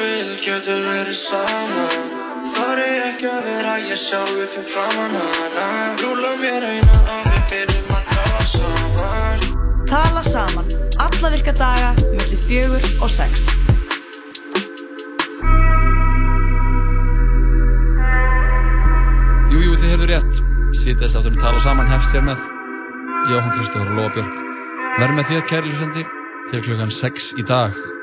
[0.00, 2.12] við getum verið saman
[2.54, 5.68] Þar er ekki að vera ég sjálfi fyrir framann hana
[6.02, 9.44] Rúla mér eina og við byrjum að tala saman
[9.94, 10.64] Tala saman,
[10.98, 13.44] alla virka daga, mellir fjögur og sex.
[19.52, 20.42] Jú, jú, þið heyrðu rétt.
[20.82, 22.42] Sýtast áttunum tala saman hefst hér með
[23.30, 24.38] Jóhann Kristófur og Lóa Björk.
[24.98, 26.08] Verð með þér, kæri lusandi,
[26.50, 27.93] til klukkan 6 í dag.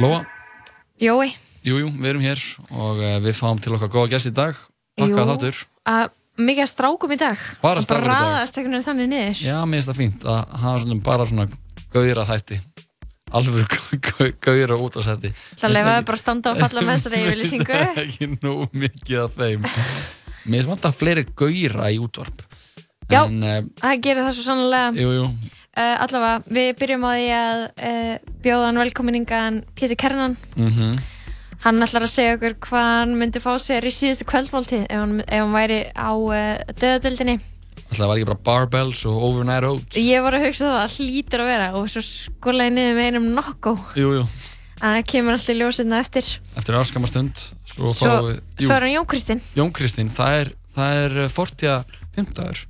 [0.00, 0.22] Lóa,
[0.96, 2.40] Jói, jú, jú, við erum hér
[2.72, 4.56] og uh, við fáum til okkar góða gæst í dag.
[4.96, 5.58] Takk að þáttur.
[5.92, 6.06] að
[6.40, 8.14] mikið að strákum í dag Bara strákum í dag.
[8.14, 11.26] Bara raðast einhvern veginn þannig niður Já, mér finnst það fínt að hafa svona bara
[11.28, 11.46] svona
[11.92, 12.58] gauðra þætti.
[13.40, 13.76] Alveg
[14.48, 15.34] gauðra út á setti.
[15.60, 19.68] Það lefaði bara að standa og falla með þessari yfirlýsingu ekki nú mikið af þeim.
[20.48, 22.46] Mér finnst alltaf fleiri gauðra í útvarp.
[23.12, 23.26] Já.
[23.26, 25.30] En, uh, Það gerir það svo sannlega jú, jú,
[25.76, 31.00] uh, Allavega, við byrjum á því að uh, bjóða hann velkominningan Pétur Kernan mhm.
[31.60, 35.18] Hann ætlar að segja okkur hvað hann myndi fá sér í síðustu kvöldmáltíð ef hann,
[35.26, 37.40] ef hann væri á uh, döðadöldinni
[37.90, 39.98] Alltaf var ekki bara barbells og overnight oats.
[39.98, 43.72] Ég var að hugsa það, hlýtur að vera og svo skólaði niður með einum nokko.
[43.98, 44.26] Jú, jú,
[44.78, 46.28] að það kemur alltaf í ljósina eftir.
[46.60, 48.12] Eftir áskamma stund Svo, Svo,
[48.70, 49.42] er hann Jón Kristinn.
[49.58, 51.76] Jón Kristín, það er, það er uh, fortja
[52.14, 52.62] fimmtagur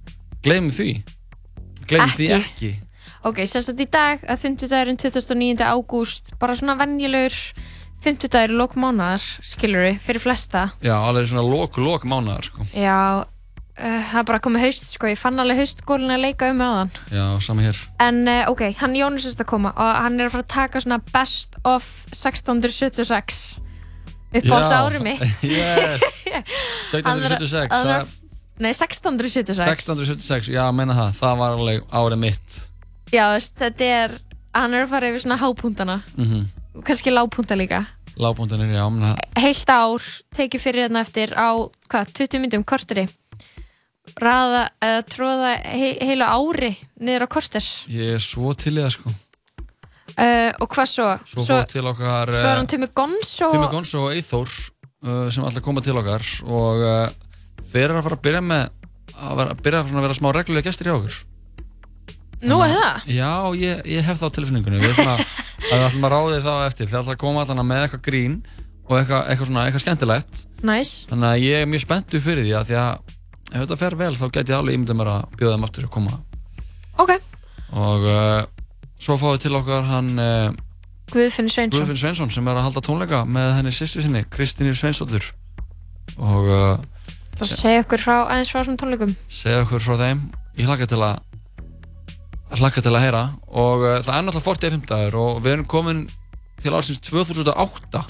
[0.44, 0.90] Gleymum því.
[1.88, 2.72] Gleymum því Ekki.
[3.20, 5.60] Ok, sagt í dag að 50 dagurinn 29.
[5.60, 7.34] ágúst bara svona venjulegur
[8.00, 10.70] 50 dagur í lók mánaðar, skilur við, fyrir flesta.
[10.80, 11.44] Já, alveg svona
[12.08, 12.64] mánuðar sko.
[12.72, 12.96] Já,
[13.28, 16.92] uh, það er bara komið haust sko, ég fann alveg haustgólin að leika um aðan
[17.12, 17.82] Já, sami hér.
[18.00, 20.82] En uh, ok, hann Jón er að koma og hann er að fara að taka
[20.86, 23.42] svona best of 1676
[24.30, 25.28] upp á þessu ári mitt.
[25.50, 26.22] Yes.
[26.94, 28.16] 1776 Hann er að- það-
[28.60, 31.14] Nei, 1676 1676, já, meina það.
[31.16, 32.58] Það var alveg árið mitt
[33.10, 34.16] Já, veist, þetta er,
[34.54, 37.84] hann er að fara yfir svona hápunktana mm og kannski lágpunta líka.
[38.20, 40.04] Lágpuntinir, já, menna heilt ár
[40.36, 41.56] tekið fyrir hérna eftir á
[41.90, 43.06] hvað, 20 myndum korteri.
[44.20, 47.66] Raða eða tróða he heilu ári niður á korter.
[47.92, 49.12] Ég er svo til í það sko.
[50.10, 51.08] Uh, og hvað svo?
[51.24, 55.28] Svo, svo, til okkar svo er uh, hann Tumi Gonzo Tumi Gonzo og Eithor uh,
[55.32, 57.04] sem allir koma til okkar og uh,
[57.70, 58.64] þeir eru að fara að byrja með
[59.14, 61.20] að, vera, að byrja að vera smá reglulega gestir í okkur
[62.48, 63.10] nú er það?
[63.12, 64.80] Já, ég, ég hef það á tilfinningunni.
[64.80, 66.90] Við, svona, að við ætlum að ráði þá eftir.
[66.90, 68.36] Þeir ætlum að koma allan með eitthvað grín
[68.90, 70.44] og eitthvað, eitthvað, svona, eitthvað skemmtilegt.
[70.66, 73.12] Næs, þannig að ég er mjög spenntu fyrir því að því að
[73.50, 75.94] ef þetta fer vel þá get ég alveg ímyndið mér að bjóða þeim aftur að
[75.94, 76.18] koma.
[77.00, 77.14] Ok.
[77.80, 78.40] Og uh,
[79.00, 80.50] svo fáum við til okkar hann uh,
[81.10, 81.78] Guðfinn Sveinsson.
[81.78, 85.26] Guðfinn Sveinsson sem er að halda tónleika með henni sýstu sinni, Kristínu Sveinsdóttur.
[86.18, 89.16] Og uh, það segja okkur frá, aðeins frá svona tónleikum.
[89.30, 90.22] segja okkur frá þeim.
[90.58, 91.18] Ég hlakka til að
[92.58, 93.24] hlakka til að heyra.
[93.50, 96.00] Og uh, það er náttúrulega 45 dagur og við erum komin
[96.60, 98.02] til ársins 2008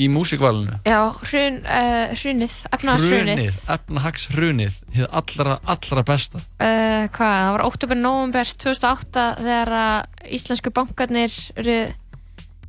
[0.00, 6.44] í músikvalinu já, hrun, uh, hrunið, efnaðshrunið Hrunið, efnahagshrunið hið allra, allra besta.
[6.62, 11.76] Uh, hvað, það var oktober, november 2008 þegar að íslensku bankarnir eru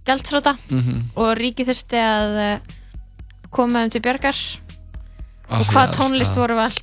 [0.10, 2.36] gjaldþróta mm og ríkið þurfti að
[3.54, 4.42] koma þeim til björgar
[5.52, 6.78] Ah, og hvað tónlist voru við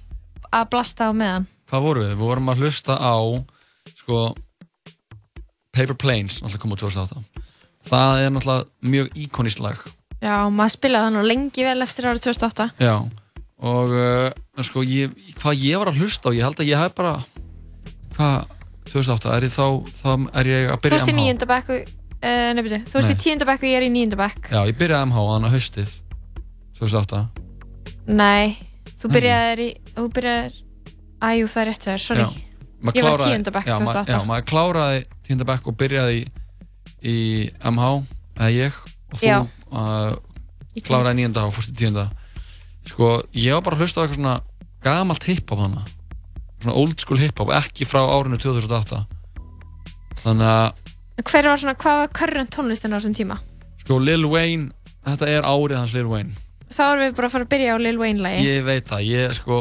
[0.53, 1.47] að, blasta á meðan?
[1.71, 2.11] Hvað vorum við?
[2.11, 3.17] Við vorum að hlusta á
[4.09, 4.33] sko
[5.77, 7.21] Paper Planes, náttúrulega kom úr 2008
[7.89, 9.81] Það er náttúrulega mjög íkonist lag.
[10.19, 12.95] Já, maður spilaði það nú lengi vel eftir árið 2008 Já,
[13.69, 16.97] og uh, sko, ég, hvað ég var að hlusta á, ég held að ég hef
[16.99, 17.13] bara
[18.17, 18.57] hvað,
[18.89, 19.67] 2008, er ég þá,
[20.01, 23.13] þá er ég að þú byrja veist í MH nýjunda bekku uh, nefnir, þú veist
[23.13, 23.23] í Nei.
[23.27, 24.51] tíunda bekku, ég er í nýjunda bekk.
[24.51, 25.95] Já, ég byrjaði MH þannig að haustið
[26.81, 27.23] 2008
[28.09, 28.59] nei,
[28.99, 30.61] þú í þú byrjaðir,
[31.23, 32.27] æjú það er rétt þegar, sorry.
[32.27, 32.48] Já,
[32.79, 34.13] Ég var kláraði- tíunda bekk já, ma- 2008.
[34.13, 36.25] Já, maður kláraði tíunda bekk og byrjaði í,
[37.03, 37.17] í
[37.73, 37.89] MH,
[38.39, 38.79] eða ég
[39.13, 39.33] og þú
[39.73, 40.17] uh,
[40.87, 42.07] kláraði nýjunda og fórst í tíunda.
[42.89, 44.37] Sko, ég var bara að hlusta á eitthvað svona
[44.85, 45.95] gamalt hip-hop þannig
[46.63, 49.03] svona old school hip-hop, ekki frá árinu 2008
[50.25, 53.37] þannig að hver var svona, hvað var current tónlistin á þessum tíma?
[53.83, 54.71] Sko Lil Wayne,
[55.07, 56.31] þetta er árið hans Lil Wayne.
[56.71, 59.05] Þá erum við bara að fara að byrja á Lil Wayne lagi ég veit það,
[59.09, 59.61] ég sko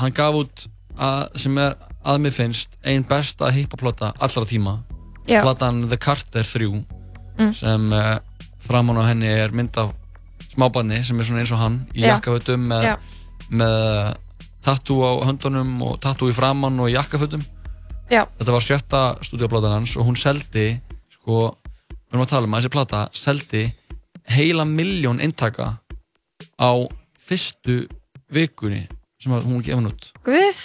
[0.00, 0.64] hann gaf út
[0.96, 4.76] að, sem er að mér finnst ein besta hip-hop-plata allra tíma
[5.28, 5.42] Já.
[5.44, 6.84] platan The Carter 3
[7.38, 7.52] Mm.
[7.56, 8.18] sem uh,
[8.60, 9.94] framan á henni er mynd af
[10.52, 12.10] smábarni sem er svona eins og hann í Já.
[12.18, 12.98] jakkafötum með,
[13.48, 14.16] með
[14.62, 17.40] tattoo á höndunum og tattoo í framann og í jakkafötum
[18.12, 18.26] Já.
[18.36, 20.66] þetta var sjötta stúdíoplatan hans og hún seldi
[21.16, 21.54] sko,
[21.88, 23.64] við erum að tala um að þessi plata seldi
[24.36, 25.78] heila miljón eintaka
[26.60, 26.70] á
[27.18, 27.86] fyrstu
[28.28, 28.84] vikunni
[29.22, 30.60] sem hún gefin út Guð,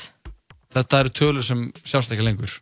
[0.77, 2.59] þetta eru tölur sem sjást ekki lengur.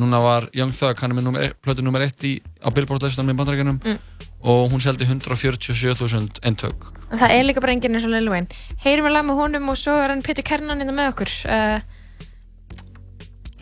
[0.00, 2.24] Núna var Young Thug hann er með plötu nummer 1
[2.64, 4.26] á Billboard listan með bandrækjunum mm.
[4.48, 8.60] og hún seldi 147.000 endtök það er líka bara enginn eins og Lil Wayne.
[8.82, 11.30] Heyrum við lag með honum og svo er hann Pítur Kernan innan hérna með okkur.
[11.44, 11.78] Uh,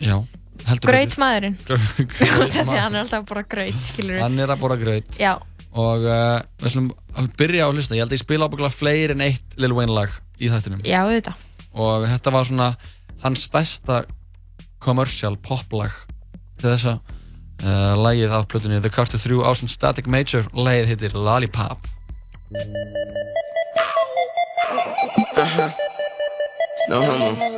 [0.01, 0.15] já
[0.85, 1.57] gröyt maðurinn.
[1.67, 3.87] Þannig að hann er alltaf bara gröyt
[4.23, 5.19] hann er að bara gröyt
[5.71, 7.95] og uh, við ætlum að byrja á að hlusta.
[7.95, 10.11] Ég held að ég spila ábygglega fleiri en eitt Lil Wayne lag
[10.41, 10.83] í þættinum.
[10.87, 11.03] Já,
[11.71, 12.73] og þetta var svona
[13.23, 14.03] hans stærsta
[14.79, 15.91] commercial poplag
[16.59, 16.97] til þessa
[17.61, 21.87] eh, uh, lægið af plötunni The Carter 3 ásend Static Major lægið hittir Lollipop.
[25.37, 25.71] Uh -huh.
[26.89, 27.51] No homo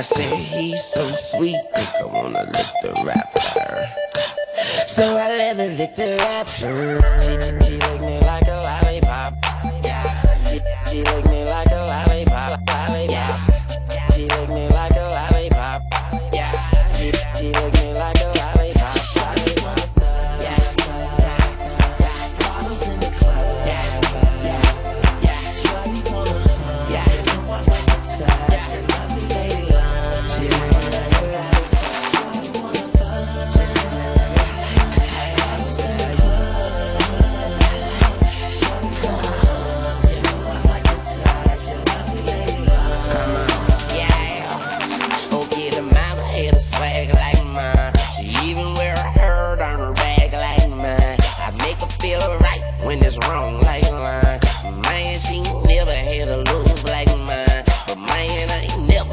[0.00, 1.60] I say he's so sweet.
[1.74, 3.88] I wanna lick the rapper.
[4.86, 7.00] So I let her lick the rapper.
[7.20, 9.34] She, she, she lick me like a lollipop.
[9.84, 10.04] Yeah.
[10.48, 11.79] She, she lick me like a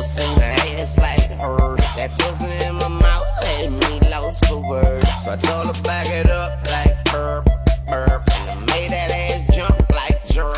[0.07, 1.75] seen her ass like her.
[1.97, 5.07] That pussy in my mouth had me lost for words.
[5.23, 7.49] So I told her back it up like herb,
[7.87, 8.21] herb.
[8.31, 10.57] And I made that ass jump like jerk,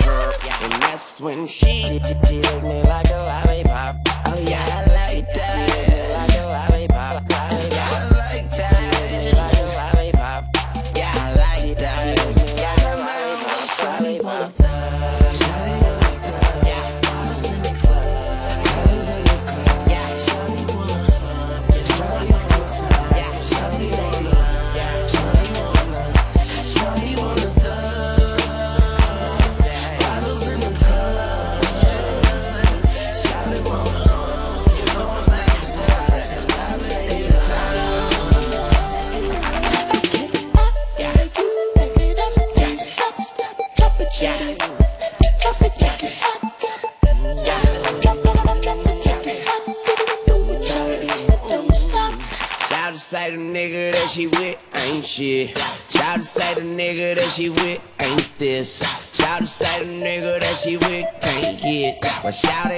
[0.00, 0.62] jerk.
[0.62, 3.96] And that's when she, she licked me like a lollipop.
[4.26, 5.52] Oh yeah, I like that.
[5.52, 7.25] She licked me like a lollipop.
[62.26, 62.75] Well, shout it.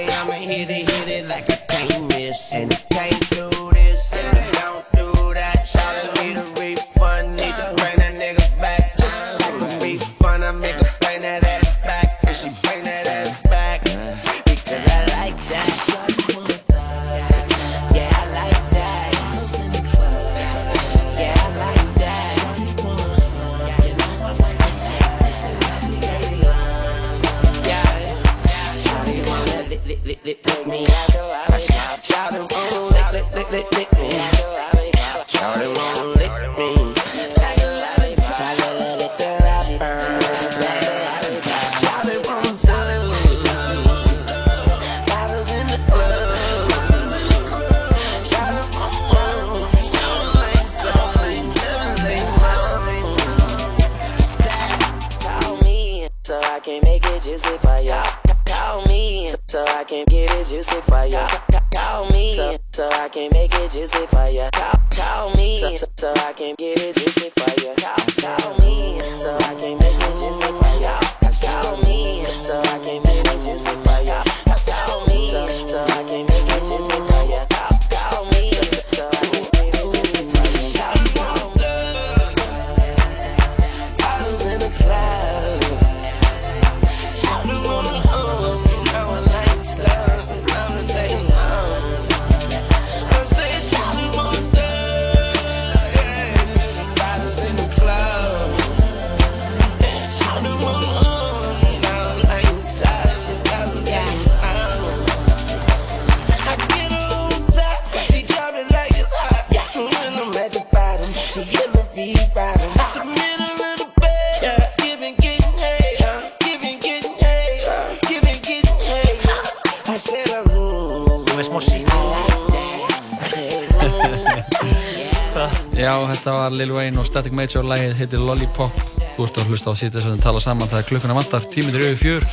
[127.29, 128.77] Dramatic Major, lægið heitir Lollipop.
[129.13, 131.83] Þú ert að hlusta á sítið sem við tala saman það er klukkuna vandar, tímindir
[131.91, 132.25] yfir fjör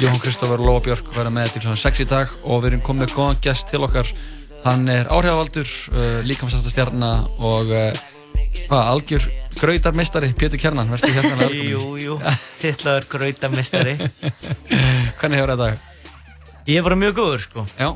[0.00, 1.76] Jón Kristófur Lóabjörg verða með til kl.
[1.78, 4.10] 6 í dag og við erum komið góðan gæst til okkar.
[4.64, 8.00] Hann er áhrifaldur uh, líkamsættastjarna og uh,
[8.66, 9.28] hva, algjör
[9.60, 11.50] gröytarmistari Pétur Kjernan, verður þú hérna?
[11.54, 12.18] Jú, jú,
[12.60, 13.96] tillaður gröytarmistari
[15.20, 15.70] Hvernig hefur þetta?
[16.70, 17.68] Ég var mjög góður sko.
[17.78, 17.94] Já,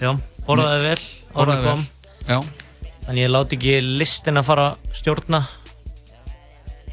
[0.00, 0.14] Já
[0.48, 0.88] borðaði mm.
[0.88, 1.00] vel,
[1.44, 1.86] orðið kom.
[2.24, 2.38] Já.
[3.00, 5.46] Þannig að ég láti ekki listin að fara að stjórna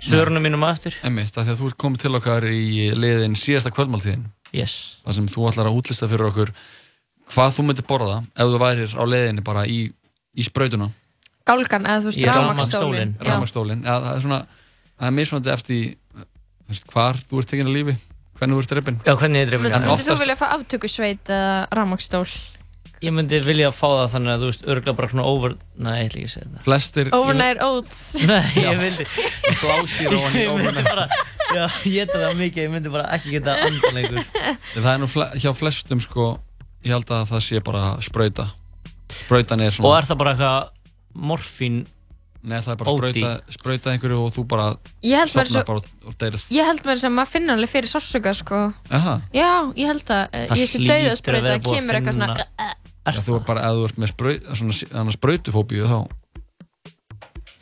[0.08, 0.98] svörunum mínum að eftir.
[1.08, 4.26] emmitt, af því að þú ert komið til okkar í liðin síðasta kvöldmáltíðin.
[4.56, 4.76] Yes.
[5.06, 6.52] þar sem þú ætlar að útlista fyrir okkur
[7.34, 9.92] hvað þú myndir borða ef þú værir á leiðinni bara í,
[10.36, 10.88] í sprautuna
[11.48, 13.12] Gálgan, eða þú veist, Í rafmagnstólin.
[13.20, 13.20] rafmagnsstólinn.
[13.20, 13.28] Já.
[13.28, 14.40] rafmagstólin, eða það er svona
[14.98, 15.84] það er mismunandi eftir
[16.16, 17.98] þú veist, hvar þú ert tekinn að lífi
[18.40, 21.32] hvernig þú ert drippin Já, hvernig ég dreifir Myndi En oftast- þú vilja fá aftökusveit
[21.36, 22.28] eða rafmagnstól?
[23.06, 25.54] Ég myndi vilja fá það þannig að þú veist, örgla bara svona over...
[25.77, 26.62] Nei, ég ætla ekki að segja það.
[26.66, 28.00] flestir Overnight oats.
[28.25, 29.06] Nei, ég myndi...
[29.62, 31.08] blásir í Ég myndi ofan bara...
[31.48, 34.24] Já, ég geta það mikið, ég myndi bara ekki geta andan lengur.
[34.74, 36.32] það er nú fle hjá flestum sko
[36.88, 38.48] ég held að það sé bara sprauta
[39.22, 41.77] sprautan er Og svona er það bara eitthvað morfín...
[42.48, 43.06] neða það er bara OD?
[43.06, 44.68] sprauta, sprauta einhverju og þú bara
[45.06, 47.92] Ég held mér sopnar svo, og- og ég held mér sem maður finna alveg fyrir
[47.92, 48.60] sársöka, sko.
[48.89, 49.16] Aha.
[49.36, 52.75] Já, ég held að, Það ég sé að að kemur eitthvað svona,
[53.08, 54.10] Já, þú er bara, ef þú ert með
[54.60, 56.00] svona sprautufóbíu þá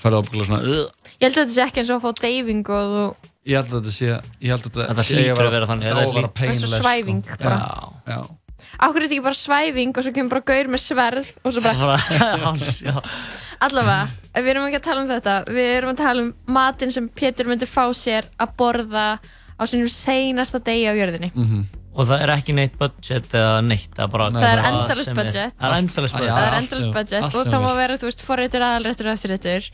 [0.02, 2.72] ferðu ábyggilega svona uh, ég held að þetta sé ekki eins og að fá deyfing
[2.74, 3.06] og þú,
[3.46, 4.08] Ég held að þetta sé
[4.42, 7.46] Ég held að þetta sé að vera painless svæfing sko.
[7.46, 7.60] Já.
[8.10, 8.20] Já,
[8.76, 11.64] Akkur er þetta ekki bara svæfing og svo kemur bara gaur með sverð og svo
[11.64, 12.00] bara,
[13.66, 14.02] allavega,
[14.36, 17.48] við erum ekki að tala um þetta, við erum að tala um matinn sem Pétur
[17.48, 19.06] myndi fá sér að borða
[19.56, 21.32] á sínum seinasta degi á jörðinni.
[21.32, 24.26] mhm Og það er ekki neitt budget eða neitt, það er bara...
[24.36, 25.54] Það er sem er- budget.
[25.62, 26.34] Það er endalist Já, budget.
[26.36, 28.66] það er allt endalist sem- budget allt og sem það má vera, þú veist, forréttur,
[28.68, 29.70] aðalréttur og eftirréttur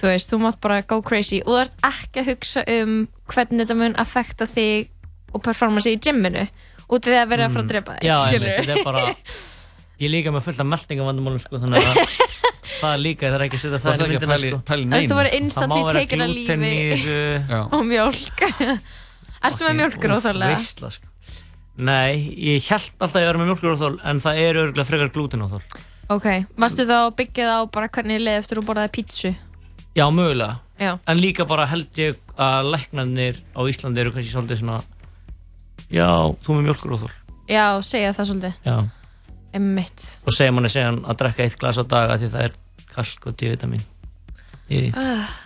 [0.00, 2.92] þú veist, þú mátt bara go crazy og þú ert ekki að hugsa um
[3.34, 4.88] hvernig þetta mun affekta þig
[5.34, 6.46] og performance í gymminu
[6.90, 8.08] út af því að vera að fara að drepa þig Mm.
[8.08, 8.54] Já, skilurðu?
[8.62, 9.02] þetta er bara...
[10.00, 11.98] Ég er líka með fullt af meldingavandamálum, sko, þannig að
[12.80, 14.62] það er líka, það er ekki að setja Það það er í ekki að myndina,
[14.70, 14.96] pæli, sko.
[14.96, 15.10] sko.
[15.10, 17.18] Það má instantly vera tekin að glúten í lífi
[17.60, 18.44] og mjólk
[19.50, 21.09] Erstu með mjólkur óþálega?
[21.80, 25.62] Nei, ég held alltaf að ég var með mjólkuróþól, en það er örgulega frekar glútenóþól.
[26.10, 26.26] Ok,
[26.58, 29.30] varstu þá að byggja það á bara hvernig leið eftir að borðaði pítsu?
[29.96, 30.58] Já, mögulega.
[30.80, 34.78] Já, En líka bara held ég að læknarnir á Íslandi eru kannski svolítið svona
[35.92, 36.08] Já,
[36.40, 37.10] þú með mjólkuróþól.
[37.50, 38.76] já, segja það svolítið Já.
[39.52, 42.54] Emmitt Og segja manni segjan að drekka eitt glas á dag af því það er
[42.94, 43.82] kalk og D-vitamin.
[44.70, 44.80] því.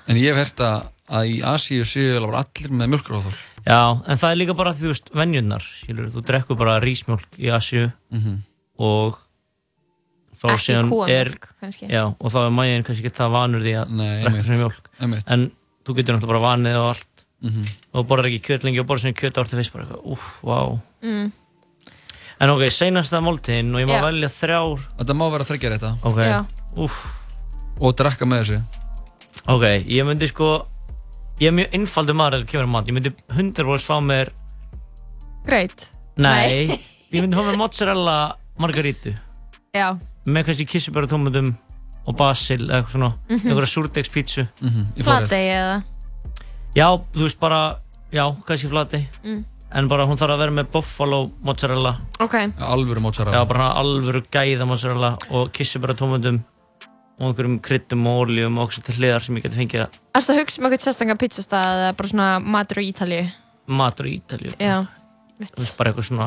[0.09, 4.19] En ég hef hert að, að í Asíu séu alveg allir með mjölkuróþól Já, en
[4.21, 7.87] það er líka bara því, þú veist, venjurnar, skilur, þú drekkur bara rísmjólk í Asju
[8.13, 8.35] Mhm.
[8.85, 9.21] og
[10.35, 11.31] þá Ekki síðan er,
[11.89, 15.25] já, og þá er mægin kannski ekki það vanur því að drekka svona mjólk, einmitt.
[15.33, 15.47] En
[15.87, 17.65] þú getur náttúrulega bara vanið og allt, Mhm.
[17.95, 20.27] og þú borðar ekki kjöt lengi og borðar svona kjöt árið fyrst bara eitthvað, úff,
[20.43, 20.81] vá.
[21.03, 21.33] mm.
[22.41, 24.03] En ok, seinasta máltíðin og ég má Já.
[24.11, 25.91] velja þrjár, Þetta má vera þryggja þetta.
[26.05, 26.99] Ok, Já, úff,
[27.81, 28.63] og drekka með þessu.
[29.49, 30.67] Ok, ég myndi sko,
[31.41, 34.31] ég er mjög einfaldur maður að kemur að mat, ég myndi 100% fá mér,
[35.47, 36.79] greit nei,
[37.15, 38.17] ég myndi fá mér mozzarella
[38.63, 39.15] margarítu.
[39.75, 39.89] Já,
[40.31, 41.55] með kannski kissubæra tómatum
[42.07, 43.49] og basil eða eitthvað svona, Mhm.
[43.49, 45.29] einhverja súrdegspítsu Mhm, ég fór rétt.
[45.29, 45.83] flategi eða?
[46.77, 47.61] Já, þú veist bara,
[48.13, 49.45] já, kannski flati Mm.
[49.75, 51.99] en bara hún þarf að vera með buffalo mozzarella.
[52.21, 53.39] Ok, Alvöru mozzarella.
[53.43, 56.45] Já, bara alvöru gæða mozzarella og kissubæra tómatum
[57.21, 59.85] og einhverjum kryddum og oljum og okkur til hliðar sem ég geti fengið
[60.19, 63.27] erstu að hugsa um eitthvað sérstanga pizzastað eða bara svona matur á Ítalíu?
[63.71, 64.55] matur í Ítalíu.
[64.59, 64.77] Já,
[65.39, 66.27] þú veist, bara eitthvað svona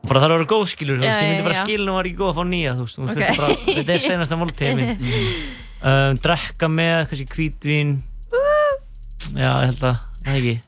[0.00, 1.64] bara það er að vera góð skilur, þú veist, ég myndi bara já.
[1.66, 3.20] skilur og var ekki góð að fá nýja, þú veist, þú Ok.
[3.20, 4.90] veist, bara, þetta er senasta máltíð minn
[5.90, 7.92] um, drekka með, kannski hvítvín
[9.36, 10.58] já, ég held að það er ekki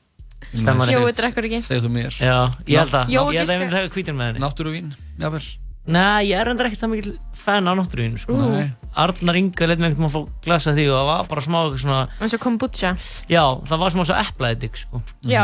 [0.53, 0.91] Stemmar.
[0.93, 1.59] Jói drekkur ekki.
[1.65, 2.17] Segðu þú mér.
[2.21, 2.35] Já,
[2.69, 4.43] ég held að, ég held að ég myndi taka hvítin með henni.
[4.43, 4.91] Náttúruvín,
[5.23, 5.41] jável
[5.87, 8.37] Nei, ég er enda ekkert það mikil fan á náttúruvín sko.
[8.39, 8.69] Nei.
[8.95, 11.57] Arnar Inga leit mig einhvern veginn að fá glasa því og það var bara smá
[11.63, 12.91] eitthvað svona eins og kombucha
[13.33, 15.01] Já, það var smá svo eplaðið sko.
[15.27, 15.43] Já,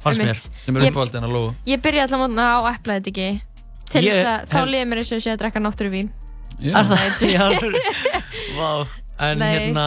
[0.00, 0.38] Fannst mér.
[0.38, 3.28] Sem er Ég- uppáhaldin að lóa Ég byrja allan mótna á eplaðið ekki
[3.90, 6.08] til þess að þá liðið mér eins og ég sé að drekka náttúruvín
[6.62, 7.26] Er það?
[7.36, 7.44] Já,
[8.56, 8.70] Vá
[9.18, 9.48] En Nei.
[9.58, 9.84] hérna,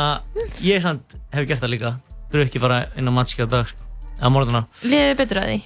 [0.65, 1.91] ég samt hef gert það líka
[2.33, 3.81] Drukki bara inn á matski á dag sko.
[4.21, 5.59] Á morgunna Liðið betur að því?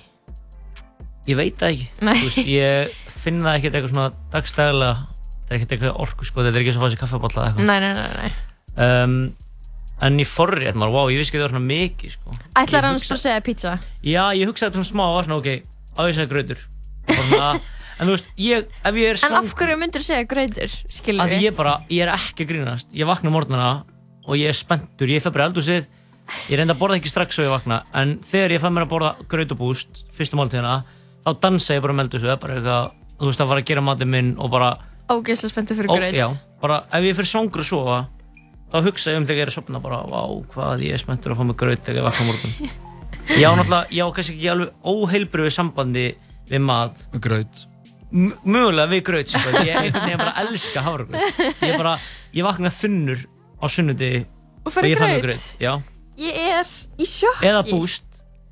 [1.30, 1.88] Ég veit það ekki.
[2.24, 4.96] Veist, Ég finn það ekkert eitthvað svona dagstæðilega.
[5.44, 7.70] Það er ekkert eitthvað orku sko Þetta er ekki svo að fá sér kaffeballa eitthvað.
[7.70, 8.32] Nei, nei, nei, nei.
[8.84, 9.18] Um,
[10.04, 12.34] En ég forrétt maður, wow, ég vissi ekki að það var svona mikið sko.
[12.60, 13.74] Ætlar hann hugsa- að segja pizza?
[14.04, 16.18] Já, ég hugsaði þetta svona smá og var svona, ok, ég
[17.14, 17.52] að svona,
[18.00, 20.28] En þú veist, ég, ef ég er En svangur af hverju myndur þú segja?
[20.92, 22.90] Skilur að ég bara, ég er ekki grínast.
[22.96, 23.68] Ég vakna morgnana
[24.26, 25.12] og ég er spenntur.
[25.12, 25.86] Ég í eldhúsið,
[26.50, 27.84] ég reynda að borða ekki strax svo ég vakna.
[27.94, 30.80] En þegar ég fæ mér að borða graut og búst fyrstu máltíðina,
[31.24, 34.08] þá dansa ég bara meldu svo, bara eitthvað, þú veist að fara að gera matið
[34.14, 34.72] minn og bara,
[35.12, 36.16] Ógeðslega spenntu fyrir ó, graut.
[36.16, 36.28] já,
[36.64, 37.98] bara ef ég fyrir svangur að sofa
[38.74, 40.22] þá hugsa ég um þegar ég er að sopna bara, vá,
[40.54, 42.56] hvað ég er spenntur að fá mig graut þegar ég vakna morgun
[43.40, 46.06] ég á náttúrulega, ég á kannski ekki alveg óheilbriðu sambandi
[46.50, 47.68] við mat Graut
[48.14, 49.54] M- mögulega við graut sko.
[49.66, 51.94] ég einhvern veginn bara elska hafragraut ég bara,
[52.36, 53.24] ég vakna þunnur
[53.62, 54.26] á sunnudegi
[54.64, 55.24] Og og ég fæ graut.
[55.28, 55.72] graut já.
[56.18, 56.68] Ég er
[57.02, 57.48] í sjokki.
[57.50, 58.06] eða búst,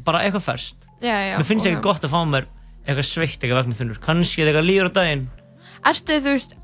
[0.04, 1.36] bara eitthvað ferskt Já, já.
[1.40, 2.48] mér finnst ekki gott að fá mér
[2.86, 5.28] eitthvað sveitt eitthvað vakna þunnur kannski eitthvað líður á daginn
[5.86, 6.56] Ertu, þú veist,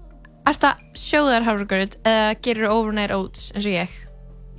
[0.48, 3.90] ertu að sjóðar hafragraut eða gerir overnight oats eins og ég?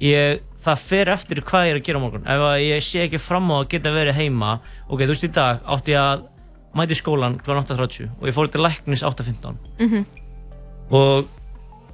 [0.01, 3.51] ég, það fer eftir hvað ég er að gera morgun ef ég sé ekki fram
[3.51, 4.57] á að geta verið heima
[4.89, 6.27] ok, þú veist í dag átti ég að
[6.79, 7.57] mæti skólan kl.
[7.59, 10.05] 8.30 og ég fór til læknis 8.15 Mhm.
[10.91, 11.27] og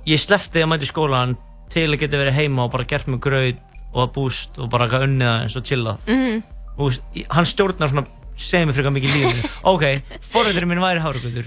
[0.06, 1.37] ég slefti að mæti skólan
[1.73, 3.61] til að geta verið heima og bara gert mig graut
[3.94, 6.42] og að búst og bara unnið aðeins og chillað Mhm.
[6.76, 9.84] þú veist, ég- hann stjórnar svona segir mér frekar mikið í lífinu ok,
[10.32, 11.46] forræðurinn minn væri hárugötur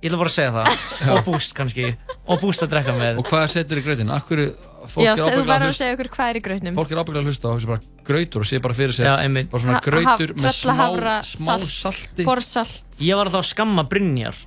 [0.00, 1.90] ég ætla bara að segja það og búst kannski
[2.30, 4.10] og búst að drekka með Og hvað setur í grautin?
[4.14, 4.40] Akkur,
[4.88, 6.76] fólk Já, er þú ábyggilega verður að að hlusta segja okkur hvað er í grautnum.
[6.78, 9.14] Fólk er ábyggilega að hlusta og hugsa bara grautur og sé bara fyrir sér Já,
[9.26, 9.50] einmitt.
[9.50, 12.80] bara svona haf- með smá, hafra, smá salt, salti Borsalt.
[13.04, 14.40] ég var þá að skamma Brynjar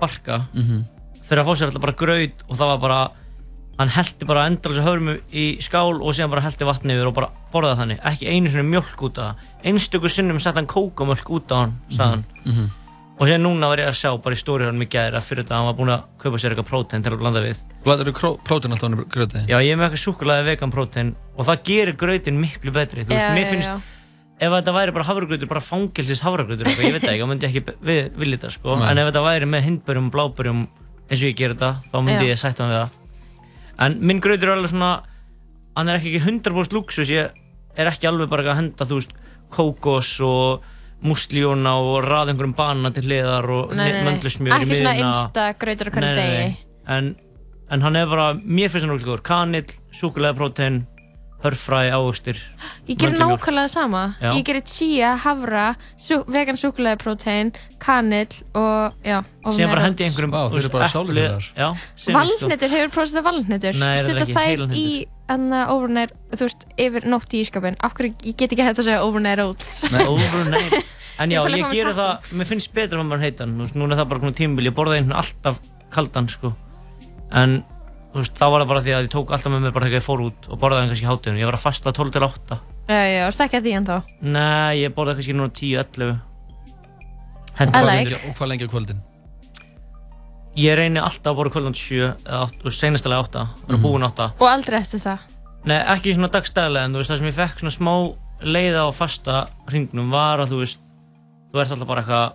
[0.00, 0.82] Barka Mhm.
[1.22, 3.00] fyrir að fá sér alltaf bara graut og það var bara
[3.78, 7.14] hann heldi bara endalins að höfum í skál og síðan bara heldi vatni yfir og
[7.18, 11.30] bara borðaði þannig ekki einu svona mjölk út af það einstöku sinnum sett hann kókamjölk
[11.36, 12.70] út af hann sagði hann Mhm.
[13.18, 15.44] og síðan núna var ég að sjá bara í stóri hann mig gæðir að fyrir
[15.44, 18.30] þetta hann var búinn að kaupa sér eitthvað prótein til að blanda við Blæður þú
[18.44, 19.44] prótin alltaf hann í grauti?
[19.48, 23.12] já ég er með eitthvað súkulega vegan prótein og það gerir grautin miklu betri þú
[23.12, 23.80] veist, Já, mér já, finnst já.
[24.40, 27.46] ef þetta væri bara hafragrautur, bara fangelsis hafragrautur eitthvað, ég veit það ekki, þá myndi
[27.46, 28.76] ég ekki við, vilja þetta sko.
[28.76, 28.88] Nei.
[28.90, 30.60] en ef þetta væri með hindbörjum og blábörjum
[31.08, 32.32] eins og ég ger þetta, þá myndi Já.
[32.34, 32.90] ég sætta mig við það
[33.78, 34.92] en minn grautur er alveg svona
[35.76, 37.34] hann er ekki 100% luxus ég
[37.76, 39.12] er ekki alveg bara að henda þú veist,
[39.52, 40.64] kókos og
[41.06, 45.10] muslíóna og raða einhverjum bana til hliðar og í Ekki svona miðjuna.
[45.12, 46.56] insta grautur á Nei, hvernig nei, degi.
[46.96, 47.10] En,
[47.70, 50.80] en hann er bara, mér finnst hann ógæðið góður kanill, súkulega prótein
[51.46, 52.36] hörfræ, ávöxtir
[52.88, 53.40] Ég gerir möndlumjólk.
[53.40, 54.02] nákvæmlega það sama.
[54.20, 54.30] Já.
[54.36, 55.64] Ég gerir chia, havra,
[56.28, 60.92] vegan súkulega prótein, kanill og já, síðan bara hendi einhverjum Vá, þú veist, bara epli-
[60.92, 61.44] sálulegar.
[61.56, 62.18] já, sem sko.
[62.18, 63.78] Valhnetur, hefur prófið það valhnetur?
[63.80, 64.86] Nei, Setja ekki, þær heilan í
[65.28, 67.76] enna overnight, þú veist, yfir nótt í ískapin.
[67.82, 69.90] Af hverju, ég get ekki hægt að segja overnight oats.
[69.90, 70.04] Nei.
[70.06, 70.76] overnight
[71.20, 73.94] en já, Ég að ég gerir það, mér finnst betra að maður heitan þú núna
[73.96, 75.58] er það bara komið tímabil, ég borða einhvern alltaf
[75.90, 76.52] kaldan sko
[77.32, 77.64] en
[78.16, 80.00] þú veist, þá var það bara því að ég tók alltaf með mér bara þegar
[80.00, 82.58] ég fór út og borðaði kannski í hátteginu, ég var að fasta 12 til 8
[82.86, 83.96] Já, já, og stekka því en þá.
[84.22, 88.10] nei, ég borðaði kannski núna 10, 11 I Hendur like.
[88.10, 89.00] Lengi- Og hvað lengi á kvöldin?
[90.56, 93.82] ég reyni alltaf að borða kvöldan 7 eða 8, og senastilega 8, vera Mhm.
[93.84, 95.18] búinn 8 Og aldrei eftir það.
[95.66, 98.90] Nei, ekki svona dagstæðilega en þú veist það sem ég fekk svona smá leiða á
[98.94, 100.78] fasta hringnum var að þú veist
[101.52, 102.32] þú ert alltaf bara eitthvað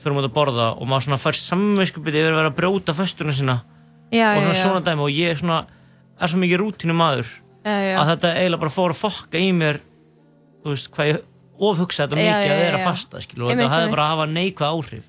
[0.00, 3.32] fyrir út að borða og maður svona fær samvinskupið yfir að vera að brjóta fösturna
[3.36, 3.60] sína
[4.10, 4.62] Já, og svona já.
[4.62, 5.60] svona dæmi og ég er svona
[6.20, 7.26] er svo mikið
[7.60, 7.96] Já, já.
[8.00, 9.78] að þetta eiginlega bara fór að fokka í mér
[10.64, 11.18] þú veist hvað ég
[11.60, 15.08] ofhugsa þetta mikið að vera fasta skilu og þetta hefði bara að hafa neikvæð áhrif.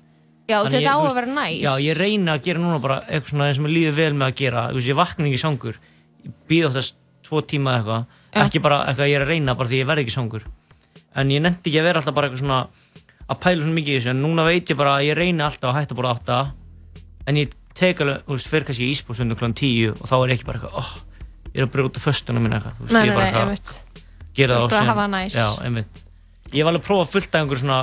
[0.50, 1.54] Já, og þetta á að vera næs.
[1.62, 4.34] Já, ég reyna að gera núna bara eitthvað svona sem ég líður vel með að
[4.42, 4.64] gera.
[4.68, 5.78] Þú veist, ég vakna ekki sangur
[6.22, 8.04] Ég býð oftast tvo tíma eitthvað.
[8.42, 10.44] Ekki bara eitthvað ég er að reyna bara því ég verð ekki sangur
[11.16, 12.60] En ég nefndi ekki að vera alltaf bara eitthvað svona
[13.32, 14.12] að pæla svona mikið í þessu.
[14.12, 16.38] En núna veit ég bara að ég reyni alltaf að hætta borða átta.
[17.28, 19.52] En ég tek alveg, þú veist, fyrir kannski í ísbústundum kl.
[19.52, 20.92] 10 Og þá er ég ekki bara eitthvað, oh,
[21.54, 23.82] ég er að brjóta föstuna mín eitthvað Þú veist, Nei, ég er bara eitthvað einmitt.
[24.34, 25.34] gera það Bara og síðan- hafa það næs.
[25.34, 26.02] Já, einmitt
[26.52, 27.80] Ég hef alveg prófað fullt af einhver svona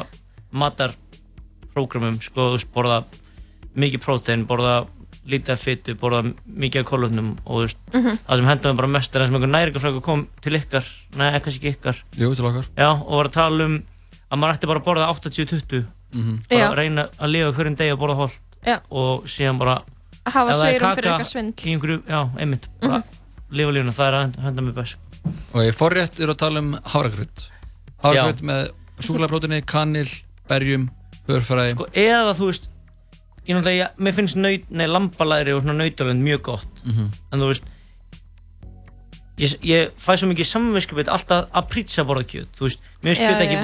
[0.52, 3.00] matarprógramum sko, þú veist, borða
[3.80, 4.74] mikið prótein, borða
[5.30, 8.18] lítið af fytu, borða mikið af kólutnum og þú veist, Mhm.
[8.28, 11.40] það sem hendur mér bara mest er það sem einhver næringafrækur kom til ykkar nei,
[11.40, 13.84] kannski ekki ykkar Jú, til okkar Já, og var að tala um
[14.32, 16.40] að maður ætti bara að borða 80-20 Mhm.
[16.50, 16.70] bara Já.
[16.72, 18.80] að reyna að lifa hverjum degi og borða holt Já.
[18.92, 19.78] og síðan bara
[20.26, 21.64] Að hafa sveirum fyrir eitthvað svindl.
[21.66, 23.04] í einhverju, já, einmitt bara
[23.52, 24.98] lifa lífuna, það er að henda- mér best.
[25.54, 27.48] Og ég forrétt er að tala um havragröð
[28.04, 28.70] Havragröð með
[29.00, 30.08] súkulegaprótinni, kanil,
[30.48, 30.90] berjum,
[31.28, 32.70] hörfræði sko, eða þú veist
[33.48, 34.36] ég náttúrulega, ég, mér finnst
[34.94, 36.84] lambalæri og svona nautalönd mjög gott.
[36.86, 37.12] Mhm.
[37.34, 37.64] en þú veist
[39.40, 43.16] ég, ég fæ svo mikið samvinskupið alltaf að prýtsa að borða kjöt þú veist, mér
[43.16, 43.62] finnst kjöt ekki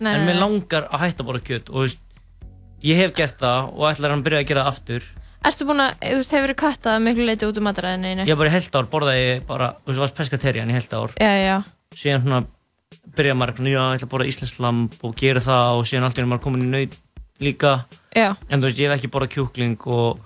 [0.00, 1.98] Nei, en mér langar að hætta að borða kjöt og þú veist,
[2.82, 5.08] ég hef gert það og ætlar hann að byrja að gera það aftur
[5.48, 8.24] Erstu búin að, þú veist, hefur þú köttað miklu leiti út um mataræðinu einu?
[8.26, 11.12] ég bara í heilt ár borðaði ég bara, þú veist, varst peskaterian í heilt ár
[11.18, 11.56] Já, já.
[11.94, 12.40] síðan svona
[13.18, 16.06] byrja maður eitthvað, já, ég ætla að borða íslensk lamb og gera það og síðan
[16.08, 16.96] allt í einu maður komin í naut
[17.40, 17.72] líka
[18.18, 18.34] Já.
[18.50, 20.18] en þú veist, ég hef ekki borðað kjúkling og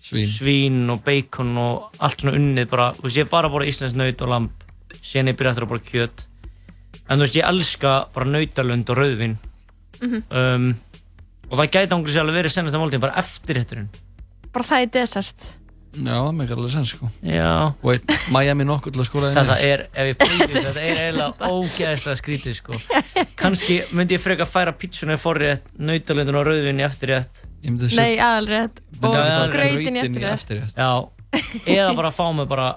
[0.00, 0.88] svín.
[0.90, 4.22] og bacon og allt svona unnið bara, þú veist, ég hef bara borðað íslensk naut
[4.24, 4.66] og lamb
[5.04, 6.26] síðan ég byrja eftir að borða kjöt
[7.10, 9.36] En þú veist, ég elska bara nautalund og rauðvin
[10.00, 10.22] Mhm.
[10.32, 10.74] um,
[11.50, 13.88] Og það gæti ángur sér alveg verið senast að máltíðin bara eftir hitturinn
[14.50, 15.48] Bara það í desert.
[15.90, 17.08] Já, það meikar alveg sens sko.
[17.26, 17.50] Já.
[17.82, 21.50] Og eitt Miami nokkuð til að skóla Þetta er, ef ég breyti þetta er eiginlega
[21.50, 22.78] ógeðslega skrítið sko.
[23.38, 27.42] Kanski myndi ég freka færa pítsuna í forrétt, nautalundin og rauðvin í eftirrétt.
[27.98, 28.82] Nei, aðalrétt.
[29.00, 29.16] Og
[30.22, 30.78] í eftirrétt.
[30.78, 30.90] Já,
[31.66, 32.70] eða bara fá mig bara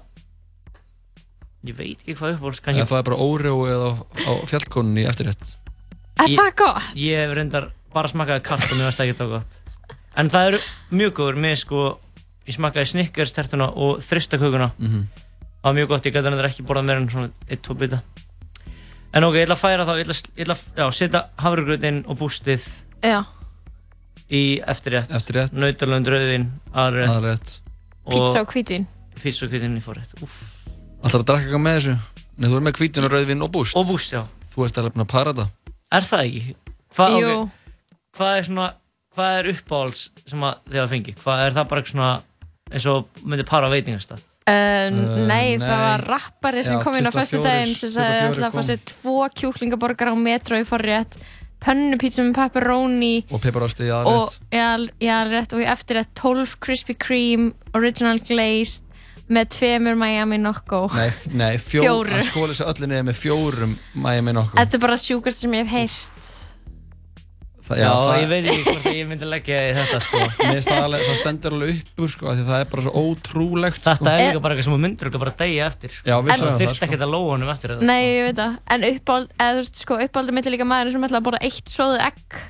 [1.63, 5.07] Ég veit ekki hvað Eða kannski það er bara Oreo eða á, á fjallkonunni í
[5.07, 5.53] eftirrétt.
[6.19, 6.89] Er Ég- það gott?
[6.99, 9.59] Ég hef reyndar bara smakkaði kalt og mér varst ekki það gott
[10.15, 10.59] En það eru
[10.93, 11.83] mjög góður með sko
[12.47, 15.03] Ég smakkaði Snickers tertuna og þristakökuna Mhm.
[15.63, 18.01] Það var mjög gott, ég gæti reyndar ekki borðað meira en svona 1-2 bita
[19.13, 21.21] En ok, ég ætla að færa þá, ég ætla, að- ég ætla að já, setja
[21.39, 22.65] hafrugröðin og bústið
[23.03, 23.23] Já.
[24.29, 27.53] í eftirrétt Eftirrétt Nautalund, rauðin, aðrétt Aðrétt
[28.09, 28.85] Pizza og hvítvin.
[29.21, 30.41] Pizza og hvítin í forrétt Úff.
[31.03, 31.95] Ætlar að drakka eitthvað með þessu?
[32.37, 34.93] Nei, þú er með hvítun og rauðvin og búst Og búst, já Þú ert alveg
[34.97, 35.47] búin að para þetta
[35.93, 36.55] Er það ekki?
[36.97, 37.27] Hva, Jú.
[37.43, 37.51] okay.
[38.13, 38.67] Hvað er svona,
[39.15, 41.17] hvað er uppáhalds sem að þið hafa fengið?
[41.23, 42.11] Hvað er það bara eitthvað svona
[42.73, 44.21] eins og myndi para á veitingastað?
[44.43, 44.91] Uh,
[45.23, 45.61] nei, nei.
[45.63, 48.43] það var rappari sem Já, kom inn á 24 fyrstu daginn sem sagði 24 alltaf
[48.43, 48.65] að fá kom.
[48.67, 51.15] sér tvo kjúklingaborgar á metro í forrétt
[51.63, 54.67] pönnupítsu með pepperoni Og piparosti í og aðrétt já,
[55.07, 58.83] já, rétt, og í eftirrétt 12 Krispy Kreme Original Glazed
[59.31, 62.11] með tveimur Miami Nocco Nei, nei fjó, Fjóru.
[62.11, 65.63] Hann skóli sér öllu niður með fjórum Miami nokkuð Þetta er bara sjúkast sem ég
[65.71, 66.12] hef heyrt
[67.73, 70.21] það, Já, það, ég veit ekki hvort ég myndi leggja í þetta sko.
[70.23, 72.85] Mér finnst það, alveg, það stendur alveg upp úr sko, af því það er bara
[72.87, 74.09] svo ótrúlegt Þetta sko.
[74.13, 76.05] er líka bara eitthvað sem þú myndir örugglega bara degja eftir sko.
[76.09, 76.87] Já, Það þyrfti sko.
[76.87, 79.81] ekkert að lóa honum eftir þetta Nei, ég veit það En uppáld, eða þú veist,
[79.83, 82.41] sko, uppáldið mitt er líka maður sem ætla að borða eitt svoðið egg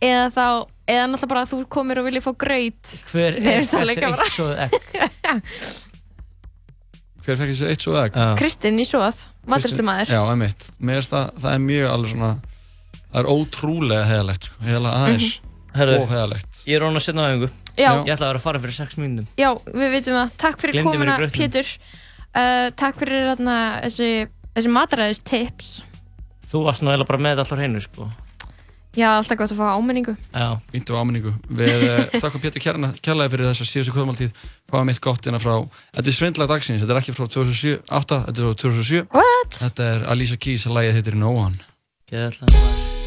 [0.00, 0.44] eða þá,
[0.88, 4.46] eða náttúrulega bara að þú komir og viljið fá graut Hver er þetta eitt svo
[4.56, 4.72] ekk?
[7.20, 8.16] Hver fekk þessu eitt svo egg?
[8.40, 11.58] Kristinn í svoð, maturslumadur Já, einmitt Mér finnst það, það
[13.10, 14.60] Það er ótrúlega heðalegt sko.
[14.64, 15.30] Heðalega aðeins
[15.70, 17.48] Herru, Of heðalegt ég er án að setna á æfingu
[17.80, 19.28] Já, Ég ætla að vera að fara fyrir 6 mínútum.
[19.40, 20.32] Já, við veitum það.
[20.42, 21.38] Takk fyrir Gleymdi mér í komuna, grautnum.
[21.40, 21.70] Pétur.
[22.30, 23.54] Uh, Takk fyrir þarna,
[23.86, 24.08] þessi,
[24.58, 25.70] þessi mataræðis tips
[26.50, 28.08] Þú varst nú eiginlega bara með þetta alltaf hreinu sko.
[28.98, 30.16] Já, alltaf gott að fá áminningu.
[30.34, 31.32] Já, Índi á áminningu.
[31.62, 34.44] Við uh, þakkum Pétur kærna, kærlega fyrir þessa síðustu kvöldmáltíð.
[34.74, 35.56] Fáum eitt gott innan frá
[35.94, 39.58] Þetta er svindlag dagsins, þetta er ekki frá 2007 8, Þetta er frá 2007 What?
[39.62, 41.70] Þetta er Alicia Keys, að lagið heitir No One
[42.10, 42.99] geðallega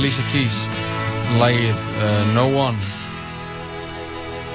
[0.00, 0.62] Alicia Keys
[1.36, 2.78] lagið uh, No One.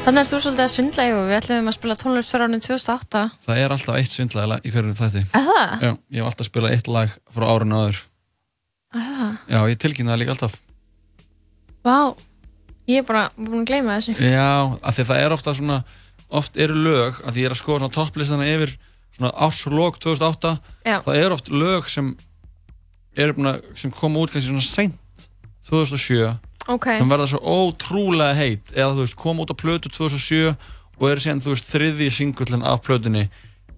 [0.01, 3.21] Þannig er þú svolítið að svindla og við ætlum að spila tónlist frá árið 2008
[3.45, 5.21] Það er alltaf eitt svindlag í hverjum þætti.
[5.37, 5.59] Eða?
[5.83, 8.01] Já, ég hef alltaf spilað eitt lag frá árinu áður.
[8.97, 9.29] Eða?
[9.53, 10.57] Já, ég tilkynna það líka alltaf.
[11.85, 11.95] Vá,
[12.89, 14.17] ég er bara búin að gleyma þessu.
[14.25, 14.49] Já,
[14.81, 15.79] af því að það er ofta svona
[16.41, 18.77] oft eru lög, af því ég er að skoða svona topplistana yfir
[19.13, 20.57] svona árslog 2008
[20.89, 20.99] Já.
[21.05, 22.15] það er oft lög sem
[23.13, 25.01] eru að, sem koma út kannski svona seint
[25.69, 26.33] 2007
[26.65, 30.55] Ok, sem verða svo ótrúlega heit eða þú veist, koma út á plötu 2007
[30.95, 33.27] og eru síðan, þú veist, þriði singullin af plötunni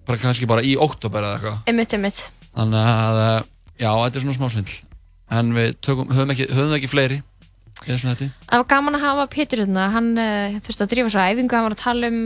[0.08, 1.58] bara kannski bara í oktober eða eitthvað.
[1.68, 2.20] Einmitt, einmitt.
[2.56, 3.48] Þannig að, eh,
[3.84, 4.76] já, þetta er svona smá svindl
[5.38, 9.04] en við tökum, höfum ekki, höfum ekki fleiri í þessum þetta Það var gaman að
[9.04, 12.22] hafa Pétur hérna, hann uh, þurfti að drífa svo æfingu, hann var að tala um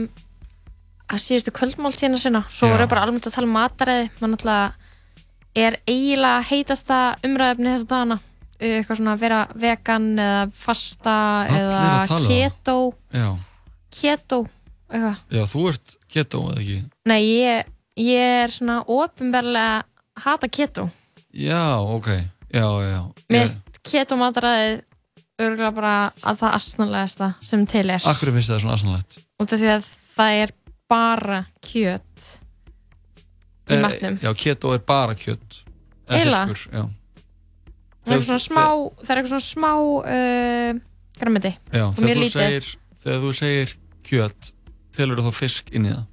[1.11, 2.41] að síðustu kvöldmáltíðina sinna.
[2.49, 4.07] Svo voru bara almennt að tala um mataræði.
[4.21, 4.71] Mann náttúrulega
[5.53, 8.17] er eiginlega heitasta umræðefni þess að dana
[8.63, 12.75] eitthvað svona að vera vegan eða fasta Allir eða að um keto.
[13.13, 13.27] Já,
[13.97, 14.39] keto,
[14.89, 15.17] eitthvað.
[15.37, 16.77] Já, þú ert keto eða ekki?
[17.11, 20.87] Nei, ég, ég er svona ofinbarlega hata keto.
[21.33, 22.09] Já, ok,
[22.53, 22.99] já, já,
[23.33, 24.81] Mér finnst keto mataræðið
[25.43, 28.03] örgulega bara að það asnalegasta sem til er.
[28.07, 30.57] Akkur finnst það svona aðsannlegt út af því að það er
[30.93, 32.27] bara kjöt
[33.73, 34.19] í matnum.
[34.21, 35.63] Já, keto er bara kjöt.
[36.13, 36.43] Eða?
[36.45, 36.83] fiskur, já
[38.03, 38.63] það er Þegar- svona smá
[39.03, 39.71] það er eitthvað svona smá
[40.13, 40.81] uh,
[41.19, 42.67] græmiti Já, þegar þú, segir,
[43.03, 44.51] þegar þú segir kjöt
[44.93, 46.05] telur þú þá fisk inn í það?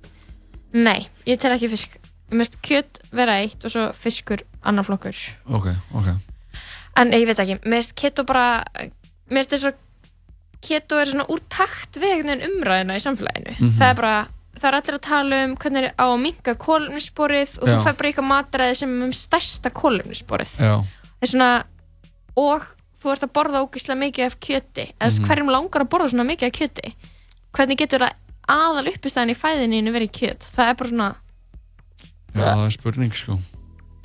[0.73, 1.97] Nei, ég tel ekki fisk.
[2.31, 5.17] Finnst kjöt vera eitt og svo fiskur annar flokkur.
[5.51, 5.67] Ok,
[5.99, 6.13] ok.
[7.01, 8.63] En ég veit ekki, finnst keto bara
[9.31, 9.81] finnst þess að
[10.63, 13.57] keto er svona úr takt veginn umræðina í samfélaginu.
[13.59, 13.75] Mhm.
[13.81, 14.15] það er bara,
[14.61, 17.83] það er allir að tala um hvernig er á að minka kólumnissporið og þú Já.
[17.89, 20.75] fær bara eitthvað matræði sem er um stærsta kólumnissporið Já,
[21.23, 21.51] er svona
[22.41, 22.67] og
[23.01, 24.85] þú ert að borða ógeðslega mikið af kjöti.
[25.01, 26.93] Eða mm hverjum langar að borða svona mikið af kjöti?
[27.57, 28.13] Hvernig getur það
[28.51, 30.47] aðal uppistæðan í fæðininu verið kjöt?
[30.57, 31.09] Það er bara svona,
[32.35, 33.39] já, það er spurning sko.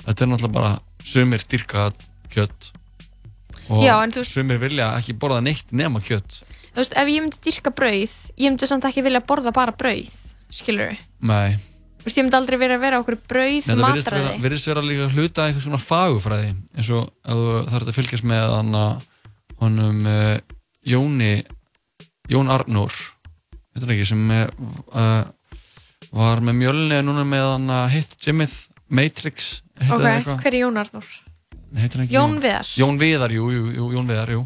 [0.06, 0.72] Þetta er náttúrulega bara
[1.06, 1.86] sumir dyrka
[2.32, 2.70] kjöt
[3.70, 6.42] og Já, þú- sumir vilja ekki borða neitt nema kjöt.
[6.76, 10.10] Þú veist, ef ég myndi dyrka brauð ég myndi samt ekki vilja borða bara brauð
[10.52, 11.56] skilur við, Nei,
[12.06, 15.42] þú veist, ég myndi aldrei vera að vera okkur brauð matræði virðist vera líka hluta
[15.42, 18.92] af eitthvað svona fagufræði eins og þú þarf að fylgjast með hann að
[19.64, 20.38] honum uh,
[20.86, 21.32] Jóni
[22.30, 22.94] Jón Arnór
[23.74, 25.26] þetta er ekki sem uh,
[26.14, 28.54] var með mjölni núna með hann að hitt Jimmyð
[28.86, 31.02] Matrix ok, það hver er Jón hann
[32.06, 32.68] ekki Jón Viðar.
[32.78, 34.44] Jón Viðar, jú, jú, jú Jón Viðar, jú.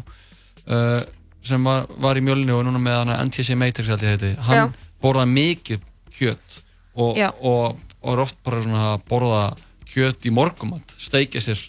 [0.65, 0.99] Uh,
[1.45, 4.31] sem var, var í mjölni og núna með hann að NTC Matrix held ég heiti.
[4.47, 5.85] Hann borðaði mikið
[6.17, 6.57] kjöt
[6.95, 9.43] og, og, og er oft bara svona að borða
[9.91, 11.61] kjöt í morgumat steikja sér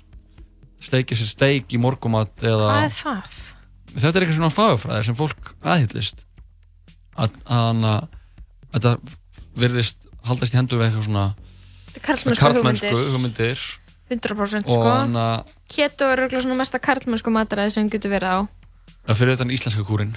[0.83, 3.43] steikja sér steik í morgumat eða hvað er það?
[3.97, 6.25] þetta er eitthvað svona fagafræði sem fólk aðhyllist.
[7.13, 8.09] Að, að að
[8.73, 8.93] þetta
[9.61, 11.27] virðist haldast í hendur við eitthvað svona
[12.07, 12.99] karlmennsku hugmyndir.
[13.13, 13.65] hugmyndir.
[14.13, 14.95] 100% og sko.
[15.23, 18.41] að keto er örugglega svona mesta karlmennsku matræði sem getur verið á.
[19.09, 20.13] Að fyrir utan íslenska kúrin.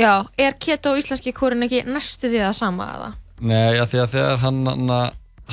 [0.00, 3.10] Já, er keto og íslenski kúrin ekki næstu því það sama eða?
[3.42, 4.92] Nei, því að þegar hann hann,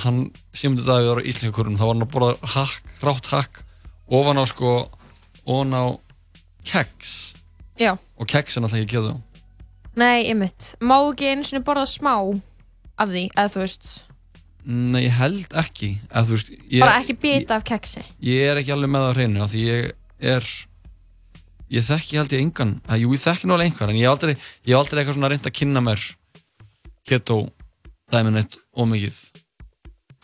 [0.03, 0.19] hann
[0.53, 3.63] Sigmundur Davíð var á íslenska kúrunum þá var hann að borða hakk, rátt hakk
[4.09, 4.75] ofan á sko
[5.45, 5.85] ofan á
[6.69, 7.15] keks.
[7.79, 9.17] Já, og keks er náttúrulega ekki kjöðu
[9.99, 10.75] nei, einmitt.
[10.81, 12.13] Má ekki einu sinni borða smá
[12.99, 13.89] af því, eða þú veist?
[14.69, 18.03] Nei, ég held ekki að, þú veist, ég, bara ekki bita af keksi.
[18.19, 20.49] Ég, ég er ekki alveg með það á hreinu af því ég er
[21.69, 22.73] ég þekki held ég engan.
[22.89, 25.31] Að, jú, ég þekki alveg engan en ég hef aldrei, ég hef aldrei eitthvað svona
[25.33, 26.05] reynd að kynna mér
[27.09, 27.39] keto
[28.13, 29.19] dæminn eitt og mikið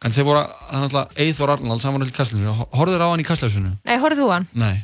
[0.05, 2.67] en þeir voru, það er náttúrulega Eithor Arnalds, hann var náttúrulega í kastljósinu.
[2.75, 3.71] Horfður á hann í kastljósinu?
[3.87, 4.47] nei, horfðu þú á hann?
[4.61, 4.75] Nei.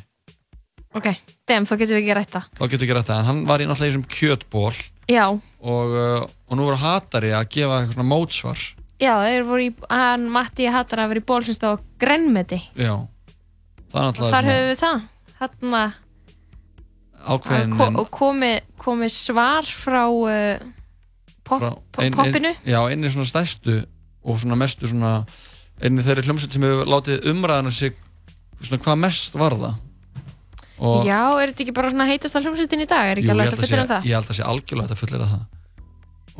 [0.92, 1.08] Ok,
[1.48, 2.48] dem, þá getum við ekki rætt það.
[2.58, 4.74] Þá getur ekki rætt það, en hann var í náttúrulega í þessum kjötból
[5.12, 8.66] já, og, uh, og nú voru hatari að gefa eitthvað svona mótsvar.
[9.02, 12.60] Já, þeir voru í hann Matti hattar að vera í ból sem stóð á grænmeti.
[12.78, 12.94] Já,
[13.92, 15.08] það er náttúrulega þar höfum við það.
[15.42, 15.82] Þarna
[17.22, 20.70] ákveðin ko og komið komi svar frá uh,
[21.60, 22.52] poppinu?
[22.66, 23.78] Já, einni svona stærstu
[24.24, 25.12] og svona mestu svona
[25.82, 27.96] einni þeirri hljómsveit sem hefur látið umræðana sig
[28.62, 29.74] svona hvað mest var það?
[30.82, 33.10] Og já, er þetta ekki bara svona heitasta hljómsveitin í dag?
[33.12, 34.06] Er ekki alveg hægt að fullera það?
[34.10, 35.42] ég held að sé algjörlega hægt að fullera það.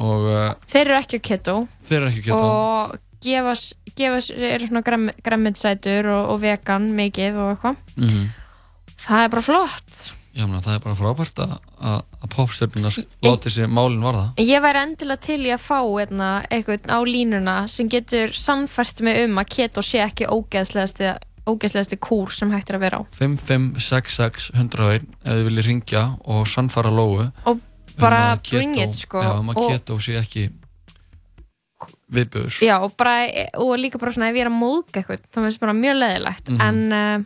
[0.03, 1.55] Og uh, þeir eru ekki á keto.
[1.87, 4.83] Þeir eru ekki kjöta og gefa, s- gefa s- eru svona
[5.23, 7.83] græmmitsætur og, og vegan mikið og eitthvað.
[8.01, 8.31] Mm
[9.03, 10.01] það er bara flott
[10.35, 11.99] já, mena, það er bara frábært að, að,
[12.33, 12.93] popstjörnuna
[13.27, 14.29] láti sér málin varða.
[14.41, 19.25] Ég væri endilega til í að fá einna, eitthvað á línuna sem getur samfært mig
[19.27, 23.03] um að keto sé ekki ógeðslegasti kúr sem hægt er að vera á.
[23.19, 27.61] 5566 101 ef þið viljið ringja og sannfara Lóu og
[27.99, 30.47] bara um bring it sko Já, um að keto sé ekki
[32.13, 33.27] viðbjör já, og, bara,
[33.59, 36.51] og líka bara svona ef ég er að móðga eitthvað það finnst bara mjög leðilegt
[36.53, 36.61] Mhm.
[36.61, 37.25] en uh,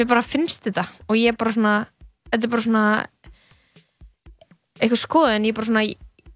[0.00, 1.74] mér bara finnst þetta og ég er bara svona
[2.30, 2.84] þetta er bara svona
[4.80, 5.82] eitthvað skoðun, ég er bara svona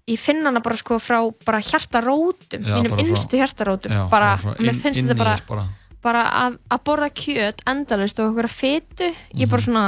[0.05, 4.03] ég finn hana bara sko frá bara hjartarótum, Já, mínum bara frá- innstu hjartarótum Já,
[4.11, 5.63] bara, frá- frá mér inn- finnst inn þetta í bara þess bara.
[6.05, 9.49] bara að, að borða kjöt endalust og okkur að fytu ég er Mhm.
[9.49, 9.85] bara svona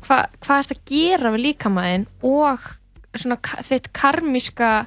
[0.00, 2.58] hva, hvað er þetta að gera við líkamæðin og
[3.18, 4.86] svona ka- þitt karmíska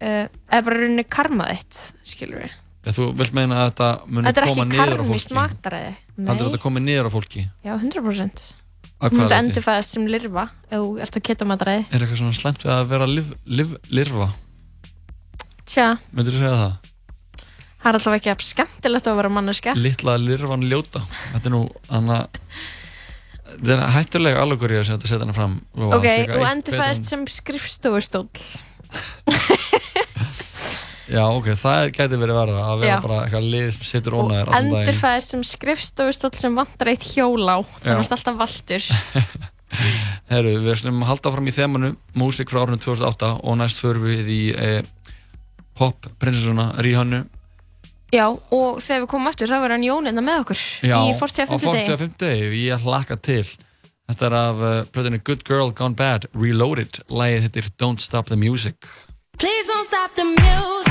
[0.00, 2.52] uh, eða bara rauninni karma þitt skilur við
[2.84, 5.40] Þegar þú vilt meina að þetta muni þetta er koma ekki niður á karmískt fólki
[5.40, 5.96] mataræði
[6.28, 8.67] Heldur þetta komi niður á fólki já 100% Að
[9.14, 9.36] þú leyti?
[9.38, 12.88] endurfæðast sem lirfa ef þú ert að keta mataræði Er eitthvað svona slemt við að
[12.92, 14.28] vera liv, liv, lirfa?
[15.68, 16.74] tja, Myndir þú segja það?
[17.78, 21.04] það er alltaf ekki að skemmtilegt að vera manneska Litla lirfan ljóta.
[21.34, 22.26] Þetta er nú Þannig að
[23.48, 25.54] Þetta er hættulega alveg að setja hana fram.
[25.74, 28.28] Ok, það þú endurfæðast sem skrifstofustóll
[29.32, 29.57] en-
[31.08, 33.00] Já, ok, það er- gæti verið verða að vera Já.
[33.04, 34.80] bara eitthvað lið sem situr og ónæður allan daginn.
[34.82, 37.58] endurfæðast sem skrifstofustóll sem vantar eitt hjól á.
[37.64, 37.80] Já.
[37.86, 38.82] þannig að alltaf valtur.
[40.32, 44.06] Herru, við slumum að halda fram í þemanu músík frá árunum 2008 og næst förum
[44.08, 44.82] við í eh,
[45.76, 47.26] pop prinsessuna Ríhannu
[48.08, 51.12] Já, og þegar við komum aftur þá verður hann Jón hérna með okkur Já, í
[51.20, 53.44] 40 á 40 50 ég hlakka til.
[54.08, 58.40] Þetta er af uh, plötunni Good Girl Gone Bad Reloaded, lagið hittir Don't Stop the
[58.40, 58.80] Music.
[59.36, 60.87] Please don't stop the music.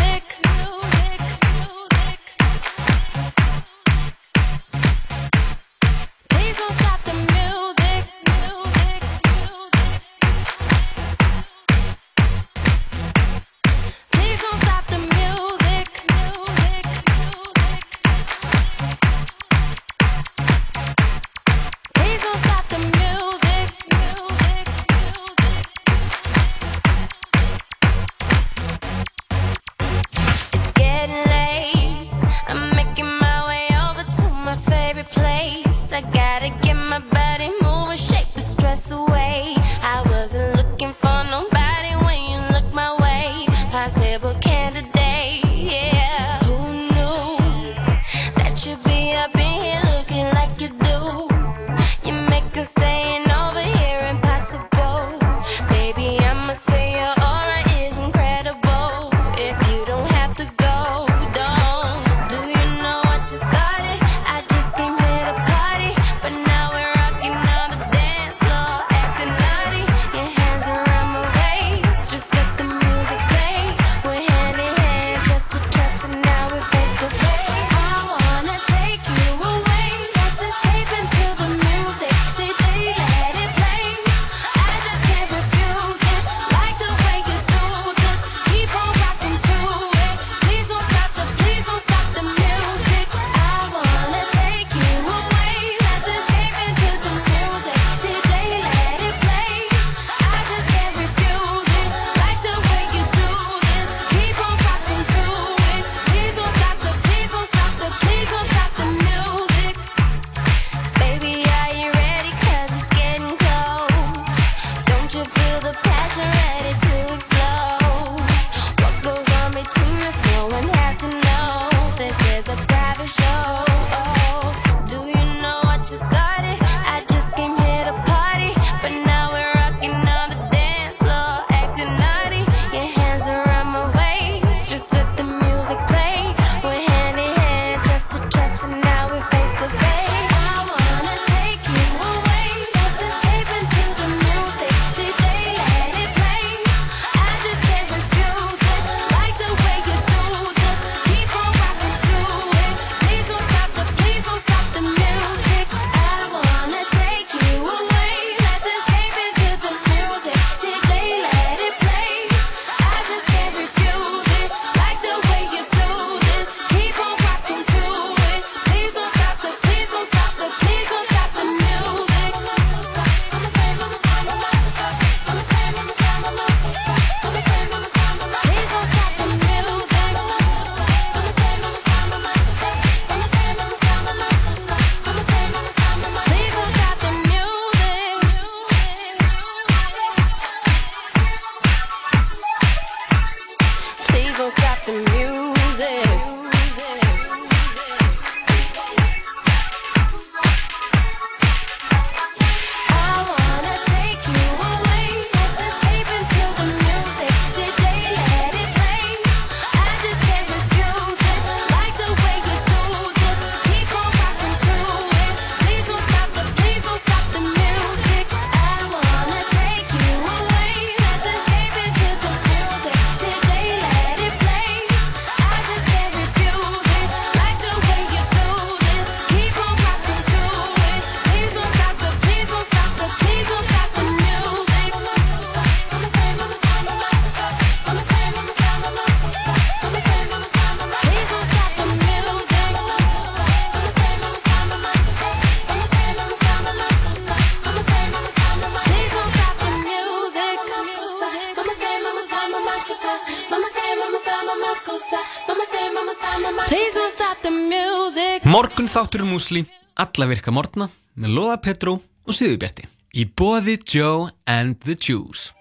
[259.37, 265.53] Músli, alla virka morgna með Lóða Petró og Sigurbjarti í boði Joe and the Juice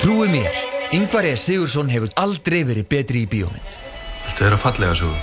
[0.00, 0.50] Trúi mér,
[0.92, 1.36] Ingvar E.
[1.38, 3.78] Sigursson hefur aldrei verið betri í bíómynd.
[4.26, 5.14] Viltu vera fallega sögu?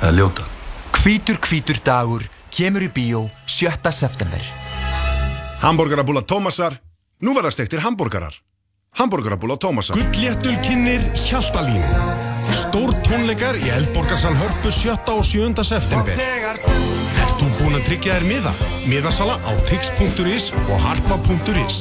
[0.00, 0.46] Eða ljóta?
[1.02, 2.24] Hvítur hvítur dagur
[2.54, 3.92] kemur í bíó 7.
[3.92, 4.40] september.
[5.60, 6.78] Hamburgerabúla Tómasar,
[7.20, 8.38] nú verða stektir hambúrgarar.
[8.96, 9.98] Hamburgerabúla Tómasar.
[9.98, 11.84] Gullléttul kynir Hjaltalín
[12.54, 14.94] Stór tónleikar í Eldborgarsal Hörpu 7.
[15.10, 15.64] og 7.
[15.64, 18.52] september Ert þú búinn að tryggja þér miða?
[18.86, 21.78] Miðasala á tix.is og harpa.is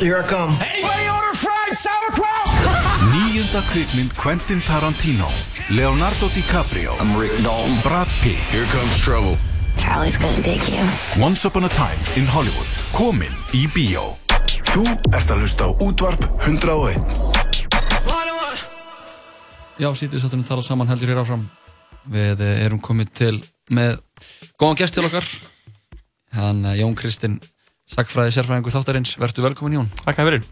[0.00, 0.56] Here I come.
[0.64, 2.50] Anybody order fried sauerkraut?
[3.12, 5.30] Níunda kvikmynd Quentin Tarantino
[5.70, 7.78] Leonardo DiCaprio I'm Rick Dalton.
[7.86, 9.36] Brad Pitt Here comes trouble.
[9.78, 10.82] Charlie's gonna dig you.
[11.22, 14.16] Once Upon a Time in Hollywood Komin í bíó
[14.76, 14.84] Þú
[15.16, 17.45] ert að hlusta á útvarp 101.
[19.76, 21.42] Já, sítið sáttunum tala saman heldur hér áfram.
[22.08, 23.34] Við eh, erum komið til
[23.76, 23.98] með
[24.56, 25.26] góðan gest til okkar.
[26.32, 27.34] Hann eh, Jón Kristinn
[27.92, 29.12] Sackfræði sérfræðingur þáttarins.
[29.20, 29.90] Vertu velkomin Jón.
[30.00, 30.46] Takk fyrir.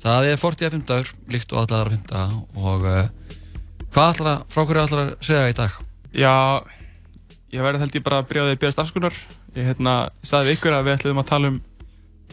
[0.00, 3.04] Það er 40 að 5 líkt og allar að 5 og uh,
[3.92, 5.78] hvað að, frá hverju ætlar að segja í dag?
[6.16, 6.34] Já,
[7.52, 9.20] ég verði held ég bara að byrja á því að byrja stafskunar
[9.54, 9.94] Ég hérna,
[10.26, 11.60] sagði við ykkur að við ætlum að tala um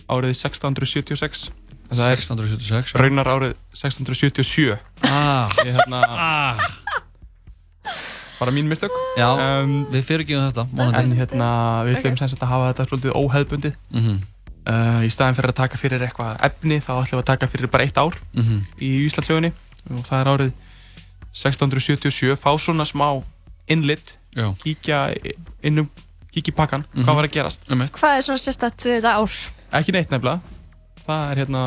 [0.08, 1.61] árið 1676 En það er
[1.92, 6.00] 1676 Raunar árið 1677 Ah, Ég hérna
[8.40, 11.18] Bara mín mistök Já, um, við fyrirgefum þetta En vonandi.
[11.20, 11.50] hérna,
[11.86, 14.16] við ætlum sem sagt að hafa þetta svolítið óheðbundið Mhm.
[14.66, 17.68] uh, Í staðin fyrir að taka fyrir eitthvað efni þá ætlum við að taka fyrir
[17.72, 18.62] bara eitt ár Mhm.
[18.82, 19.52] í Íslandsögunni
[19.92, 20.52] og það er árið
[21.34, 23.24] 1677 fá svona smá
[23.68, 24.54] innlitt Já.
[24.64, 25.16] kíkja
[25.64, 25.90] inn um
[26.34, 27.04] kíkja í pakkan, Mhm.
[27.06, 27.60] hvað var að gerast.
[27.68, 29.32] Hvað er svona sérstætt við þetta ár?
[29.74, 30.40] ekki neitt nefnilega
[31.06, 31.66] það er hérna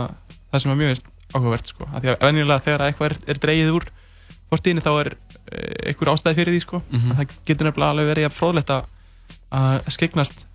[0.52, 1.86] það sem er mjög veist áhugavert sko.
[1.90, 3.86] af því að venjulega þegar eitthvað er, er dreigið úr
[4.52, 6.82] fortíðinni þá er uh, einhver ástæði fyrir því sko.
[6.90, 7.10] Mhm.
[7.10, 8.90] en það getur nefnilega alveg verið jafn fróðlegt að
[9.54, 10.46] að skeignast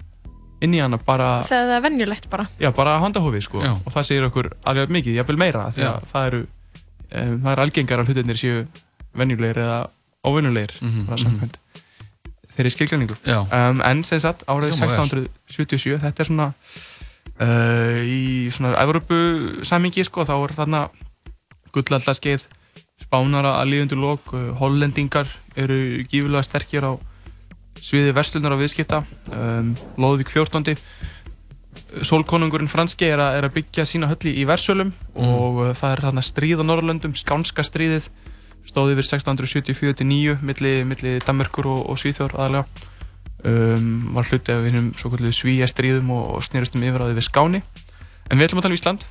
[0.64, 2.46] inn í hana bara Þegar það er venjulegt bara.
[2.60, 3.72] Já, bara handahófið sko Já.
[3.78, 7.64] og það segir okkur alveg mikið, jafnvel meira því að það eru um, það er
[7.64, 8.66] algengar að hlutinir séu
[9.20, 9.80] venjulegir eða
[10.28, 11.24] óvenjulegir bara mhm.
[11.24, 11.60] samkvæmt
[12.58, 13.40] þeirri skilgræningu Já.
[13.46, 15.26] um, en sem sagt árið Hljómar vel.
[15.48, 16.50] 1677 þetta er svona
[17.44, 19.20] uh, í svona Evropu
[19.68, 20.82] samingi sko þá er þarna
[21.76, 22.48] gullallaskeið
[23.00, 25.30] spánara að líðundur lók uh, hollendingar
[25.60, 26.94] eru gífulega sterkir á
[27.80, 30.76] sviði verslunar og viðskipta um, Lóðvík 14.
[32.06, 36.04] Sólkonungurinn franski er að, er að byggja sína hölli í Versölum og uh, það er
[36.08, 38.10] þarna stríð á Norrlöndum, Skánska stríðið
[38.68, 42.68] stóð yfir 1674-9 milli, milli Danmerkur og, og Svíþjór aðalega
[43.48, 47.62] um, var hluti af einum svo kallu svíja stríðum og, snerustum yfiráði við Skáni
[48.30, 49.06] en við ætlum að tala um Ísland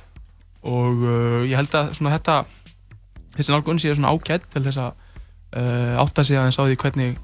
[0.69, 2.35] og uh, ég held að svona þetta
[3.37, 4.91] þessi nálgun sé svona ágætt til þess að
[5.55, 7.17] uh, átta sig aðeins á því hvernig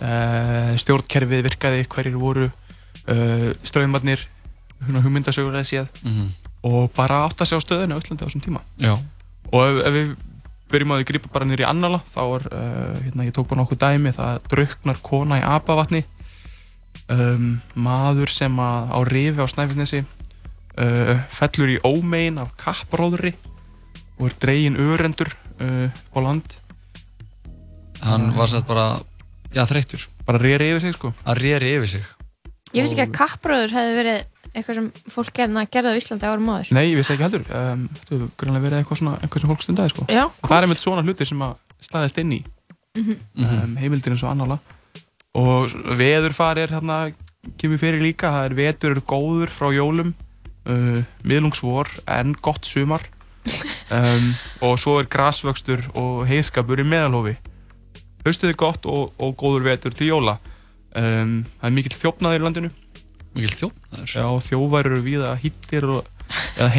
[0.00, 4.24] uh, stjórnkerfið virkaði, hverjir voru uh, ströðumarnir
[4.78, 6.28] hugmyndasögulega séð Mhm.
[6.62, 8.94] og bara átta sig á stöðinu á Íslandi á þessum tíma Já.
[9.52, 10.16] og ef, ef við
[10.68, 13.78] byrjum að því grípa bara í annala þá er, uh, hérna, ég tók bara nokkuð
[13.78, 16.04] dæmi það drauknar kona í apavatni
[17.12, 23.34] um, maður sem að á rifi á Snæfellsnesi uh, fellur í ómegin af kappróðri
[24.18, 25.30] og er dregin örendur
[25.62, 26.58] uh, á land.
[28.02, 29.00] Hann var sett bara,
[29.54, 30.06] já þreyttur.
[30.26, 31.12] bara reyri yfir sig sko.
[31.26, 32.08] Að reyri yfir sig.
[32.76, 34.18] Ég vissi ekki að kappróður hefði verið
[34.52, 36.70] eitthvað sem fólk gerði, gerði á Íslandi árum áður.
[36.76, 37.44] Nei, ég vissi ekki heldur.
[37.48, 40.06] Um, Þetta hefur grunlega verið eitthvað, svona, eitthvað sem fólk stundaði sko.
[40.12, 41.54] Já, og það er einmitt svona hlutir sem að
[41.88, 42.40] staðist inn í.
[42.98, 43.16] Mhm.
[43.44, 44.58] um, heimildir eins og annala
[45.36, 47.10] og veðurfar er hérna
[47.60, 50.14] kemur fyrir líka, það er vetur eru góður frá jólum.
[50.68, 53.04] Uh, miðlungsvor en gott sumar.
[53.88, 57.38] Um, og svo er grasvöxtur og heiskapur í meðalhofi
[58.28, 60.36] haustið er gott og, og góður vetur til jóla.
[60.96, 62.70] Um, það er mikill þjófnaður í landinu.
[63.36, 64.12] Mikill þjófnaður?
[64.12, 66.12] Já, þjófar eru víða hittir og,
[66.58, 66.70] eða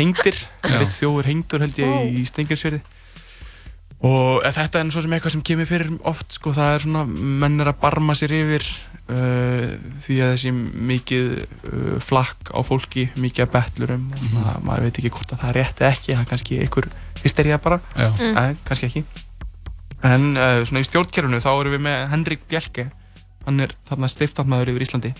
[0.83, 2.81] eitt þjófur hengdur held ég í Stengirsfjörði
[3.99, 7.01] og eh, þetta er svo sem eitthvað sem kemur fyrir oft sko, það er svona,
[7.43, 8.63] menn er að barma sér yfir
[9.11, 9.73] uh,
[10.05, 14.29] því að þessi mikið uh, flakk á fólki, mikið að betlurum og Mhm.
[14.35, 16.89] svona, maður veit ekki hvort að það er rétt eða ekki, það er kannski einhver
[17.23, 17.79] hystería bara.
[17.97, 18.37] Mm.
[18.37, 19.03] en kannski ekki
[20.07, 22.85] en uh, svona í stjórnkerfinu þá erum við með Henrik Bjelke
[23.45, 25.11] hann er þarna stiftandmaður yfir Íslandi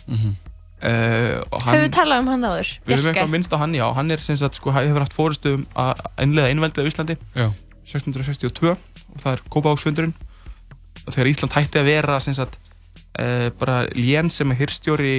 [0.80, 2.70] og hann Höfum við talað um hann áður?
[2.86, 3.10] Við Bjarke?
[3.12, 6.00] eitthvað minnst á hann, já, hann er sem sagt, sko, hefur haft fórustu um að
[6.24, 7.50] innlega einveldið á Íslandi Já.
[7.90, 10.16] 1662 og það er Kópavóksfundurinn
[11.06, 12.60] og þegar Ísland hætti að vera sagt,
[13.20, 15.16] uh, bara lén sem að hirstjóri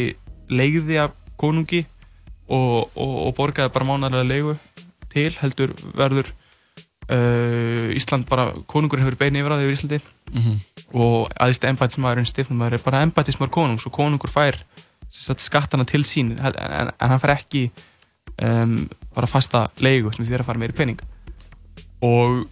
[0.50, 1.84] leigði af konungi
[2.50, 4.56] og, og, og borgaði bara mánarlega leigu
[5.10, 6.30] til heldur verður
[7.10, 10.00] uh, Ísland bara, konungurinn hefur beini yfir að yfir Íslandi.
[10.30, 10.60] Mhm.
[10.90, 14.56] og aðeins embætismæðurinn stifnumæður er bara embætismæður konungs og konungur fær
[15.10, 17.68] sagt, skattana til sín en, en, en hann fær ekki
[18.42, 21.00] um, bara fasta leigu sem er að fara meiri pening.
[22.02, 22.46] Og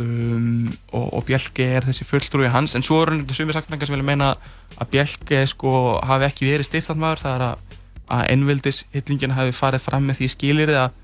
[0.00, 2.74] um, og, og Bjelke er þessi fulltrúi hans.
[2.76, 4.32] En svo eru þetta sumir sakfræðingar sem vilja meina
[4.78, 5.72] að Bjelke sko
[6.06, 7.78] hafi ekki verið stiftatmaður það er að,
[8.16, 11.00] að einvildis hillingin hafi farið fram með því skilir að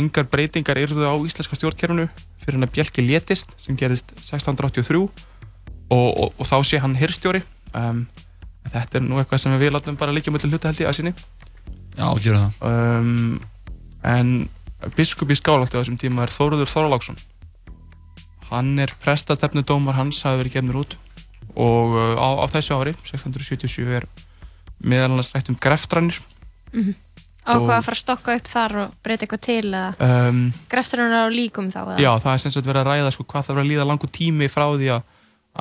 [0.00, 2.06] engar breytingar yrðu á íslenska stjórnkerfinu
[2.40, 5.10] fyrir hann að Bjelke létist sem gerist 1683 og,
[5.90, 7.42] og, og þá sé hann hirstjóri
[7.74, 8.04] um,
[8.70, 11.14] þetta er nú eitthvað sem við látum bara líka möllu hluta held ég að sinni.
[11.98, 13.40] Já, gera það um,
[14.06, 14.32] en
[14.96, 17.18] biskup í skálagt á þessum tíma er Þóruður Þorláksson
[18.50, 20.96] hann er prestastefnu dómar hans hafi verið gefnir út
[21.56, 24.06] og uh, á, á þessu ári 1677 er
[24.80, 26.20] meðal annars rætt um greftranir
[26.72, 26.94] Mhm.
[27.40, 30.40] Á hvað að fara að stokka upp þar og breyta eitthvað til eða um,
[30.70, 31.96] greftur hann á líkum þá eða?
[31.98, 34.10] já það er sem sagt verið að ræða sko, hvað það verið að líða langur
[34.14, 35.02] tími frá því að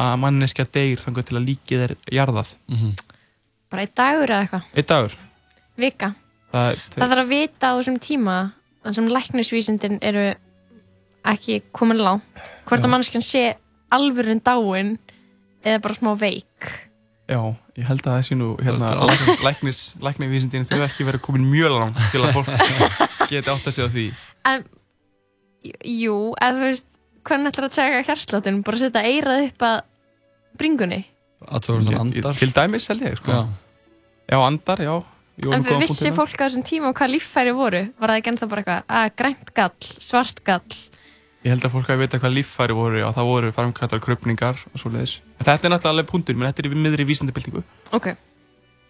[0.03, 2.91] að manneskja deyr þangar til að líkið er jarðað Mhm.
[3.71, 4.67] Bara einn dagur eða eitthvað?
[4.75, 5.15] einn dagur
[5.79, 6.11] Vika?
[6.53, 8.37] það, Það þarf að vita á þessum tíma
[8.83, 10.27] þar sem læknisvísindin eru
[11.27, 13.43] ekki komin langt hvort að mannskjan sé
[13.91, 14.95] alvörun dáin
[15.65, 16.69] eða bara smá veik.
[17.29, 17.39] Já,
[17.77, 19.43] ég held að það sé nú hérna, alveg-
[20.01, 22.49] læknisvísindin þau ekki verið komin mjög langt til að fólk
[23.29, 24.05] geti átt að segja því.
[24.49, 24.65] En,
[25.83, 26.87] Jú, eða þú veist
[27.27, 29.79] hvernig ætlar að tjekka hjarsláttin bara setja eirað upp að
[30.57, 31.01] bringunni?
[32.39, 33.31] Til dæmis held ég sko.
[33.35, 33.41] Já.
[34.31, 34.93] já, andar, já.
[35.39, 37.83] Jú, En góðan vissi fólk á þessum tíma hvað líffæri voru?
[37.99, 40.79] Var það ekki ennþá bara eitthvað að grænt gall, svart gall
[41.43, 44.79] Ég held að fólk hafi vita hvað líffæri voru og það voru framkvæmtar krupningar og
[44.81, 47.61] svo leiðis En þetta er náttúrulega alveg punktur, menn þetta er í miðri vísindabildingu
[47.95, 48.09] Ok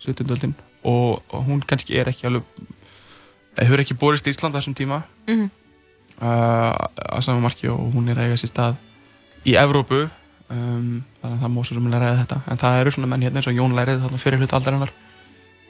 [0.01, 0.25] 17.
[0.33, 2.43] öldin og, og hún kannski er ekki alveg
[3.59, 5.49] hefur ekki borist í Ísland þessum tíma Mhm.
[6.21, 6.73] uh,
[7.13, 8.79] að sama marki og hún er að eiga sér stað
[9.45, 9.99] í Evrópu
[10.49, 13.41] um, þannig að það svo sem að ræða þetta en það eru svona menn hérna
[13.43, 14.91] eins og Jón Lærið þarna fyrir hlut aldarinnar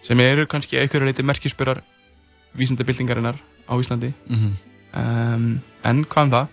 [0.05, 1.81] sem eru kannski einhverju leiti merkisbyrjar
[2.55, 3.35] vísindabildingarinnar
[3.67, 4.53] á Íslandi Mhm.
[4.93, 6.47] um, en hvað um það?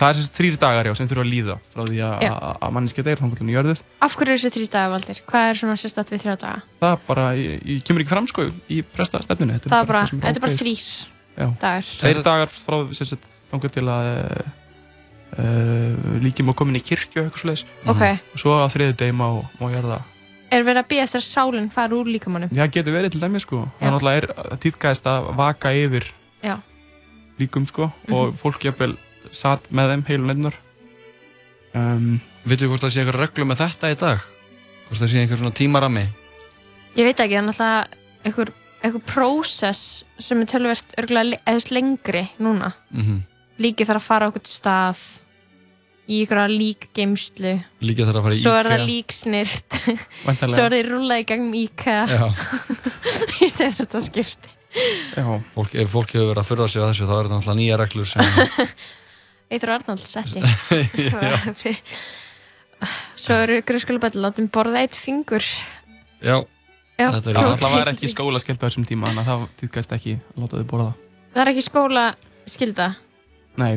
[0.00, 2.36] Það er þessi þrýri dagar já, sem þurfa að líða frá því að, að,
[2.66, 5.20] að manneskja deyr þannig að jörður Af hverju eru þessi þrý dagar valdir?
[5.28, 6.58] Hvað er svona sérstætt við þrjá daga?
[6.80, 9.60] það er bara, ég, ég kemur ekki fram sko í presta stefnunni.
[9.64, 10.62] Það er bara, þetta er bara ákveðið.
[10.62, 10.82] þrýr
[11.62, 11.84] dagar.
[12.00, 14.10] Tveir dagar frá sem sagt, þangar til að
[15.38, 17.64] uh, líkjum að komin í kirkju og eitthvað svoleiðis.
[17.90, 18.04] Ok.
[18.34, 19.28] og svo á þriði degi má,
[19.60, 20.10] má það
[20.54, 22.52] Er verið að býja sér sálinn fara úr líkamannum?
[22.54, 23.64] Já, getur verið til dæmis sko.
[23.82, 23.90] Er
[26.46, 26.60] að
[27.40, 28.94] líkum sko og fólk jafnvel
[29.34, 30.56] satt með þeim heilu nefnur
[31.74, 34.24] um, Vitið hvort það sé eitthvað reglu með þetta í dag?
[34.88, 36.04] Hvort það sé einhver svona tímarami?
[36.94, 38.52] Ég veit ekki, það er náttúrulega einhver,
[38.84, 39.82] einhver prósess
[40.22, 42.72] sem er tölvert örgulega eða þú veist, lengri núna.
[42.94, 43.20] Mhm.
[43.64, 45.00] Líkið þarf að fara á okkur stað
[46.04, 47.52] í einhverja líkgeimslu.
[47.80, 48.74] Líkið þarf að fara í Svo er IKEA.
[48.74, 48.88] það.
[50.26, 50.54] Væntanlega.
[50.54, 52.02] Svo er það rúlað í gegnum IKEA.
[52.12, 52.26] Já.
[53.44, 54.52] Ég segir þetta skipti.
[55.14, 55.24] Já.
[55.54, 57.78] Fólk, ef fólk hefur verið að furða sig á þessu þá er þetta náttúrulega nýja
[57.80, 58.22] reglur sem
[59.50, 60.40] Eitur Arnalds setti.
[60.40, 61.54] Já.
[63.24, 65.44] Svo eru grunnskólabæti látum borða eitt fingur.
[66.24, 66.42] Já,
[66.98, 70.42] Já, það var ekki skóla skellt á þessum tíma þannig að það tíðgæðist ekki að
[70.44, 70.90] láta þau borða
[71.34, 72.04] Það er ekki skóla
[72.46, 72.86] skilda.
[73.58, 73.72] Nei,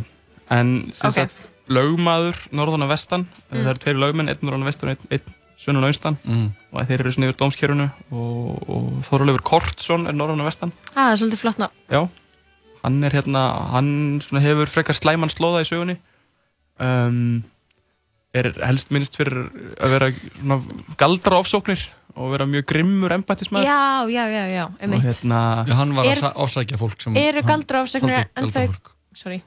[0.53, 1.15] en sem Ok.
[1.15, 3.63] sagt lögmaður norðan og vestan Mm.
[3.63, 6.51] það eru tveir lögmenn, einn norðan og vestan einn, einn sunnan og austan Mm.
[6.71, 11.09] og þeir eru svona yfir dómskerfunu og, og Þorleifur Kortsson er norðan og vestan Ah,
[11.09, 11.69] það er svolítið flott ná.
[11.89, 12.07] Já,
[12.83, 13.89] hann er hérna hann
[14.25, 15.97] svona hefur frekar slæman slóða í sögunni
[16.79, 17.43] um,
[18.37, 19.47] er helst minnst fyrir
[19.81, 20.59] að vera svona
[20.99, 25.41] galdra ofsóknir og vera mjög grimmur embættismæður Já, já, já, já, um og hérna
[25.79, 28.91] hann var að Er- ofsækja fólk sem Eru galdra ofsagnir Svolítið en galdrafólk.
[28.93, 29.17] þau...
[29.17, 29.41] Sorry.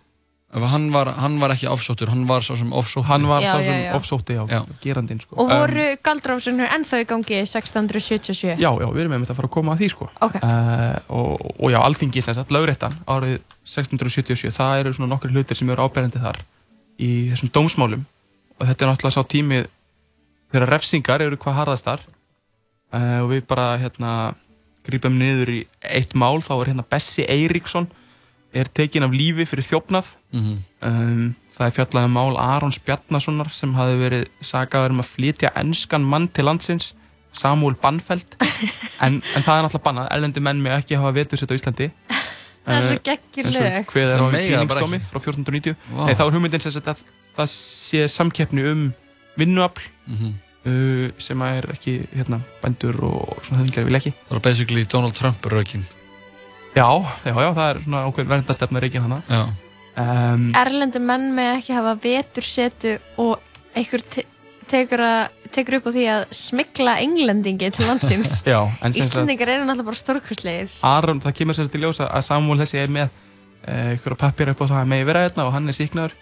[0.50, 3.52] Ef Hann var, hann var ekki ofsóttur, hann var svo sem ofsótti hann var Já,
[3.52, 3.92] sá já, sem já.
[3.94, 4.60] ofsótti á Já.
[4.82, 5.36] gerandinn sko.
[5.38, 8.56] Og Um, voru galdra ofsagnir ennþá í gangi 1677?
[8.58, 10.08] Já, já, við erum með þetta að fara að koma að því sko.
[10.26, 10.34] Ok.
[10.42, 15.56] uh, og, og já, alþingi sem sagt, lögréttan árið 1677 það eru svona nokkri hlutir
[15.60, 16.42] sem eru áberandi þar
[16.98, 18.02] í þessum dómsmálum
[18.58, 19.62] og þetta er náttúrulega sá tími
[20.50, 22.02] þegar refsingar eru hvað harðastar
[22.90, 24.34] uh, og við bara hérna
[24.82, 27.86] grípum niður í eitt mál þá er hérna Bessi Eiríksson
[28.54, 30.56] er tekin af lífi fyrir þjófnað Mhm.
[30.82, 35.50] um, það er fjallað um mál Arons Bjarnasonar sem hafi verið sagaður um að flytja
[35.56, 36.92] enskan mann til landsins
[37.32, 38.36] Samuel Banfeld
[39.04, 41.90] en, en það er náttúrulega bannað, erlendi menn með ekki hafa vetursett á Íslandi
[42.60, 42.96] Það er svo
[43.40, 43.86] Eh, og lög.
[43.88, 44.98] kveð er Það mega bara ekki.
[45.10, 46.04] frá 1490 Vá.
[46.06, 46.98] Nei, þá er hugmyndin sem að
[47.38, 48.82] það sé samkeppni um
[49.38, 50.34] vinnuafl Mhm.
[50.66, 54.84] uh, sem að er ekki hérna, bændur og svona höfðingjar vil ekki Það var basically
[54.84, 55.84] Donald Trump rökin
[56.76, 56.86] Já,
[57.26, 59.42] já, já, það er svona ákveðin verndastefna reikin hana Já.
[60.00, 63.40] Um, Erlendi menn með ekki hafa vetursetu og
[63.76, 64.22] einhver te
[64.70, 68.36] tekur, að, tekur upp á því að smikla englendingi til landsins.
[68.46, 72.06] Já, en sem sagt- Íslendingar eru náttúrulega bara stórkustlegir Aron, það kemur sér til ljósa
[72.06, 75.68] að Samuel þessi er með uh, ykkur pappir upp á það vera hérna og hann
[75.68, 76.14] er síknaður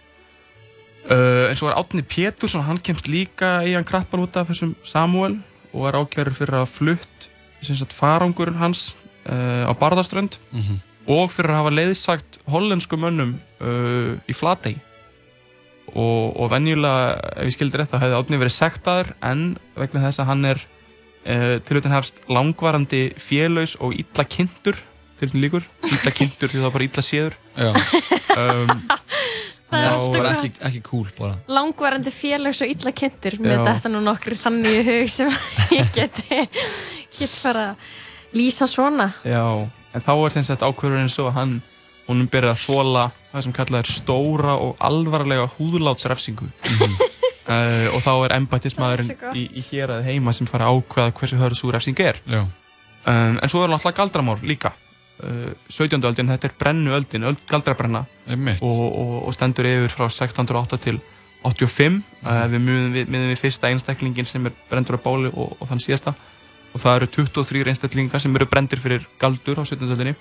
[1.13, 4.73] uh, en svo er Átni Pétursson hann kemst líka í hann krappar út af þessum
[4.81, 5.39] Samuel
[5.77, 7.29] og er ákjörður fyrir að flutt
[7.61, 10.79] sem sagt farangurinn hans uh, á Barðaströnd Mhm.
[11.09, 14.75] og fyrir að hafa leiðsagt hollenskum mönnum uh, í Flatey
[15.95, 19.45] og, og venjulega ef ég skildi rétt þá hefði Átni verið sektaður en
[19.79, 24.77] vegna þess að hann er uh, til utan hefst langvarandi félaus og illa kynntur
[25.19, 27.71] til utan líkur, illa kynntur því það var bara illa séður Já.
[28.37, 28.83] um,
[29.69, 33.43] Það er alltaf bara ekki, ekki cool bara Langvarandi félags og illa kynntur Já.
[33.49, 35.33] með þetta nú nokkur þannig í hug sem
[35.79, 36.45] ég geti
[37.19, 37.97] get fara að
[38.37, 39.13] lýsa svona.
[39.27, 39.43] Já,
[39.95, 41.59] en þá er sem sagt ákvörðurinn svo að hann
[42.09, 46.49] honum byrja að þóla það sem kallað er stóra og alvarlega húðlátsrefsingu.
[47.49, 49.37] Uh, og þá er er gott.
[49.37, 52.21] í, í hér að heima sem fara að ákveða hversu hörð svo refsing er.
[52.25, 52.45] Já.
[52.45, 54.73] um, en svo er náttúrulega galdramál líka.
[55.19, 56.01] Uh, 17.
[56.07, 58.07] öldin, þetta er brennuöldin öld galdrabrenna.
[58.29, 61.01] Og, og, og stendur yfir frá 1608 til
[61.45, 65.69] 85 uh, við miðum við, við fyrsta einstaklingin sem er brendur á báli og, og
[65.71, 66.15] þann síðasta
[66.79, 69.85] og það eru 23 einstaklingar sem eru brendir fyrir galdur á 17.
[69.91, 70.15] öldinni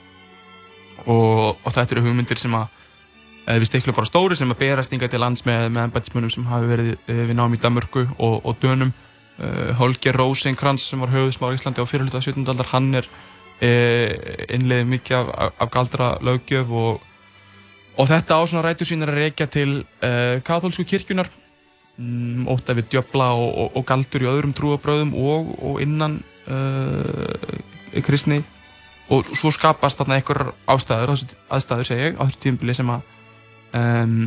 [1.06, 2.68] og, og þetta eru hugmyndir sem að
[3.48, 6.48] eða við stiklum bara stóri sem að berast inga til lands með, með embætismunum sem
[6.50, 11.14] hafi verið uh, við nám í Danmörku og, og Dönum uh, Holger Rosenkrantz sem var
[11.14, 12.44] höfðusmár í Íslandi á fyrirluta 17.
[12.44, 17.06] aldar hann er uh, innleiðið mikið af, af, af galdra löggjöf og,
[17.96, 21.32] og þetta á svona rætur sínar að reykja til uh, katholsku kirkjunar
[21.96, 28.42] mm, óta við djöfla og, og, galdur í öðrum trúabröðum og innan uh, kristni
[29.14, 31.14] og svo skapast þarna einhver ástæður,
[31.50, 33.02] aðstæður segi ég, á þessu tímabili sem að
[33.80, 34.18] um,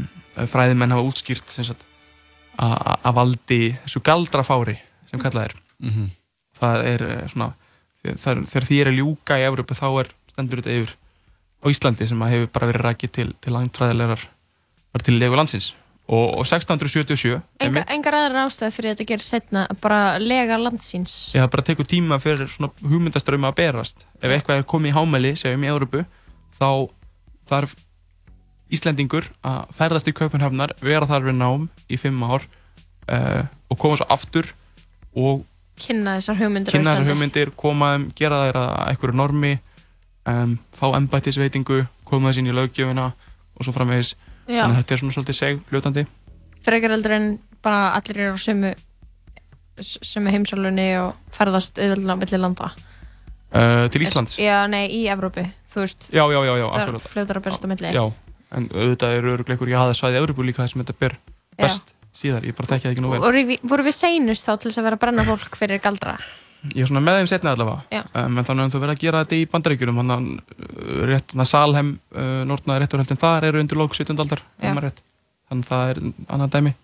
[0.49, 1.53] fræðimenn hafa útskýrt
[2.61, 4.79] að valdi þessu galdrafári
[5.11, 6.11] sem kallað er Mhm.
[6.61, 7.55] það er eh, svona
[8.05, 10.91] þegar, þegar því er að ljúka í Evrópu þá er stendur þetta yfir
[11.65, 14.27] á Íslandi sem að hefur bara verið rækið til, til langtræðilegar
[14.93, 15.71] var til legu landsins
[16.09, 21.19] og, og 1677 Enga, engar aðra ástæði fyrir þetta að gera setna bara lega landsins
[21.35, 24.07] Já, það bara tekur tíma fyrir svona hugmyndaströma að berast.
[24.21, 26.05] Ef eitthvað er komið í hámæli, segjum í Európu,
[26.59, 26.71] þá
[27.51, 27.77] þarf
[28.71, 32.45] Íslendingur að ferðast í Kaupanhafnar, vera þar við nám í fimm ár
[33.11, 34.47] uh, og koma svo aftur
[35.19, 35.43] og
[35.81, 39.53] kynna þessar hugmyndir kynna þessar hugmyndir, koma þeim, gera þær að einhverju normi,
[40.31, 44.15] um, fá embættisveitingu, koma þess inn í löggjöfina og svo framvegis.
[44.51, 44.65] Já.
[44.65, 46.07] Þannig að þetta er svona svolítið seg, fljótandi.
[46.67, 47.27] frekar heldur en
[47.65, 48.75] bara allir eru á sömu
[49.81, 52.71] sömu heimsálunni og ferðast auðvöldlega á milli landa
[53.51, 54.37] Uh, til Íslands.
[54.39, 55.43] Já, nei, í Evrópu,
[55.73, 58.05] þú veist Já, já, já, já, það fljótar að berast á milli Já,
[58.55, 61.17] en auðvitað eru öruglega einhver jaðarsvæði Európu líka þar sem þetta ber
[61.59, 61.67] Já.
[62.17, 63.21] Síðar, ég bara þekki það ekki nú vel.
[63.37, 66.17] Við, voru við seinust þá til þess að vera að brenna fólk fyrir galdra?
[66.75, 69.21] Ég er svona með þeim setna allavega, um, en þannig að þú verður að gera
[69.23, 73.81] þetta í bandaríkjunum, þannig að uh, þannig að Salhem, uh, Nortnaði rétturhaldin þar eru undir
[73.81, 74.13] lók 17.
[74.21, 76.75] aldar, þannig að það er annað dæmi.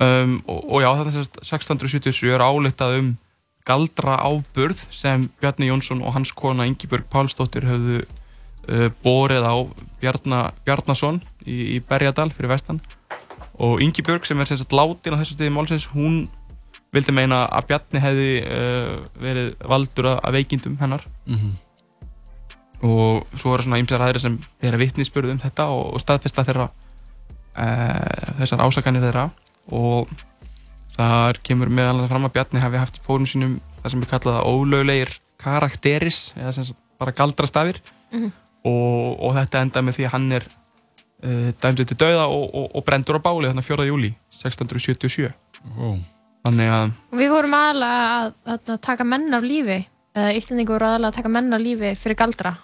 [0.00, 3.10] Um, og, og já, þetta er 1677 er áleitað um
[3.68, 9.54] galdra áburð sem Bjarni Jónsson og hans kona Ingibjörg Pálsdóttir höfðu uh, borið á
[10.00, 12.80] Bjarna, Bjarnason í, í Berjadal fyrir vestan
[13.60, 16.22] og Ingibjörg sem er sem sagt látin á þessu stiði málsins, hún
[16.94, 21.52] vildi meina að Bjarni hefði uh, verið valdur að, að veikindum hennar Mhm.
[22.82, 26.68] og svo eru svona ýmsar aðrir sem bera vitnisspörð um þetta og, og staðfesta þeirra
[26.70, 29.26] uh, þessar ásakanir þeirra
[29.76, 30.08] og
[30.96, 34.10] þar kemur meðal annars fram að Bjarni hafi haft í fórum sínum það sem er
[34.14, 37.80] kallað ólöglegir karakteris eða sem sagt bara galdrastafir
[38.10, 38.32] Mhm.
[38.66, 40.44] og, og þetta enda með því að hann er
[41.62, 43.86] dæmdur til dauða og, og, og brendur á báli þannig 4.
[43.90, 45.32] júli 1677
[45.76, 45.98] Wow.
[46.46, 49.76] þannig að Við vorum aðalega að, að, taka menn af lífi
[50.16, 52.54] eða Íslandingur voru aðalega að taka menn af lífi fyrir galdra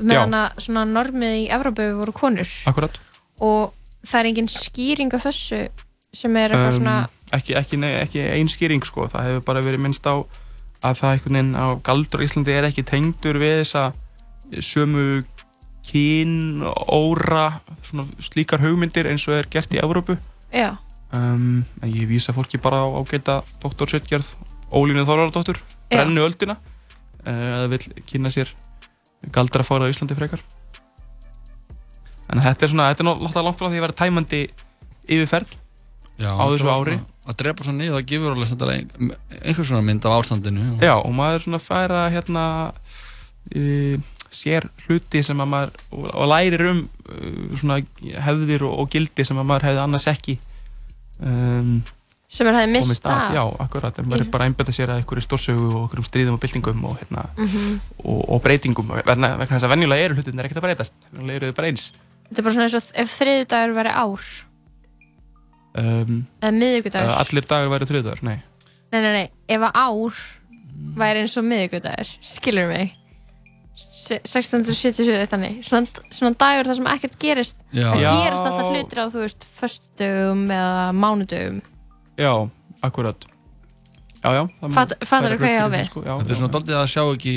[0.00, 2.96] meðan að svona normið í Evrópu voru konur akkurat
[3.44, 5.60] og það er engin skýring á þessu
[6.16, 6.96] sem er eitthvað svona
[7.36, 9.06] ekki, ekki, nei, ekki einskýring sko.
[9.10, 10.16] það hefur bara verið minnst á
[10.80, 13.90] að það veginn á galdur á Íslandi er ekki tengdur við þessa
[14.64, 15.22] sömu
[15.90, 17.48] kyn, óra
[17.82, 20.16] svona slíkar hugmyndir eins og er gert í Evrópu.
[20.54, 20.76] Já,
[21.12, 24.32] um, en ég vísa fólki bara á ágæta doktorsveitgerð
[24.70, 25.58] Ólínu Þorvaradóttur
[25.90, 25.96] Já.
[25.98, 26.54] brennu öldina
[27.26, 28.52] uh, að vil kynna sér
[29.34, 30.40] galdra fóra á Íslandi frekar.
[32.30, 34.40] En þetta er svona þetta er náttúrulega langt frá því að vera tæmandi
[35.10, 35.56] yfirferð
[36.20, 36.98] Já, á þessu ári.
[37.00, 38.66] svona- Að drepa svo niður, það gefur alveg þetta
[39.44, 40.62] einhver svona mynd af ástandinu.
[40.82, 42.44] Já, og maður svona fær að hérna
[43.54, 43.98] e,
[44.30, 47.80] sér hluti sem að maður og, lærir um uh, svona
[48.26, 50.36] hefðir og, og gildi sem að maður hefði annars ekki
[51.20, 51.80] um,
[52.30, 53.16] Sem maður hefði komist misst að.
[53.18, 53.32] af.
[53.34, 56.36] Já, akkurat, en maður er bara að einbetta sér að einhverju stórsögu og einhverjum stríðum
[56.36, 57.80] og byltingum og, hérna, Mhm.
[58.04, 61.56] og, og breytingum vegna, þess að venjulega eru hlutin ekkert að breytast venjulega eru þau
[61.58, 61.88] bara eins
[62.30, 64.28] Þetta er bara svona eins og ef þriði dagur væri ár
[65.74, 67.12] um, eða miðvikudagur.
[67.24, 68.38] Allir dagar væri þriðdagar, nei
[68.90, 70.22] Nei, nei, nei, ef að ár
[71.02, 72.94] væri eins og miðvikudagur, skilur mig
[73.90, 77.88] 1677 þannig, svona, svona dagur þar sem ekkert gerist Já.
[77.92, 78.10] það Já.
[78.24, 81.60] gerist alltaf hlutir á, þú veist, föstudögum eða mánudögum
[82.20, 82.32] Já,
[82.82, 83.26] akkurat
[84.20, 85.84] Já, já það- Fatt- það fattarðu hvað ég á við?
[85.90, 87.34] sko, já, Þetta er svona doldið að sjá ekki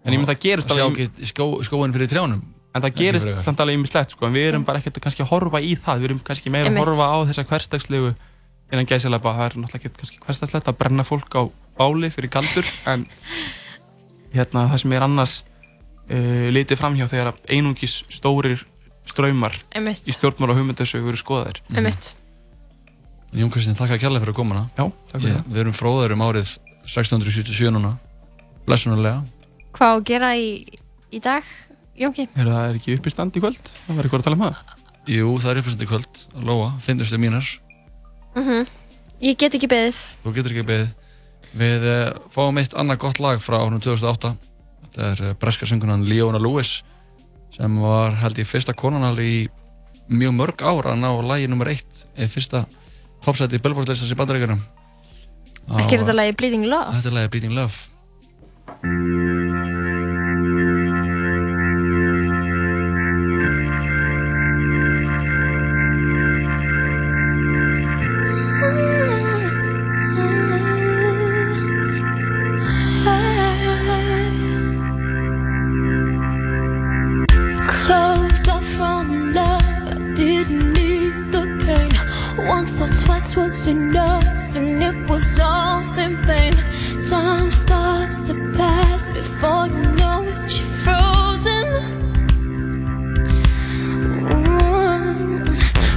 [0.00, 2.42] En ég mynd það gerist Sjá alveg- ekki skó, skóin fyrir trjánum
[2.74, 3.42] En það gerist frekar.
[3.44, 5.98] samt alveg ýmislegt sko, en við erum bara ekkert að kannski að horfa í það,
[5.98, 6.86] við erum kannski meira að Einmitt.
[6.86, 8.14] horfa á þessa hversdagslegu
[8.70, 11.42] innan gæsilega, það er náttúrulega ekki kannski hversdagslegt að brenna fólk á
[11.76, 13.06] báli fyrir kaldur, en
[14.32, 15.34] hérna það sem er annars
[16.10, 18.66] uh, litið framhjá þegar að einungis stórir
[19.08, 20.06] ströymar Einmitt.
[20.06, 21.62] í stjórnmála hugmyndasögu eru skoðaðir.
[21.74, 22.14] Einmitt.
[23.30, 26.24] Jón Kristinn, þakka kærlega fyrir að koma Já, takk fyrir Ég, Við erum fróðar um
[26.26, 27.92] árið 1677 núna
[28.66, 29.20] Blessunarlega
[29.76, 30.48] Hvað á að gera í,
[31.14, 31.46] í dag,
[32.00, 32.26] Jónki?
[32.34, 33.60] Er það er ekki upp í stand í kvöld?
[33.86, 34.74] Það verður eitthvað að tala um það.
[35.14, 37.54] Jú, það er uppfyrstandi kvöld Lóa, finnustu mínar
[38.34, 38.66] Mm
[39.20, 39.98] Ég get ekki beðið.
[40.24, 40.92] Þú getur ekki beðið
[41.60, 44.32] Við uh, fáum eitt annað gott lag frá árunum 2008
[44.90, 46.80] Þetta er uh, breska söngunan Leona Lewis
[47.54, 49.48] sem var held ég fyrsta konanal í
[50.10, 51.10] mjög mörg ár að ná
[51.48, 52.64] nummer eitt eða fyrsta
[53.22, 54.60] topsæti í Billboard-listans í bandaríkjunum
[55.78, 56.96] Ekki er þetta lagi Bleeding Love?
[56.98, 57.76] Þetta er lagi Bleeding Love
[82.60, 86.54] Once or twice was enough, and it was all in vain.
[87.06, 91.66] Time starts to pass before you know it, you're frozen.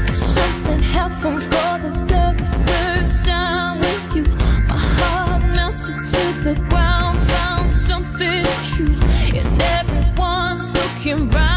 [0.05, 4.25] But something happened for the very first time with you.
[4.69, 8.95] My heart melted to the ground, found something true,
[9.37, 11.52] and everyone's looking round,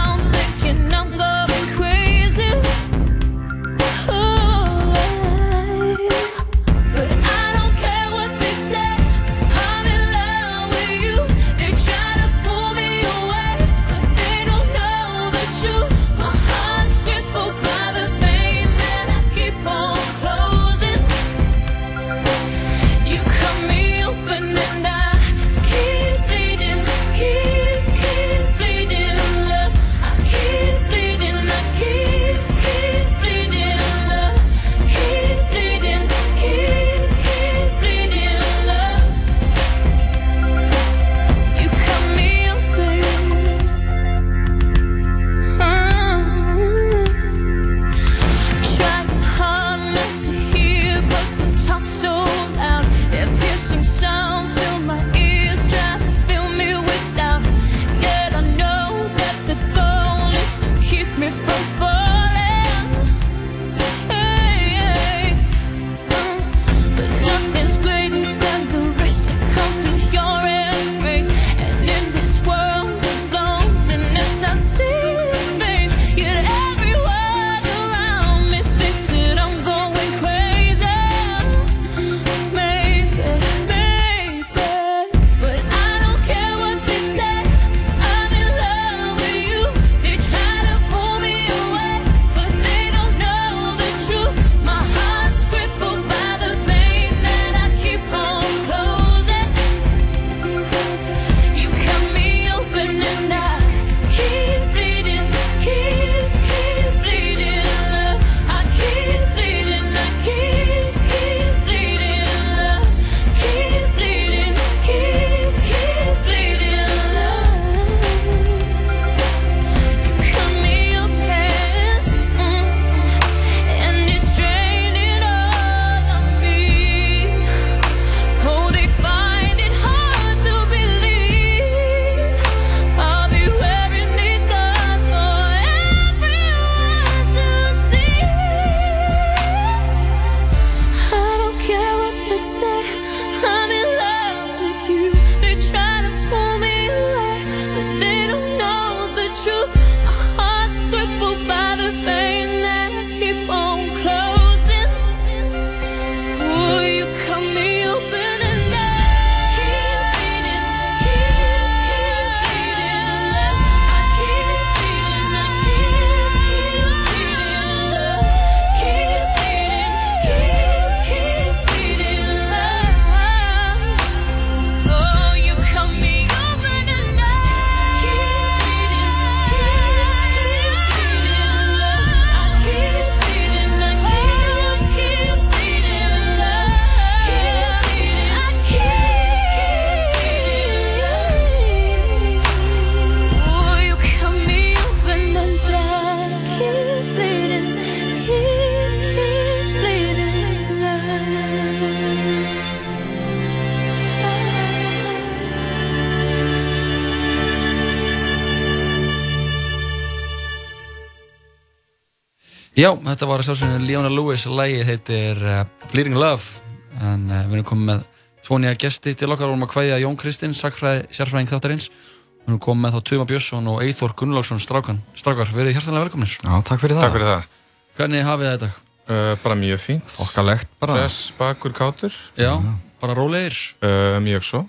[212.87, 216.61] Já, þetta var sjálfsögnu Leona Lewis lægið heitir uh, Bleeding Love
[217.03, 218.05] en uh, við erum komið með
[218.47, 222.53] tvo nýja gesti til okkar og erum að kvæðja Jón Kristinn, sakfræði, sérfræðing þáttarins við
[222.53, 226.53] erum komið með þá Tuma Björnsson og Eithor Gunnlaugsson strákan, strákar, verið hjertanlega velkomnir Já,
[226.71, 227.03] takk fyrir það.
[227.09, 227.51] Takk fyrir það.
[227.99, 228.71] Hvernig hafið þetta?
[229.11, 230.15] Uh, bara mjög fínt.
[230.15, 231.01] Þokkalegt bara.
[231.01, 232.23] Hress, bakur, kátur.
[232.39, 232.55] Já,
[233.03, 234.65] bara rólegir Uh, mjög svo.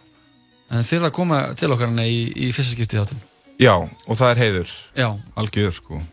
[0.74, 3.26] En þið erum að koma til okkar hérna í, í fyrsta skipti í þáttum
[3.62, 4.78] Já, og það er heiður.
[4.98, 5.12] Já.
[5.38, 6.06] Algjör, sko.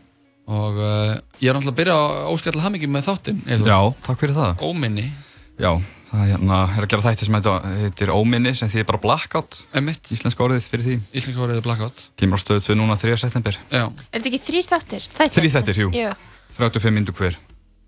[0.45, 3.39] Og uh, ég er náttúrulega að byrja að óskalla hamingi með þáttinn.
[3.65, 4.65] Já, takk fyrir það.
[4.65, 5.07] Óminni
[5.55, 5.71] Já,
[6.09, 9.61] það er, hérna, er að gera þætti sem heitir, heitir Óminni sem því bara blackout.
[9.79, 10.11] Emitt.
[10.11, 10.95] Íslenska orðið fyrir því.
[11.15, 12.05] Íslenska orðið er blackout.
[12.19, 13.15] Kemur á stöðu 2 núna 3.
[13.23, 13.59] september.
[13.71, 13.85] Já.
[13.87, 15.07] Er þetta ekki þrýr þáttir?
[15.15, 15.91] Þrý þættir, jú.
[15.95, 16.11] Já.
[16.57, 17.39] 35 myndu hver.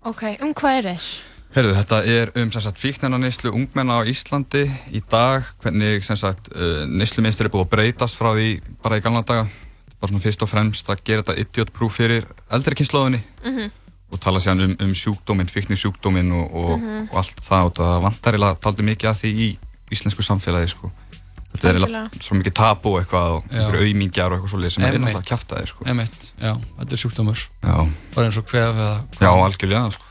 [0.08, 1.10] Ok, um hvað er þeir?
[1.56, 6.16] Herðu, þetta er um sem sagt fíknarna neyslu ungmenna á Íslandi í dag, hvernig sem
[6.20, 8.50] sagt uh, neysluminstur er búið að breytast frá því
[8.84, 9.48] bara í gamla daga.
[10.00, 13.70] Bara svona fyrst og fremst að gera þetta idiot proof fyrir eldri kynnslóðinni Mhm.
[14.12, 17.08] og tala sér um, um sjúkdóminn, fíknisjúkdóminn og, og, Mhm.
[17.10, 19.48] og allt það og það vantar eiginlega taldi mikið að því í
[19.92, 20.90] íslensku samfélagi sko.
[21.48, 25.14] Þetta er svo mikið tabu eitthvað og einhverju auðmingjar og eitthvað svolítið sem er Einmitt.
[25.16, 25.84] náttúrulega kjaftaði sko.
[25.86, 27.88] Emitt, já, þetta er sjúkdómur Já.
[28.14, 30.04] Bara eins og kvef eða Já, algjörlega sko.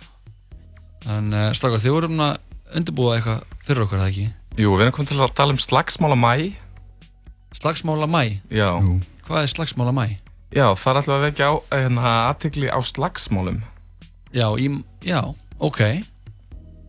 [1.07, 2.37] En uh, strákar, þið vorum að
[2.75, 4.25] undirbúa eitthvað fyrir okkur, eða ekki?
[4.57, 6.53] Jú, við erum komið til að tala um slagsmála mæ.
[7.53, 8.41] Slagsmála mæ?
[8.51, 8.69] Já.
[9.27, 10.05] Hvað er slagsmála mæ?
[10.55, 13.57] Já, það er alltaf að vekja á, hérna, aðtikli á slagsmálum.
[14.33, 14.67] Já, í,
[15.03, 15.21] já,
[15.59, 15.81] ok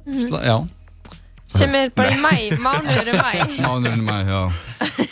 [0.09, 0.27] Mhm.
[0.29, 0.57] Sla, Já
[1.49, 3.33] Sem er bara í mæ, mánuður er mæ.
[3.57, 4.41] Mánuðurinn í mæ, já.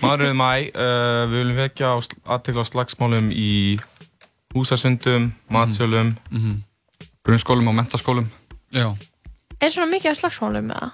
[0.03, 1.91] Mánuðurinn í mæ, uh, við viljum vekja
[2.29, 3.79] aðtikli á slagsmálum í
[4.55, 6.61] húsasundum, matsölum, Mhm.
[7.25, 8.29] grunnskólum og mentaskólum.
[8.73, 8.93] Já.
[9.61, 10.91] Er svona mikið af slagsmálum með það?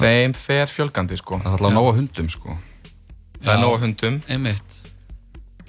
[0.00, 1.38] Þeim fer fjölgandi, sko.
[1.40, 2.58] Það er alltaf nóg að hundum, sko.
[3.42, 4.22] Það er nóg af hundum.
[4.28, 4.89] Einmitt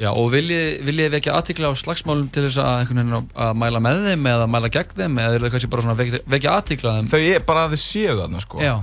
[0.02, 3.99] Já, og viljið þið vekja aðtikla á slagsmálum til þess að, að- að mæla með
[4.08, 7.10] þeim eða mæla gegn þeim eða eru þið kannski bara svona að vekja, aðtikla þeim?
[7.12, 8.64] Þau er bara að þið séu þarna, sko.
[8.66, 8.74] Já,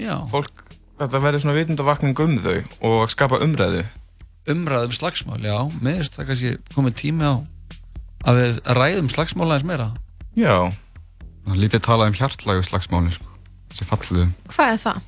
[0.00, 0.64] já Fólk,
[1.02, 2.56] þetta verður svona vitundavakning um þau
[2.88, 3.84] og skapa umræðu.
[4.48, 7.34] Umræðum slagsmál, já, mér finnst það kannski komið tími á
[8.30, 9.90] að við ræðum slagsmál aðeins meira
[10.40, 10.56] Já.
[11.44, 13.28] Það er lítið talað um hjartlægu slagsmálin, sko.
[13.74, 14.28] Þessi falluðu.
[14.56, 15.00] Hvað er það?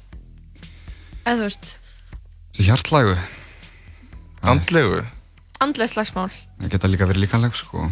[1.24, 1.70] Eða þú veist,
[2.52, 3.16] Þessi hjartlægu.
[4.48, 5.00] Andlegu.
[5.64, 6.30] Andlega slagsmál.
[6.60, 7.88] Það geta líka verið líkanleg, sko.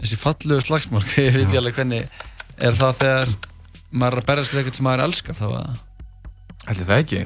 [0.00, 2.20] Þessi falluðu slagsmál, ég veit ég alveg hvernig
[2.60, 3.34] er það þegar
[3.90, 5.78] maður er að berjast við eitthvað sem maður elskar þá að
[6.68, 7.20] Ætli það ekki.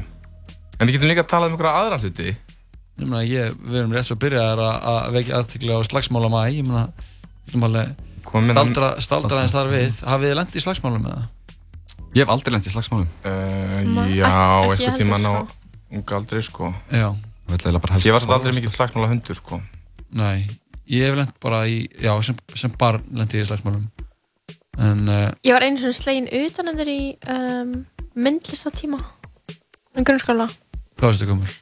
[0.79, 2.33] En við getum líka að tala um einhverja aðra hluti.
[2.95, 6.41] Ég meina, ég, við erum rétt svo byrjaðar að, að vekja aðtikla á slagsmála mæ,
[6.55, 6.85] ég meina,
[7.43, 7.95] við erum alveg
[8.55, 11.27] staldra, staldra eins þar við, hafið þið lent í slagsmálum með það?
[12.15, 13.11] Ég hef aldrei lent í slagsmálum.
[13.27, 13.75] Uh,
[14.15, 15.59] já, eitthvað heldur, tíman á sko.
[15.99, 16.71] unga aldrei, sko.
[16.95, 17.09] Já.
[17.51, 19.61] Ég var samt aldrei mikið slagsmála hundur, sko.
[20.15, 20.47] Nei,
[20.91, 23.85] ég hef lent bara í, já, sem, sem barn lent ég í slagsmálum
[24.79, 27.75] En, uh, Ég var einu svona slegin utan endur í um,
[28.19, 28.99] myndlistatíma.
[29.95, 30.49] En grunnskóla.
[30.99, 31.55] hvað varstu komur?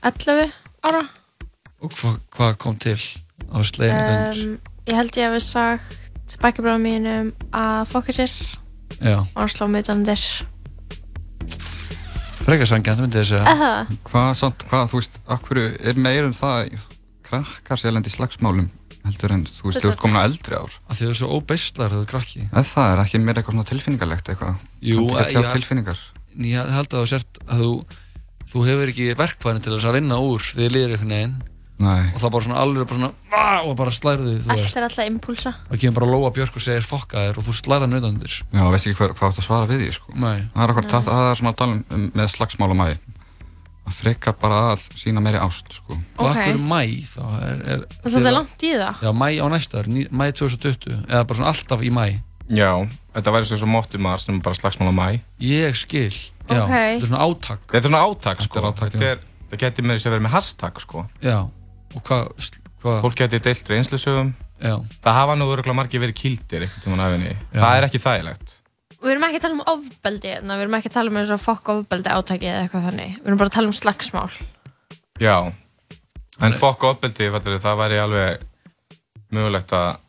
[0.00, 0.52] 11
[0.86, 1.02] ára.
[1.84, 4.42] Og hvað hva kom til á sleginu döndur?
[4.46, 4.58] Um,
[4.88, 7.92] ég held ég hefði sagt bækjabráðum mínum að.
[8.96, 9.18] Já.
[9.20, 10.28] Og að slá mig utan endur.
[12.46, 13.70] Frekar sangjant myndi ég segja Eða?
[14.06, 16.76] Hvað, samt, hvað, þú veist, akkur er meira um það
[17.26, 18.68] krakkar sér lendi í slagsmálum
[19.06, 20.76] heldur en, þú veist, þú ert komin á eldri ár.
[20.86, 23.56] Að þið eru svo óbeistlar þegar þú er krakki Ef það er ekki meira eitthvað
[23.56, 24.64] svona tilfinningarlegt eitthvað.
[24.82, 26.00] Jú, að ég- tilfinningar.
[26.46, 27.70] Ég held að þú sért að þú
[28.46, 31.36] þú hefur ekki verkvæðin til þess að vinna úr því þið líður einhvern veginn
[31.78, 32.06] Nei.
[32.14, 34.82] og það bara svona alveg bara svona "Ah", og bara slærðu þú Allt veist er
[34.86, 35.54] alltaf impulsa.
[35.70, 38.86] og kemur bara Lóa Björk og segir fokka þér og þú slæra nöðandir Já, veist
[38.86, 40.12] ekki hver, hvað átt að svara við því, sko.
[40.16, 40.48] Nei.
[40.54, 42.88] Það er okkur, það, það er svona að tala um, með slagsmálum mæ.
[43.86, 45.94] Það frekar bara að sína meiri ást, sko.
[46.18, 46.36] Og Ok.
[46.36, 48.94] akkur mæ þá er, er Það er svolítið langt í það.
[49.04, 52.06] Já, mæ á næsta ári, ný- mæ 2020 eða bara svona alltaf í mæ
[52.50, 52.72] Já,
[53.14, 55.20] þetta væri svo móttu maður sem bara slagsmála mæ.
[55.40, 56.10] Ég skil,
[56.48, 56.70] já, Ok.
[56.70, 58.54] þetta er svona átak Þetta er svona átak, sko.
[58.54, 59.18] Þetta er átak, þetta er,
[59.50, 61.06] það geti með þess að vera með hashtag, sko.
[61.22, 61.48] Já,
[61.96, 62.28] og hvað
[62.84, 62.98] hva?
[63.02, 64.34] Fólk geti deilt reynslusögum.
[64.62, 64.76] Já.
[65.04, 67.32] Það hafa nú öruglega margir verið kýldir einhvern tímann af henni.
[67.52, 67.60] Já.
[67.60, 68.52] Það er ekki þægilegt.
[69.02, 70.54] Við erum ekki að tala um ofbeldi, hérna.
[70.56, 73.12] við erum ekki að tala um eins og fokk ofbeldi átaki eða eitthvað þannig.
[73.20, 74.30] Við erum bara að tala um slagsmál.
[75.20, 75.36] Já.
[76.46, 77.28] En fokk ofbeldi,
[77.64, 78.46] það væri alveg
[79.36, 80.02] mögulegt að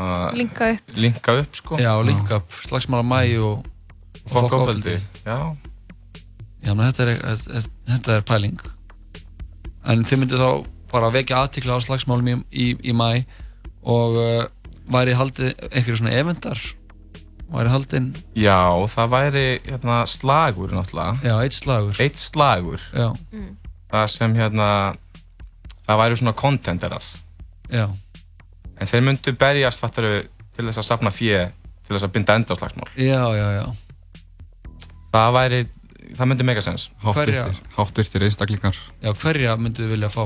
[0.00, 0.92] að Linka upp.
[0.96, 1.76] linka upp, sko.
[1.80, 3.64] Já, link up, slagsmála mæ og,
[4.24, 4.94] og Fokk ofbeldi,
[5.26, 5.38] já.
[6.64, 8.60] Já, menn þetta er, þetta- þetta er pæling
[9.88, 10.48] En þið myndu þá
[10.92, 13.22] bara vekja aðtikla á slagsmálum í, í, í mæ
[13.82, 14.44] og uh,
[14.90, 16.58] væri haldið einhverju svona eventar
[17.50, 18.58] væri haldinn Já,
[18.92, 21.16] það væri hérna, slagur náttúrulega.
[21.26, 21.96] Já, eitt slagur.
[22.02, 22.82] Eitt slagur.
[22.94, 23.08] Já.
[23.34, 23.56] Mm.
[23.90, 24.68] Það sem hérna,
[25.88, 27.06] það væri svona kontenterar.
[27.70, 27.86] Já.
[28.80, 30.22] en þeir myndu berjast fattaru
[30.56, 31.40] til þess að safna fjö
[31.86, 33.66] til þess að binda enda á slagsmál Já, já, já.
[35.12, 35.60] það væri,
[36.16, 37.44] það myndi mega sens Hverja-
[37.76, 40.24] Háttvirtir einstaklingar Já, hverja myndu þið vilja fá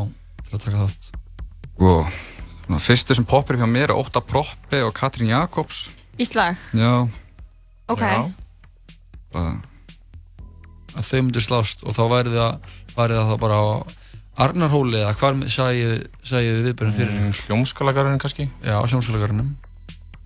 [0.54, 1.10] til að taka þátt?
[1.74, 2.14] og
[2.64, 5.88] svona, fyrstu sem poppar upp hjá mér er Óta Proppi og Katrín Jakobs
[6.18, 6.56] Í slag?
[6.72, 7.08] Já,
[7.90, 8.00] Ok.
[8.00, 8.30] Já.
[9.34, 9.56] bara
[10.94, 13.66] Að þau myndu slást og þá væri það, væri það þá bara á
[14.44, 15.90] Arnarhóli eða hvar sæju
[16.26, 17.10] þið viðbjörn fyrir?
[17.18, 18.46] Mm, Hljómskólagarðurinn kannski?
[18.62, 19.52] Já, hljómskólagarðurinn.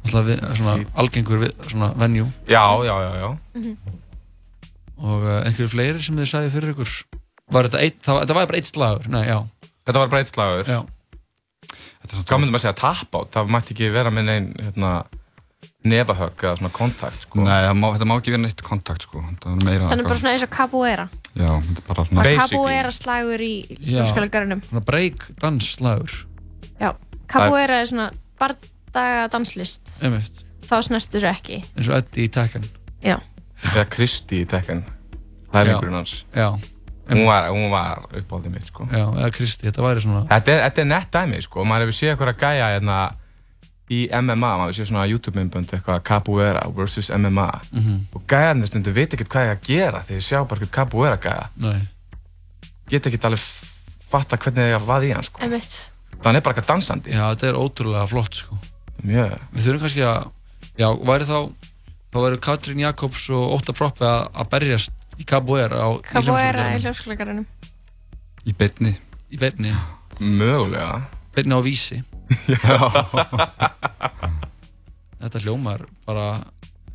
[0.04, 2.28] Alltaf við, svona algengur við, svona venue.
[2.48, 3.28] Já, já, já, já.
[4.98, 6.94] Og uh, einhverju fleiri sem þið sæju fyrir ykkur?
[7.52, 9.10] Var þetta eitt, það, þetta var bara eitt slagur?
[9.12, 9.38] Nei, já.
[9.88, 10.72] Þetta var bara eitt slagur?
[12.28, 13.30] Hvað myndum að segja tap át?
[13.34, 14.90] Það mætti ekki vera með neinn hérna,
[15.88, 17.40] nefahögg eða svona kontakt sko.
[17.42, 20.44] Nei, það má, þetta má ekki vera neitt kontakt sko er Þannig bara svona eins
[20.44, 21.06] og capoeira.
[21.32, 24.02] Já, þetta er bara svona capoeira slagur í Já.
[24.02, 24.62] hljómskólagarðinum?
[24.68, 26.18] Svona break dansslagur.
[26.78, 26.90] Já.
[27.32, 29.98] Capoeira er svona bardaga danslist.
[30.06, 30.44] Einmitt.
[30.68, 31.62] Þá snertu þessu ekki.
[31.74, 32.68] Eins og Eddie í Tekken.
[33.04, 33.16] Já.
[33.72, 34.84] Eða Kristi í Tekken
[35.48, 35.72] Það er Já.
[35.72, 36.48] einhverjum hans Já.
[37.08, 40.60] Hún var, hún var uppáldið mitt sko Já, eða Kristi, þetta væri svona Þetta er,
[40.66, 42.98] þetta er nett dæmi sko Maður hefur séð eitthvað að gæja hérna
[43.88, 47.08] í MMA, maður hefur séð svona YouTube-myndbönd eitthvað Capoeira vs.
[47.16, 47.94] MMA Mhm.
[48.12, 51.16] og gæjarnir stundu veit ekkert hvað ég að gera þegar ég sjá bara eitthvað Capoeira
[51.16, 51.80] gæja Nei.
[52.88, 53.40] Get ekkert alveg
[54.08, 55.78] fatta hvernig ég að vaði í hann sko Einmitt.
[56.22, 58.58] Það er bara eitthvað dansandi Já, þetta er ótrúlega flott sko.
[59.04, 60.28] Mjög Við þurfum kannski að,
[60.80, 61.38] já, væri þá
[62.12, 66.68] þá væri Katrín Jakobs og Óta Proppi að, að berjast í Capoeira á í Capoeira
[66.76, 67.46] í hljómskólagarðinum.
[68.48, 68.94] Í beinni
[69.28, 69.74] Í beinni
[70.20, 71.02] Mögulega
[71.36, 72.00] Beinni á vísi
[75.18, 76.26] Þetta hljómar bara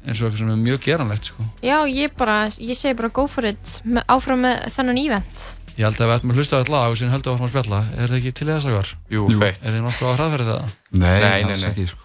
[0.03, 1.43] eins og eitthvað sem er mjög geranlegt sko.
[1.63, 5.43] Já, ég bara, ég segi bara go for it með, áfram með þennan event.
[5.77, 7.51] Ég held að við ættum að hlusta á þetta lag og síðan heldum við að
[7.53, 8.89] spjalla Er það ekki til þess að hvar?
[9.15, 9.61] Jú, feitt.
[9.63, 10.73] Er þið nokkuð á hraðferði það?
[10.93, 11.69] Nei, Nei, nei, nei.
[11.71, 12.03] ekki sko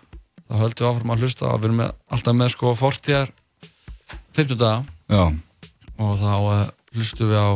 [0.49, 1.83] Þá höldum við áfram að hlusta og við erum
[2.17, 3.35] alltaf með sko fortíðar
[4.39, 4.79] 50 daga
[5.13, 5.23] Já.
[5.99, 7.49] Og þá uh, hlustum við á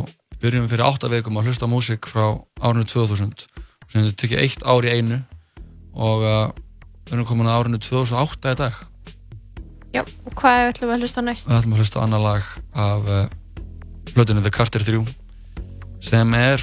[0.43, 2.25] byrjum við fyrir 8 vikum að hlusta á músík frá
[2.63, 3.47] árinu 2000
[3.93, 5.21] sem við tekið eitt ár í einu
[5.93, 6.49] og uh,
[7.07, 8.81] við erum komin að árinu 2008 í dag.
[9.93, 11.49] Já, og hvað ætlum við að hlusta á næst?
[11.51, 13.27] við ætlum að hlusta á annar lag af uh,
[14.15, 15.03] blöðunni The Carter 3
[16.03, 16.59] sem er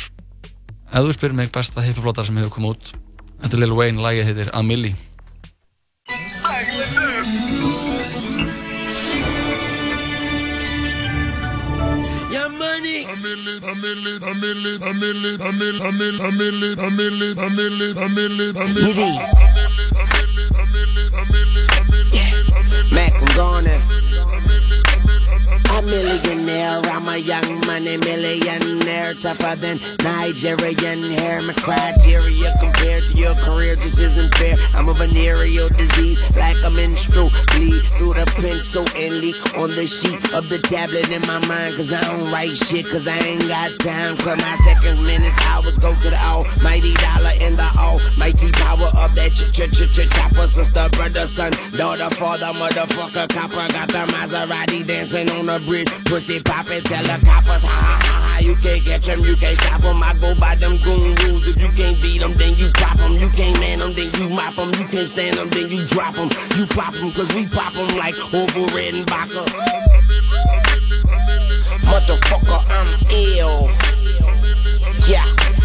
[0.89, 2.95] ef þú spyrir mig besta hiffaflótar sem hefur komið út.
[3.39, 4.61] Þetta er Lil Wayne, lagið heitir A
[22.91, 23.98] Mac, I'm gone now.
[25.79, 31.41] A millionaire, I'm a young money millionaire, tougher than Nigerian hair.
[31.41, 34.57] My criteria compared to your career just isn't fair.
[34.73, 39.87] I'm a venereal disease, like a menstrual bleed through the pencil and leak on the
[39.87, 41.77] sheet of the tablet in my mind.
[41.77, 44.17] Cause I don't write shit, cause I ain't got time.
[44.17, 49.15] Cause my seconds, minutes, hours go to the almighty dollar and the almighty power of
[49.15, 50.45] that ch ch ch ch chopper.
[50.45, 53.65] Sister, brother, son, daughter, father, motherfucker, copper.
[53.71, 58.39] Got the Maserati dancing on the Pussy poppin', tell the coppers, ha ha ha ha.
[58.39, 60.01] You can't catch them, you can't stop them.
[60.01, 61.47] I go by them goon rules.
[61.47, 63.13] If you can't beat them, then you pop them.
[63.13, 64.73] You can't man them, then you mop them.
[64.73, 66.29] You can't stand them, then you drop them.
[66.57, 69.45] You pop them, cause we pop them like Orville Redenbacher.
[71.85, 73.69] Motherfucker, I'm ill.
[75.07, 75.58] Yeah.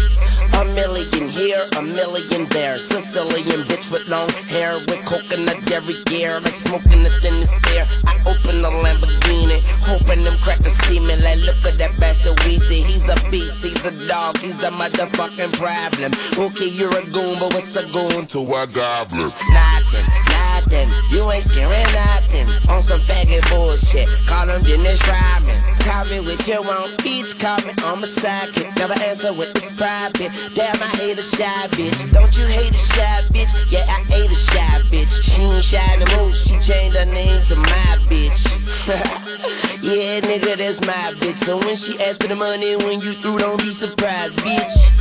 [0.55, 2.79] A million here, a million there.
[2.79, 7.85] Sicilian bitch with long hair, with coconut dairy gear, like smoking the thinnest air.
[8.05, 11.15] I open the Lamborghini, hoping them crackers see me.
[11.17, 12.83] Like, look at that bastard Weezy.
[12.83, 16.11] He's a beast, he's a dog, he's the motherfucking problem.
[16.37, 19.31] Okay, you're a goon, but what's a goon to a goblin?
[19.51, 20.24] Nothing,
[20.65, 20.89] nothing.
[21.09, 22.47] You ain't scaring nothing.
[22.69, 24.07] On some faggot bullshit.
[24.27, 25.61] Call him Dennis Rodman.
[25.79, 27.37] Call me with your own beach.
[27.39, 28.75] Call me on my sidekick.
[28.77, 30.31] Never answer with it's private.
[30.53, 32.11] Damn, I hate a shy bitch.
[32.11, 33.53] Don't you hate a shy bitch?
[33.71, 35.13] Yeah, I hate a shy bitch.
[35.21, 36.33] She ain't shy no more.
[36.33, 38.45] She changed her name to my bitch.
[39.81, 41.37] yeah, nigga, that's my bitch.
[41.37, 44.91] So when she ask for the money, when you through, don't be surprised, bitch.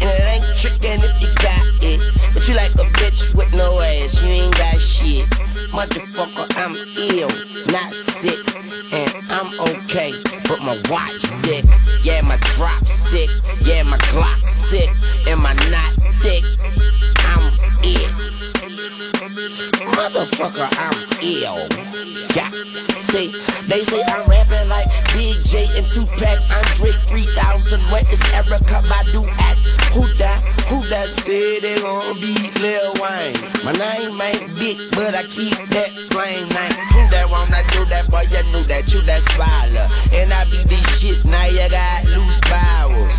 [0.00, 2.19] And it ain't trickin' if you got it.
[2.34, 5.28] But you like a bitch with no ass, you ain't got shit.
[5.70, 7.28] Motherfucker, I'm ill,
[7.72, 8.38] not sick.
[8.92, 10.12] And I'm okay,
[10.48, 11.64] but my watch sick.
[12.02, 13.30] Yeah, my drop sick.
[13.62, 14.90] Yeah, my Glock sick.
[15.28, 16.44] And my not thick.
[17.18, 17.52] I'm
[17.84, 18.39] ill.
[19.96, 20.92] Motherfucker, I'm
[21.22, 21.64] ill.
[22.36, 22.50] Yeah.
[23.00, 23.32] See,
[23.66, 26.20] they say I'm rapping like Big J and Tupac.
[26.20, 27.80] i Andre 3000.
[27.90, 28.82] Where is Erica
[29.12, 29.60] do act.
[29.94, 30.44] Who that?
[30.68, 33.40] Who that said they gon' be Lil Wayne?
[33.64, 36.86] My name ain't big, but I keep that flame name.
[36.92, 38.10] Who that wanna do that?
[38.10, 39.88] Boy, you knew that you that spoiler.
[40.12, 43.16] And I be this shit, now you got loose powers.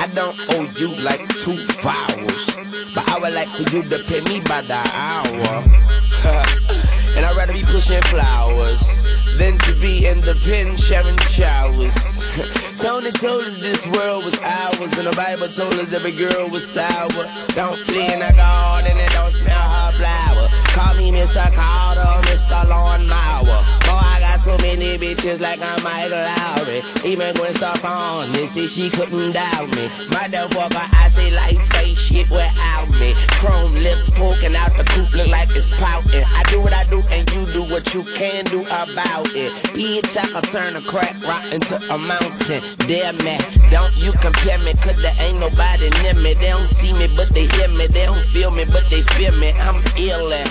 [0.00, 2.56] I don't owe you like two vowels.
[2.94, 7.01] But I would like for you to pay me by the hour.
[7.16, 9.02] And I'd rather be pushing flowers
[9.38, 11.96] than to be in the pen sharing showers.
[12.78, 16.66] Tony told us this world was ours, and the Bible told us every girl was
[16.66, 17.24] sour.
[17.54, 20.48] Don't play in the garden and don't smell her flower.
[20.72, 21.44] Call me Mr.
[21.54, 22.68] Carter, Mr.
[22.68, 23.60] Lawnmower.
[23.84, 26.82] Boy, I got so many bitches like I'm Michael Lowry.
[27.04, 29.88] Even Gwen Stefani said she couldn't doubt me.
[30.08, 33.14] Motherfucker, I say life ain't shit without me.
[33.38, 36.24] Chrome lips poking out the coop look like it's pouting.
[36.24, 39.52] I do what I do and you do what you can do about it.
[39.74, 42.62] Bitch, I can turn a crack rock into a mountain.
[42.86, 46.34] Damn man, don't you compare me, cause there ain't nobody near me.
[46.34, 47.86] They don't see me, but they hear me.
[47.86, 49.52] They don't feel me, but they feel me.
[49.52, 50.46] I'm ill at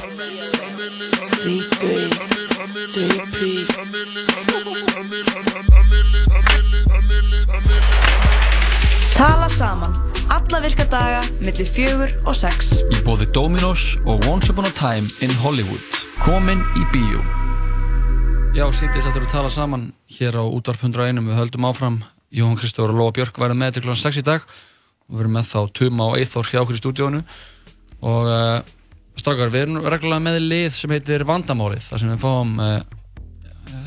[1.27, 2.09] C3,
[2.93, 3.67] 3P.
[9.15, 12.77] Tala saman Alla virka daga millir fjögur og sex.
[12.87, 15.83] Í bóði Dominos og Once Upon a Time in Hollywood.
[16.23, 17.19] Komin í bíó.
[18.55, 21.99] Já, sýndist að þú tala saman hér á útvarf 101 við höldum áfram.
[22.31, 23.99] Jón Kristóður og Lóa Björk værið með til kl.
[23.99, 24.47] 6 í dag.
[25.11, 27.23] Og við erum með þá Tuma og Eithor hjá okkur í stúdíónu
[28.01, 28.63] og uh,
[29.19, 32.77] strákar, við erum reglulega með lið sem heitir Vandamálið þar sem við fáum uh,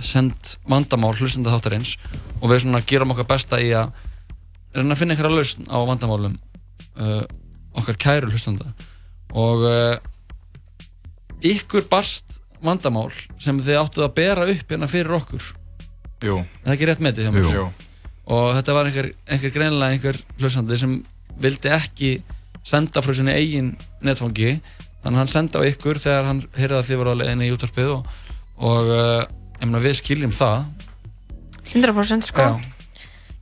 [0.04, 1.96] send vandamál hlustenda þáttarins
[2.42, 3.96] og við svona gerum okkar besta í að
[4.74, 6.36] reyna að finna einhverja lausn á vandamálum
[7.00, 7.22] uh,
[7.78, 8.72] okkar kæru hlustenda
[9.34, 9.96] og uh,
[11.44, 13.10] ykkur barst vandamál
[13.42, 15.50] sem þið áttuð að bera upp hérna fyrir okkur.
[16.24, 16.38] Jú.
[16.62, 17.18] það er ekki rétt mér?
[17.52, 17.66] Jú.
[18.32, 20.94] og þetta var einhver, einhver greinilega einhver hlustandi sem
[21.42, 22.12] vildi ekki
[22.64, 23.74] senda frá sinni eigin
[24.04, 24.56] netfangi.
[25.04, 27.52] Þannig að hann sendi á ykkur þegar hann heyrði að þið voru á leiðinni í
[27.52, 28.06] útvarpið og,
[28.56, 29.26] og uh,
[29.58, 30.64] ég meina við skiljum það.
[31.74, 32.46] 100% sko.
[32.46, 32.73] Já.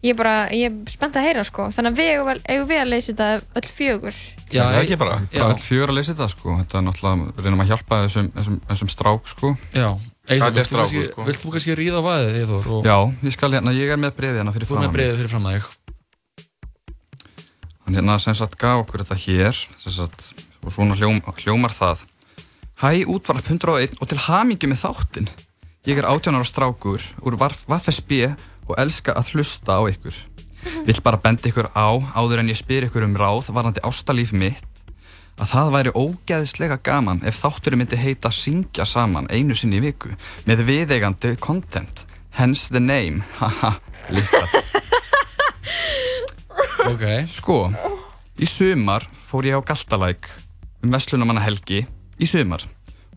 [0.02, 2.80] Ég er bara, ég er spennt að heyra sko Þannig að við eigum, eigum við
[2.82, 4.16] að leysa þetta öll fjögur
[4.52, 5.18] Já, það er ekki bara?
[5.22, 5.44] bara Já.
[5.46, 6.56] all fjögur að leysa þetta sko.
[6.58, 9.52] Þetta er náttúrulega, við reynum að hjálpa þessum, þessum, þessum strák sko.
[9.72, 9.86] Já,
[10.22, 11.24] Eyþór, Hvað er kannski, sko?
[11.26, 12.66] vilt þú kannski ríða á vaðið, Eyþór?
[12.76, 12.84] Og...
[12.90, 12.96] Já,
[13.26, 15.48] ég skal hérna, ég er með brefið hérna fyrir Þú er með breiðið fyrir fram
[15.48, 15.70] að þig.
[17.82, 20.28] Hann hérna sem sagt gaf okkur þetta hér sem sagt,
[20.62, 22.04] og svona hljóm, hljómar það
[22.82, 25.32] Hæ, útvarp 101 og til hamingi með þáttinn
[25.90, 28.30] Ég er 18 ára strákur úr VFSB
[28.72, 30.16] og elska að hlusta á ykkur.
[30.86, 34.68] Vill bara benda ykkur á áður en ég spyr ykkur um ráð varandi ástalíf mitt
[35.40, 40.12] að það væri ógeðslega gaman ef þátturinn myndi heita Syngja saman einu sinni í viku
[40.46, 42.04] með viðeigandi content.
[42.32, 43.24] Hence the name.
[43.40, 43.74] Haha,
[44.12, 44.46] líka
[46.88, 47.04] Ok.
[47.30, 47.56] Sko,
[48.42, 50.28] í sumar fór ég á Galtalæk
[50.82, 51.84] um Veslunumanna helgi
[52.18, 52.64] í sumar.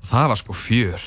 [0.01, 1.05] Og það var sko fjör.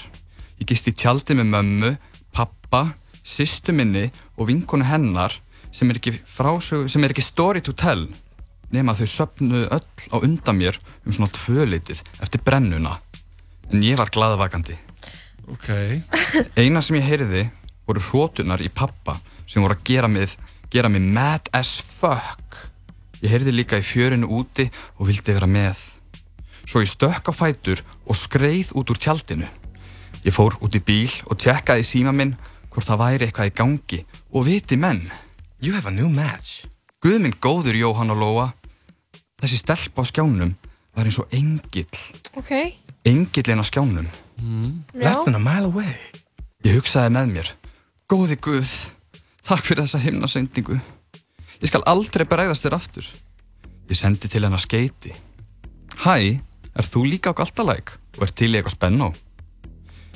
[0.58, 1.92] Ég gist í tjaldi með mömmu,
[2.34, 2.88] pappa,
[3.28, 5.36] sýstu minni og vinkonu hennar
[5.72, 8.08] sem er ekki frásögu, sem er ekki story to tell
[8.72, 12.98] nema þau söpnuðu öll á undan mér um svona tvölitið eftir brennuna
[13.72, 14.76] en ég var glaðvakandi.
[15.48, 15.68] Ok.
[16.60, 17.44] Eina sem ég heyrði
[17.88, 19.18] voru hrótunar í pappa
[19.48, 20.34] sem voru að gera mig,
[20.72, 22.56] gera mig mad as fuck.
[23.22, 24.68] Ég heyrði líka í fjörinu úti
[24.98, 25.80] og vildi vera með.
[26.68, 29.48] Svo ég stökk á fætur og skreið út úr tjaldinu.
[30.24, 32.36] Ég fór út í bíl og tjekkaði síma minn
[32.78, 33.98] hvort það væri eitthvað í gangi
[34.38, 35.08] og viti menn.
[35.58, 36.68] You have a new match.
[37.02, 38.44] Guð minn góður Jóhann og Lóa.
[39.42, 40.52] Þessi stelp á skjánum
[40.94, 42.02] var eins og engill.
[42.38, 42.52] Ok
[43.02, 44.06] Engillin á skjánum.
[44.38, 44.84] Mm.
[44.94, 45.96] Less than a mile away.
[46.62, 47.50] Ég hugsaði með mér.
[48.06, 48.70] Góði Guð,
[49.42, 50.78] takk fyrir þessa himnasendingu.
[51.58, 53.10] Ég skal aldrei bregðast þér aftur.
[53.90, 55.16] Ég sendi til hennar skeiti.
[56.04, 56.38] Hæ,
[56.78, 59.12] er þú líka á galtalæk og er til í eitthvað spennó?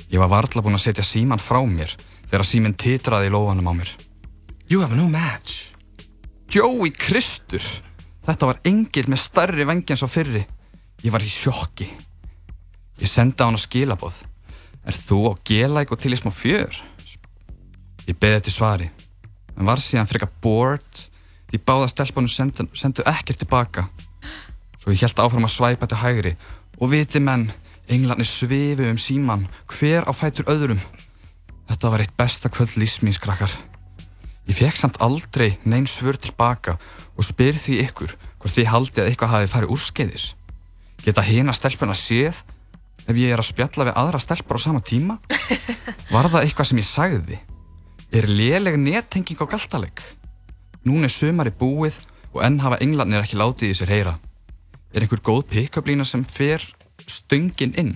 [0.07, 1.91] Ég var varla búinn að setja síman frá mér
[2.33, 3.89] þegar síminn titraði í lófanum á mér.
[4.65, 5.69] You have a new match.
[6.49, 7.61] Joey Kristur.
[8.25, 10.41] Þetta var engil með starri vengi en svo fyrri.
[11.05, 11.85] Ég var í sjokki.
[12.97, 14.17] Ég sendi á hana skilaboð.
[14.81, 16.73] Er þú á gelæk og til í smá fjör?
[18.09, 18.89] Ég beði eftir svari.
[19.53, 21.03] En var síðan frekar bored
[21.51, 23.85] því báða stelpunum sendu, sendu ekkert tilbaka.
[24.81, 26.33] Svo ég held áfram að svæpa til hægri
[26.81, 27.51] og viti menn,
[27.85, 30.81] englarnir svifu um síman, hver á fætur öðrum.
[31.69, 33.51] Þetta var eitt besta kvöld lífsmýns krakkar.
[34.49, 36.75] Ég fekk samt aldrei neinn svör tilbaka
[37.15, 40.25] og spyr því ykkur hvort þið haldi að eitthvað hafi farið úrskeiðis.
[41.03, 42.43] Geta hina stelpuna séð
[43.07, 45.17] ef ég er að spjalla við aðra stelpur á sama tíma?
[46.13, 47.39] Var það eitthvað sem ég sagði?
[48.13, 50.03] Er léleg nettenging á galtaleg?
[50.83, 52.01] Núna er sumari búið
[52.33, 54.17] og enn hafa englarnir ekki látið í sér heyra.
[54.93, 56.65] Er einhver góð pick-up lína sem fer
[57.07, 57.95] stöngin inn?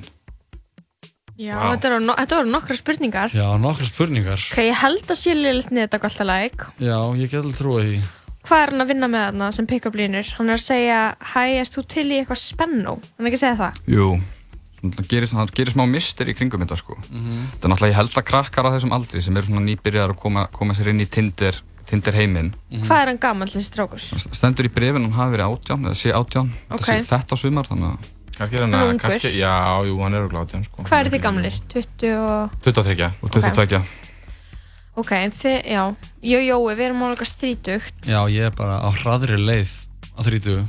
[1.38, 3.34] Já, þetta, voru, no þetta voru nokkra spurningar.
[3.38, 4.42] Já, nokkra spurningar.
[4.52, 6.64] Ok, ég held að sé liðlega netta alltaf læk.
[6.82, 8.00] Já, ég get alveg trúið því.
[8.48, 10.30] Hvað er hann að vinna með þarna sem pick-up línur?
[10.38, 11.00] Hann er að segja,
[11.34, 12.94] hæ, erst þú til í eitthvað spennó?
[13.18, 13.80] Hann er ekki að segja það?
[13.92, 14.08] Jú,
[14.88, 16.96] það gerir, það gerir smá mister í kringum þetta sko.
[17.12, 17.42] Mhm.
[17.58, 20.22] Það er náttúrulega, ég held að krakkar á þessum aldri sem eru svona nýbyrjar að
[20.24, 22.54] koma, koma sér inn í Tinder, Tinder heiminn.
[22.88, 24.00] Hvað er hann gammal þessi strákur?
[24.32, 26.82] Stendur í brefin hann hafi verið átján, eða sé átján, Ok.
[26.88, 28.14] þetta, sé þetta sumar, þannig að...
[28.38, 29.04] Kannski er hann er að, ungur.
[29.04, 29.54] kannski, já,
[29.88, 30.86] jú, hann er örugglega átján, sko.
[30.86, 31.60] Hvað eru þið gamlir?
[31.74, 32.58] 20 og...
[32.68, 33.10] 23.
[33.26, 33.80] Og 22.
[34.98, 38.00] Ok, þið, já, og Jói, við erum alveg strítugt.
[38.06, 39.74] Já, ég er bara á hraðri leið
[40.14, 40.62] á 30.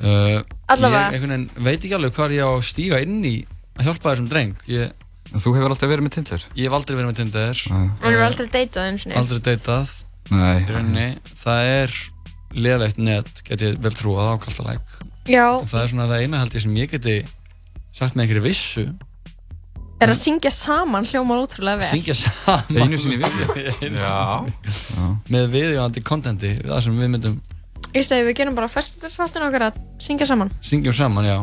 [0.00, 0.40] Uh,
[0.72, 1.10] Allavega.
[1.12, 3.34] Ég veginn veit ekki alveg hvað ég á að stíga inn í
[3.76, 4.54] að hjálpa þessum dreng.
[4.70, 4.94] Ég,
[5.30, 6.44] Þú hefur aldrei verið með Tinder?
[6.58, 7.60] Ég hef aldrei verið með Tinder.
[7.70, 9.92] Hann er aldrei deytað eins og Aldrei deytað.
[10.30, 10.56] Nei.
[10.56, 11.06] Í rauninni,
[11.38, 11.94] það er
[12.50, 14.96] leðlegt net, get ég vel trúað á kaltalæk.
[15.30, 17.14] Já, Það er svona það eina held ég sem ég geti
[17.94, 18.84] sagt með einhverju vissu.
[20.00, 21.90] er að syngja saman hljómar ótrúlega vel.
[21.92, 22.80] Syngja saman.
[22.86, 23.18] Einu sinni.
[23.84, 24.14] Einu Já.
[24.72, 25.08] sinni.
[25.34, 27.40] Með viðjóðandi kontenti, það sem við myndum
[27.90, 30.50] Ég segi, við gerum bara festivalsáttin okkar að syngja saman.
[30.62, 31.38] syngjum saman, já.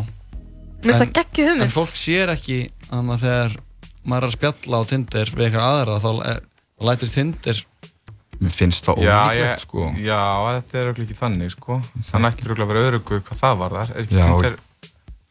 [0.79, 1.13] Mér finnst En- það
[1.49, 1.65] hugmynd.
[1.67, 2.59] En fólk sér ekki
[2.93, 3.55] að þegar
[4.07, 6.39] maður er að spjalla á Tinder við eitthvað aðra þá er,
[6.79, 7.59] þá lætur Tinder
[8.37, 9.87] Mér finnst það Já, ólíklegt, sko.
[9.97, 10.21] Já,
[10.57, 11.79] þetta er örugglega ekki þannig, sko.
[12.09, 13.93] Það er ekki örugglega að vera örugur hvað það var þar.
[13.95, 14.25] Er ekki Já.
[14.27, 14.57] Tinder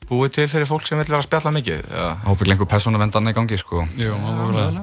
[0.06, 1.86] búið til fyrir fólk sem vil vera að spjalla mikið?
[1.90, 2.06] Já.
[2.26, 3.86] Ábygglega einhver persónuvendan í gangi, sko.
[3.98, 4.82] Jú, alveg.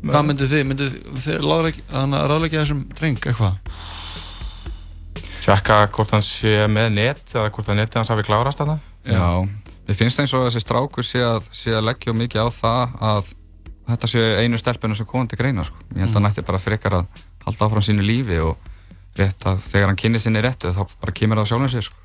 [0.00, 0.66] Hvað myndu þið?
[0.70, 0.90] Myndu
[1.20, 3.58] þið þannig ráðleggja þessum dreng eitthvað?
[5.40, 8.78] Tjekka hvort hann sé með net eða hvort að netið hans hafi klárast þarna.
[9.08, 9.24] Já.
[9.88, 13.30] Mér finnst eins og þessi strákur sé að, sé að leggja mikið á það að
[13.90, 15.80] þetta sé einu stelpunum sem komandi greina, sko.
[15.96, 18.56] Ég held að hann ætti bara frekar að halda áfram sínu lífi og
[19.18, 21.96] rétt að þegar hann kynni sinni réttu þá bara kemur það á sjálfum sér, sko.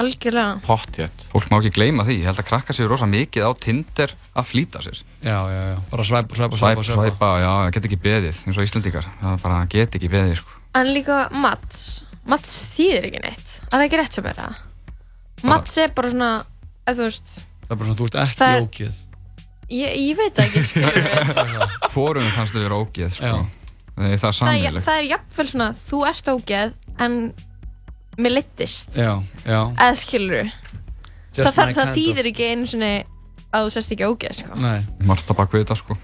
[0.00, 0.60] Algjörlega.
[0.64, 1.24] Pottjett.
[1.32, 2.16] Fólk má ekki gleyma því.
[2.22, 5.00] Ég held að krakka sér rosa mikið á Tinder að flýta sér.
[5.22, 5.76] Já, já, já.
[5.92, 7.30] Bara svæpa, svæpa, Svæpa, svæpa, svæpa.
[7.42, 9.08] já, það get ekki beðið, eins og Íslandíkar.
[9.20, 10.58] Það er bara, get ekki beðið, sko.
[10.80, 11.80] En líka Mats,
[12.26, 13.54] Mats þýðir ekki neitt.
[13.68, 14.60] Er það ekki rétt sem er það?
[15.52, 16.30] Mats er bara svona,
[16.86, 17.32] eða þú veist,
[17.62, 19.00] Það er bara svona, þú ert ekki Það er- ógeð.
[19.72, 20.62] ég, ég veit ekki.
[21.92, 23.34] Fórum fannst þau vera ógeð, sko.
[23.96, 27.16] Það er það það, er- er jafnvel svona, þú ert ógeð, en
[28.18, 28.96] mér leittist.
[28.96, 29.12] Já,
[29.44, 29.60] já.
[29.76, 30.52] Eða skilur.
[31.32, 32.90] Just Það, það, my það kind þýðir ekki einu svona
[33.52, 34.56] að þú sérst ekki ógeð, sko.
[34.60, 34.80] Nei.
[35.08, 35.96] Marta bak við þetta, sko.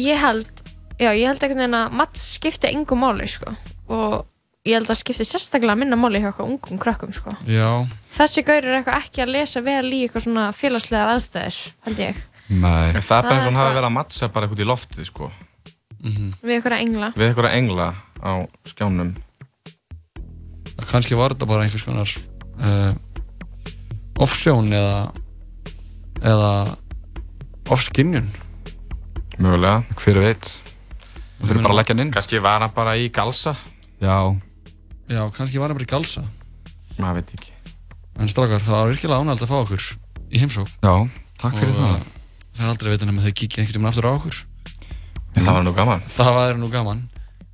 [0.00, 0.64] Ég held,
[1.00, 3.52] já, ég held einhvern veginn að Mats skipti engu máli, sko.
[3.90, 4.26] Og
[4.68, 7.32] ég held að skipti sérstaklega minna máli hjá eitthvað ungum krökkum, sko.
[7.48, 7.84] Já.
[8.16, 12.16] Þessi gaur er eitthvað ekki að lesa vel í eitthvað svona félagslegar aðstæðir, held ég.
[12.50, 12.88] Nei.
[12.90, 14.64] En það er bara eins og hann Það er hafi verið að mattsa bara eitthvað
[14.64, 15.30] í loftið, sko.
[16.00, 17.10] Við eitthvað engla.
[17.16, 17.88] Við eitthvað engla
[18.24, 18.32] á
[18.70, 19.10] skjánum.
[20.90, 22.08] Kannski var þetta bara einhvers konar
[22.64, 22.92] uh,
[24.24, 25.12] offsjón eða
[26.20, 26.50] eða
[27.70, 28.26] offskinjun.
[29.40, 29.82] Mögulega.
[30.00, 30.50] Hver veit.
[31.40, 32.12] Það þurfi bara að leggja hann inn.
[32.16, 33.54] Kannski var hann bara í galsa.
[34.02, 34.16] Já.
[35.10, 36.24] Já, kannski var hann bara í galsa.
[37.00, 37.54] Maður veit ekki.
[38.20, 39.86] En strákar, það var virkilega ánægilegt að fá okkur
[40.30, 40.72] í heimsók.
[40.84, 40.94] Já,
[41.40, 41.94] takk fyrir Og, það.
[41.94, 42.16] uh,
[42.50, 44.40] Það er aldrei veitin að þau kíkja einhvern veginn aftur á okkur.
[45.36, 46.04] Það var nú gaman.
[46.10, 47.06] Það var nú gaman.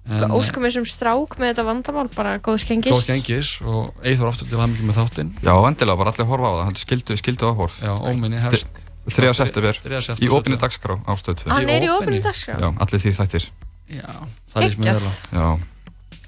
[0.07, 2.95] En, Óskum við sem strák með þetta vandamál, bara góð skengis.
[2.95, 5.33] Góð gengis og Eithor aftur til hamingju með þáttinn.
[5.43, 6.77] Já, endilega, bara allir horfa á það.
[6.85, 7.81] Skildu, skildu áhorf.
[7.83, 8.85] Já, óminni hefst.
[9.07, 9.33] 3.
[9.39, 9.79] september.
[10.23, 11.51] Í opinni dagskrá ástöð 2.
[11.55, 12.59] Hann er í opinni dagskrá?
[12.59, 13.49] Já, allir því þættir.
[13.87, 14.11] Já,
[14.51, 15.15] það lýst mér vel á.
[15.31, 15.49] Já.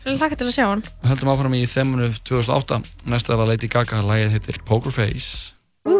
[0.09, 0.83] Laka til að sjá hann.
[1.03, 2.79] Við höldum áfram í þemunu 2008.
[3.11, 5.55] Næsta er að Lady Gaga, lagið heitir Poker Face.
[5.89, 5.97] I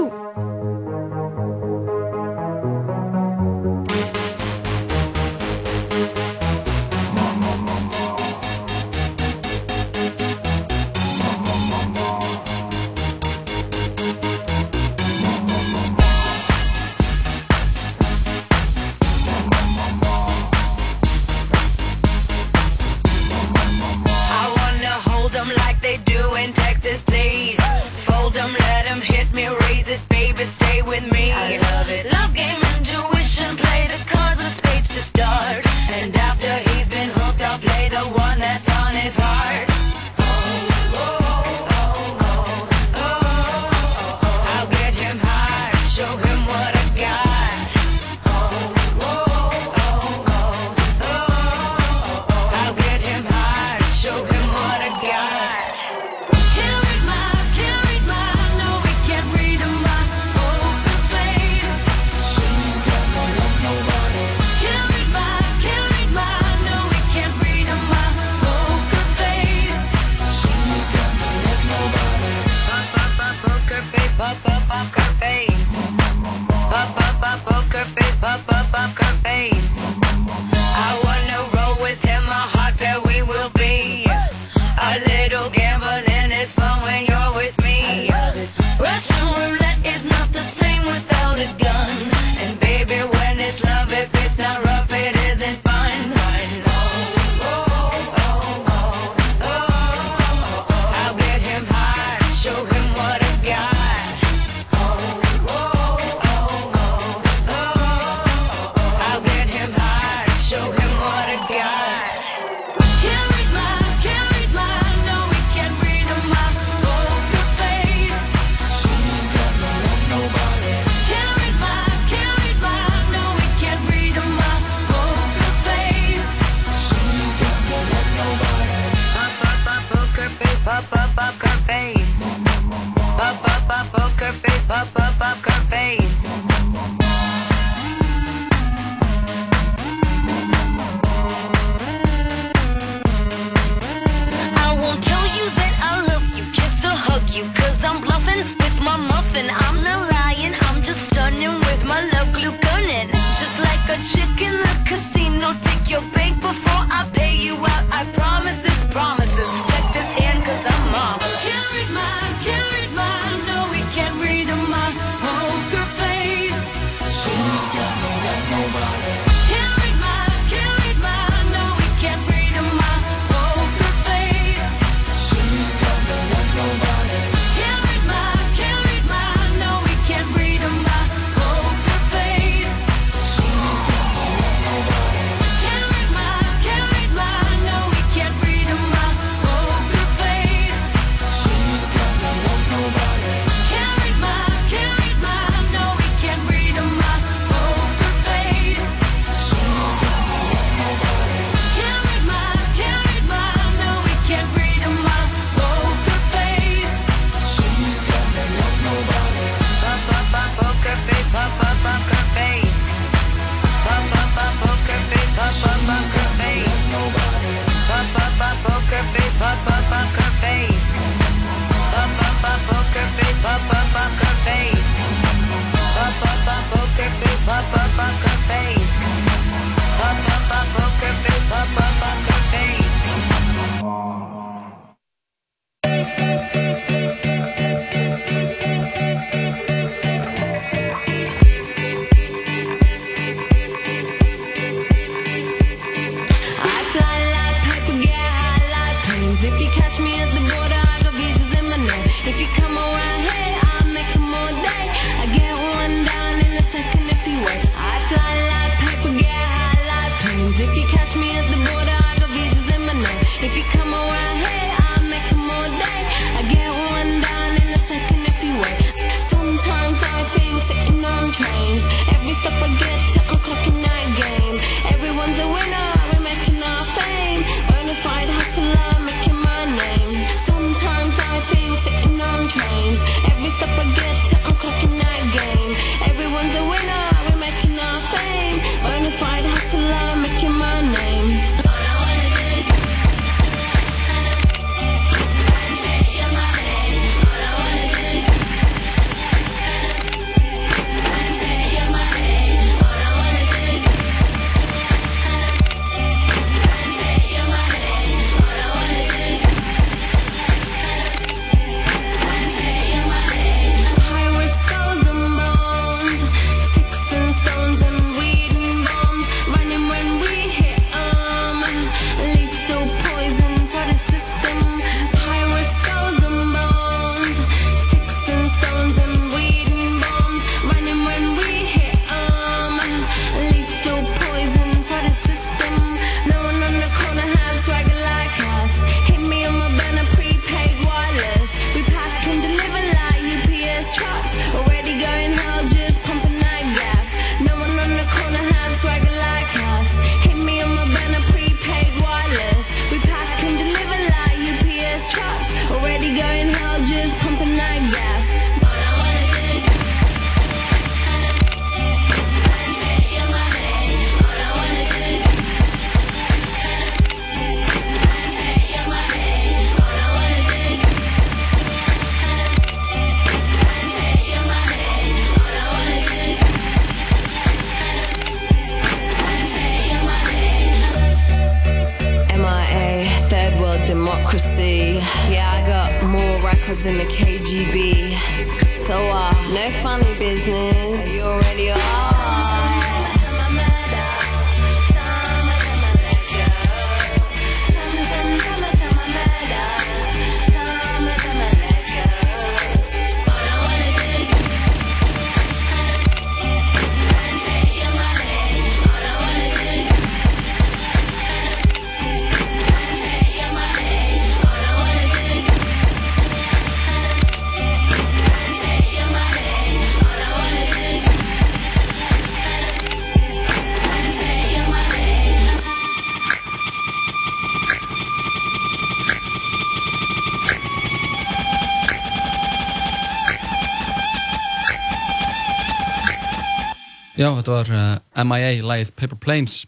[437.19, 439.65] Já, þetta var uh, MIA, lagið Paper Planes.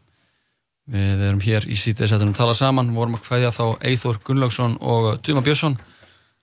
[0.90, 5.12] Við erum hér í sítið setjum tala saman, vorum að hvaðja þá Eithor Gunnlaugsson og
[5.27, 5.77] Tuma Björnsson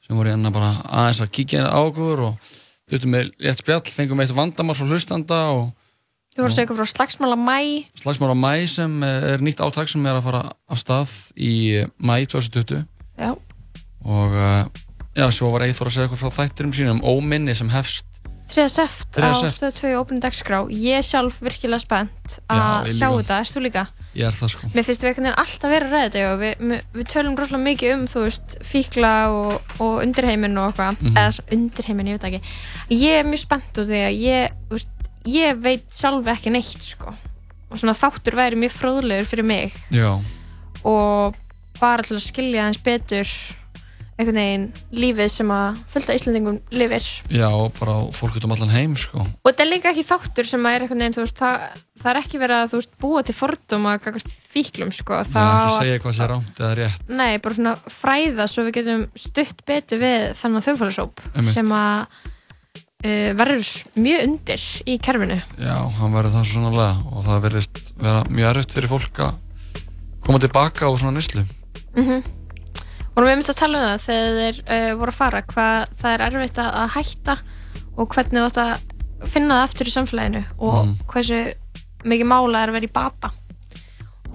[0.03, 2.51] sem voru hérna bara aðeins að kíkja á okkur og
[2.87, 5.65] hlutum með létt spjall, fengum eitt vandamál frá hlustanda og
[6.37, 7.59] Ég voru að segja ykkur frá slagsmála mæ
[7.97, 11.53] slagsmál á mæ sem eh, er nýtt átak sem er að fara af stað í
[11.97, 12.83] mæ 2020
[13.17, 13.31] Já.
[14.05, 14.67] og uh,
[15.17, 18.16] já, svo var Eithor að segja okkur frá þættirum sínum óminni sem hefst
[18.47, 18.65] 3.
[18.71, 19.27] seft 3.
[19.27, 19.57] á seft.
[19.59, 23.83] stöð 2 Open Dagskrá Ég er sjálf virkilega spennt að sjá þetta, erst þú líka?
[24.17, 26.39] Ég er það sko Mér finnst við einhvern veginn alltaf vera að ræða þetta og
[26.41, 31.01] við, við, við tölum rosalega mikið um, þú veist, fíkla og, og undirheiminn og eitthvað,
[31.03, 31.17] Mhm.
[31.17, 32.41] eða svona undirheiminn, ég veit ekki.
[32.97, 34.89] Ég er mjög spennt úr því að ég, veist,
[35.27, 37.13] ég veit sjálf ekki neitt, sko.
[37.69, 40.13] Og svona þáttur væri mjög fróðlegur fyrir mig Já,
[40.87, 41.35] og
[41.81, 43.27] bara til að skilja aðeins betur
[44.17, 44.63] einhvern veginn
[44.97, 47.05] lífið sem að fullta Íslandingum lifir.
[47.29, 47.47] já,
[47.79, 50.75] bara fólk út um allan heim sko Og þetta er líka ekki þáttur sem að
[50.77, 51.67] er einhvern veginn, þú veist, það,
[52.01, 55.19] það er ekki verið að, þú veist, búa til fordóma gagvart fíklum, sko.
[55.21, 58.65] Það Það ekki að- segja hvað sé rámt eða rétt Nei, bara svona fræða svo
[58.65, 61.53] við getum stutt betur við þannig þjóðfélagsóp Einmitt.
[61.53, 61.99] sem að
[63.05, 63.69] uh, verður
[64.01, 65.37] mjög undir í kerfinu.
[65.61, 69.37] Já, hann verður það svo sannlega og það vera mjög erfitt fyrir fólk að
[70.25, 71.45] koma tilbaka á svona nýslu
[71.97, 72.23] Mm
[73.17, 76.11] Og við myndum að tala um það þegar þeir uh, voru að fara, hvað það
[76.13, 77.35] er erfitt að, að hætta
[77.97, 80.91] og hvernig þú átt að finna það aftur í samfélaginu og Mhm.
[81.09, 81.39] hversu
[82.07, 83.31] mikið mála er að vera í bata.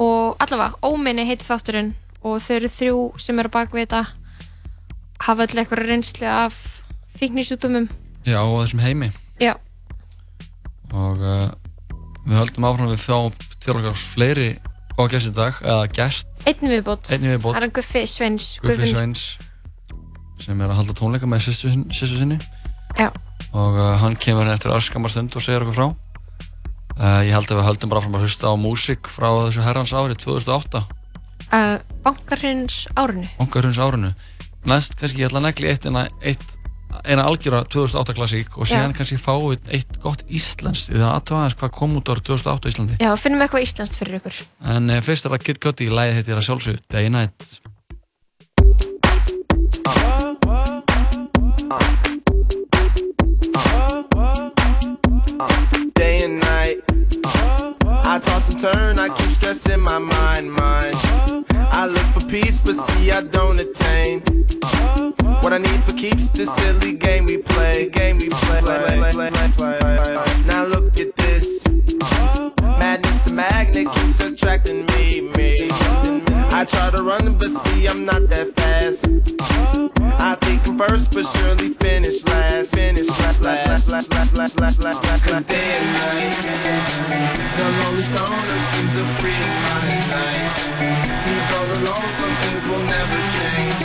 [0.03, 1.93] Og allavega, óminni heiti þátturinn
[2.25, 4.03] og þau eru þrjú sem eru á bakvið þetta,
[5.29, 6.59] hafa öll eitthvað reynslu af
[7.21, 7.87] fíknisjútumum.
[8.27, 9.55] Já, á þessum heimi Já,
[10.93, 11.51] og uh,
[12.27, 13.33] við höldum áfram að við fáum
[13.63, 14.49] til okkar fleiri
[14.97, 17.10] góða gæst í dag, eða gæst Einn viðbót.
[17.10, 18.48] Það er hann Guffi Sveins.
[18.62, 19.27] Guffi Sveins
[20.43, 22.39] sem er að halda tónleika með sýstu sinni
[22.98, 23.12] Já.
[23.55, 27.47] og uh, hann kemur hérna eftir örskamar stund og segir okkur frá uh, ég held
[27.47, 30.82] að við höldum bara fram að hlusta á músík frá þessu herrans ári 2008
[31.52, 33.27] Uh, Bankarins árinu.
[33.36, 34.14] Ongarhunds árinu
[34.64, 36.55] næst kannski ég ætla að negli eitt, eina, eitt
[37.02, 38.97] eina algjöra 2008 klassík og síðan Já.
[39.01, 42.70] kannski fáið eitt gott íslenskt því það aðtöða aðeins hvað kom út árið 2008 á
[42.73, 44.40] Íslandi Já, finnum við eitthvað íslenskt fyrir ykkur.
[44.77, 47.60] en uh, fyrst er það Kid Cudi, lægið heitir að sjálfsög Day Night
[55.94, 56.91] day and night.
[58.12, 60.97] I toss and turn, I keep stressing my mind, mind.
[61.72, 64.20] I look for peace, but see I don't attain.
[65.40, 68.60] What I need for keeps the silly game we play, game we play.
[70.44, 71.66] Now look at this.
[72.60, 76.32] Madness, the magnet keeps attracting me, me.
[76.55, 79.07] I try to run, but see I'm not that fast.
[80.20, 82.74] I think I'm first, but surely finish last.
[82.74, 85.24] Finish last, last, last, last, last, last, last, last.
[85.24, 86.37] Cause day and night,
[87.57, 90.53] the lonely stoner seems to free his mind at night.
[91.24, 92.05] He's all alone,
[92.45, 93.81] things will never change.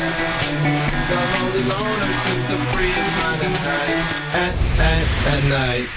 [1.07, 3.95] The lonely loner seems to free his mind at night.
[4.35, 4.53] At,
[4.83, 5.87] at, at night.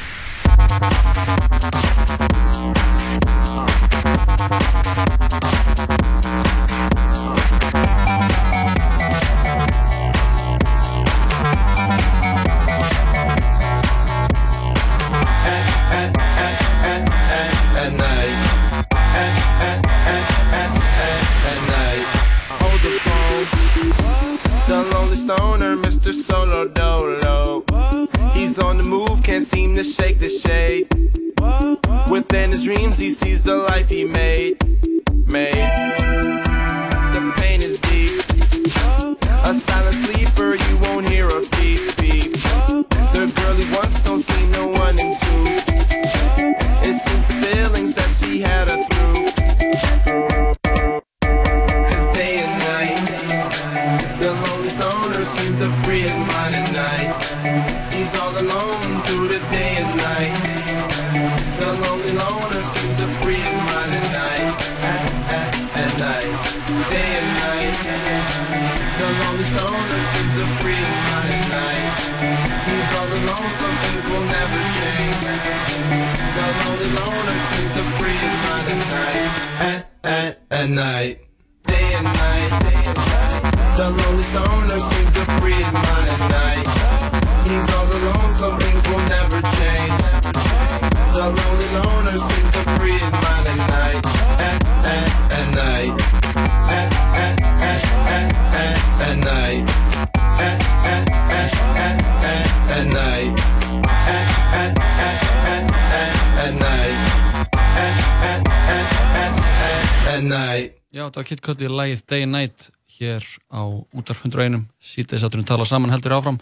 [111.91, 116.37] Lagið Day and Night hér á útvarf 101 síðdeis átturinn tala saman heldur áfram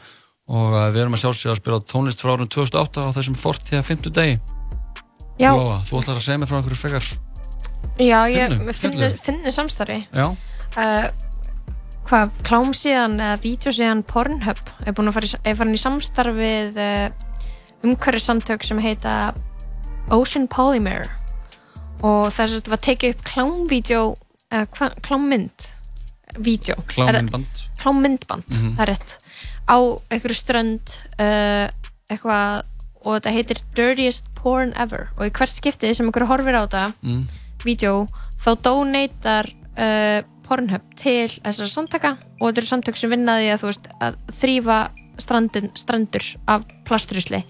[0.49, 3.81] og uh, við erum að sjálfsögja að spila tónlist frá árun 2008 á þessum 40.
[3.85, 4.35] 50 degi.
[5.41, 5.53] Já.
[5.55, 7.09] Lóa, þú ætlar að segja mér frá einhverju frekar
[7.99, 9.99] Já, ég finnir, samstarfi.
[10.13, 11.09] Já, uh,
[12.11, 14.63] hvað, klámsíðan eða vídeosíðan Pornhub?
[14.85, 17.09] Er búin að fara í, farin í samstarf við uh,
[17.87, 19.33] umhverfissamtök sem heita
[20.13, 21.09] Ocean Polymer.
[22.05, 24.03] Og þess að þetta var tekið upp klámvídeó
[24.51, 25.69] eða hva, klámmynd
[26.39, 26.77] vídeo.
[26.87, 28.73] Klámyndband klámmyndband, Mhm.
[28.77, 29.19] það er rétt.
[29.69, 29.77] Á
[30.11, 31.69] einhverju strönd uh,
[32.11, 32.65] eitthvað
[33.05, 35.09] og þetta heitir Dirtiest Porn Ever.
[35.19, 37.25] Og í hvert skipti sem einhverju horfir á þetta mm.
[37.65, 38.07] vídeo
[38.43, 39.49] þá donatar
[39.79, 42.17] uh, Pornhub til þessara samtaka.
[42.41, 44.79] Og þetta eru samtök sem vinnaði að veist að þrýfa
[45.19, 47.43] strandin, strandur af plastrusli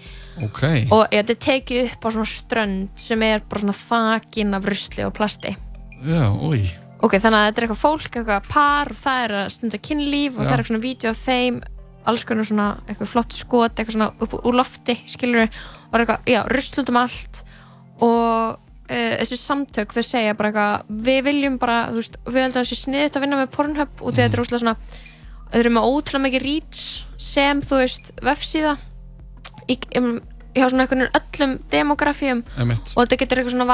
[0.42, 0.62] Ok.
[0.90, 5.04] Og þetta er tekið upp á svona strönd sem er bara svona þakin af rusli
[5.04, 5.56] og plasti.
[6.06, 6.68] Já, úi
[6.98, 10.38] ok, þannig að þetta er eitthvað fólk, eitthvað par og það er að stunda kynlíf
[10.38, 10.46] og Já.
[10.46, 11.60] það er eitthvað svona vídeo af þeim
[12.08, 16.30] alls konar svona eitthvað flott skot eitthvað svona upp úr lofti, skilur og er eitthvað,
[16.32, 17.42] já, rusl út um allt
[18.04, 22.62] og uh, þessi samtök þau segja bara eitthvað, við viljum bara þú veist, við heldum
[22.62, 24.76] að þessi sniðið að vinna með Pornhub og þetta er úslega svona
[25.48, 26.82] þau eru með ótrúlega mikið reach
[27.28, 28.74] sem þú veist, vefsíða
[29.68, 30.18] í, um,
[30.56, 32.94] hjá svona einhvern öllum demografíum Einmitt.
[32.94, 33.70] og þetta getur eitthvað svona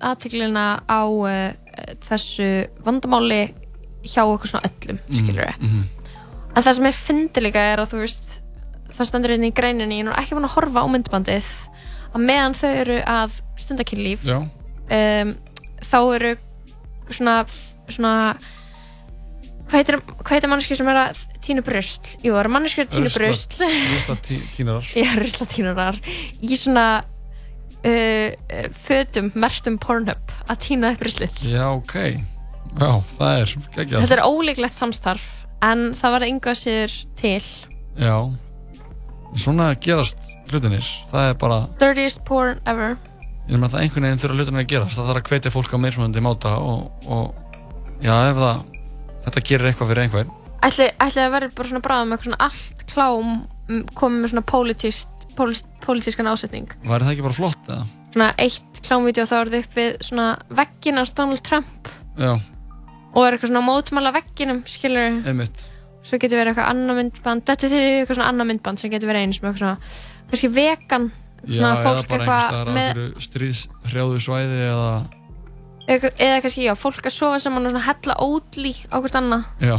[0.00, 1.52] aðteglina á uh,
[2.08, 2.48] þessu
[2.84, 3.42] vandamáli
[4.06, 5.84] hjá okkur svona öllum, skilur við Mhm.
[6.56, 8.40] en það sem ég fyndi líka er að þú veist
[8.96, 11.48] það stendur einnig í greininni, ég er ekki búin að horfa á myndbandið
[12.14, 14.38] að meðan þau eru að stundakynlíf Já.
[14.40, 15.34] um,
[15.84, 16.36] þá eru
[17.10, 17.34] svona,
[17.88, 18.12] svona
[19.66, 19.98] hvað heitir,
[20.30, 22.14] heitir manneski sem er að tínu bröst?
[22.22, 24.16] Jú, það eru manneski að tínu bröst Rusla
[24.56, 26.00] tínarar Já, ruslatínarar
[26.40, 26.86] í svona
[27.84, 28.25] uh,
[28.86, 31.42] fötum, mertum Pornhub að tína upp ruslið.
[31.46, 31.96] Já, ok.
[32.76, 34.04] Já, það er geggjað.
[34.04, 35.26] Þetta er ólíklegt samstarf
[35.64, 37.42] en það var einhvað sér til.
[37.96, 38.16] Já.
[39.36, 42.96] Svona gerast hlutinir Það er bara Dirtiest porn ever.
[43.46, 44.98] Ég meina það einhvern veginn þurfa hlutinir að gerast.
[44.98, 48.64] Það þarf að hvetja fólk á meirspunandi máta og, og já, ef það
[49.26, 50.32] þetta gerir eitthvað fyrir einhvern.
[50.66, 53.30] Ætli, ætli að verður bara svona bráðum eitthvað svona allt klám
[53.68, 54.46] mm, komið með svona
[55.86, 56.74] pólitískan ásetning.
[56.86, 57.86] Væri það ekki bara flott eða?
[58.16, 60.26] Svona eitt klámvídeó þá er það upp við svona
[60.56, 61.90] veggin hans Donald Trump.
[62.16, 62.32] Já,
[63.12, 65.68] og er eitthvað svona mótmála vegginum skilur einmitt.
[66.06, 69.26] Svo getur verið eitthvað annað myndband þetta er eitthvað svona annað myndband sem getur verið
[69.26, 71.08] eins með eitthvað svona kannski vegan
[71.46, 74.86] Já, svona eða fólk bara einhvers staðar á með, einhverju stríðshrjáðu svæði eða
[75.86, 79.50] eða, eða kannski já, fólk að sofa saman og svona hella ódli á hvort annað.
[79.62, 79.76] Já,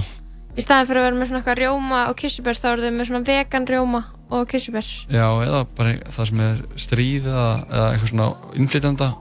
[0.54, 3.10] í staðin fyrir að vera með svona eitthvað rjóma og kissubér þá eru þau með
[3.12, 8.12] svona vegan rjóma og kissubér já, eða bara það sem er stríð eða, eða eitthvað
[8.12, 8.28] svona
[8.60, 9.14] innflytjanda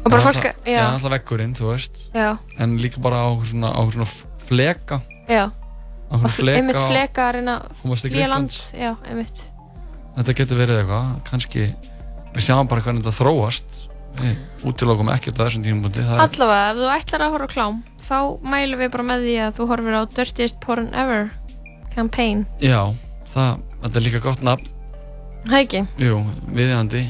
[0.00, 0.72] Og bara fólk- já.
[0.72, 1.98] Já, alltaf veggurinn, þú veist.
[2.16, 2.38] Já.
[2.58, 4.06] En líka bara á svona, á svona
[4.40, 5.00] fleka.
[5.28, 5.52] Já.
[6.10, 8.50] Á fl- fleka einmitt fleka að reyna flýja land.
[8.72, 9.42] Já, einmitt.
[10.16, 11.74] Þetta getur verið eitthvað, kannski
[12.32, 13.88] Við sjáum bara hvernig þetta þróast.
[14.20, 18.40] Við útilokum ekkert á þessum Það er allavega, ef þú ætlar að horfa klám þá
[18.42, 21.30] mælum við bara með því að þú horfir á Dirtiest Porn Ever
[21.94, 22.46] campaign.
[22.60, 22.94] Já,
[23.34, 24.70] það, þetta er líka gott nafn.
[25.46, 25.82] Það ekki?
[26.02, 26.18] Jú,
[26.52, 27.04] viðjandi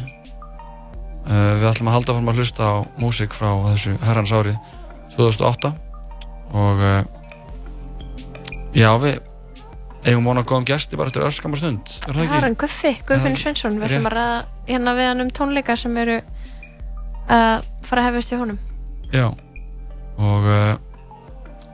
[1.27, 4.55] uh, Við ætlum að halda fram að hlusta á músík frá þessu herrans ári
[5.17, 5.73] 2008
[6.61, 7.01] og uh,
[8.77, 9.19] já, við
[10.07, 13.81] eigum vona góðum gesti bara eftir öskamar stund er er hann Guffi, Guffin Já, Svensson
[13.81, 14.39] við ætlum að ræða
[14.71, 16.21] hérna við hann um tónleika sem eru
[17.31, 18.59] að fara að hefast í honum.
[19.15, 19.27] Já
[20.21, 20.75] og uh,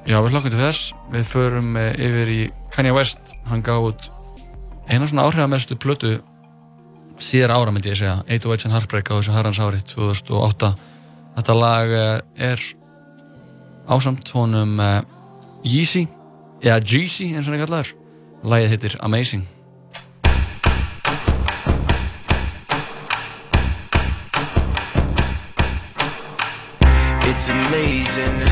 [0.06, 0.90] já, við hlokkum til þess.
[1.12, 2.42] Við förum yfir í
[2.74, 3.32] Kanye West.
[3.50, 4.10] Hann gaf út
[4.88, 6.16] eina svona áhrifamestu plötu
[7.18, 10.72] síðar ára myndi ég segja 808 and Heartbreak á þessu herrans ári 2008
[11.36, 11.94] þetta lag
[12.36, 12.62] er
[13.86, 15.00] ásamt honum uh,
[15.64, 16.06] Yeezy
[16.62, 17.92] eða Jeezy eins og hann er kallaður.
[18.46, 19.46] Lagið heitir Amazing.
[27.26, 28.42] It's amazing,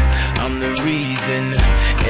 [0.43, 1.55] I'm the reason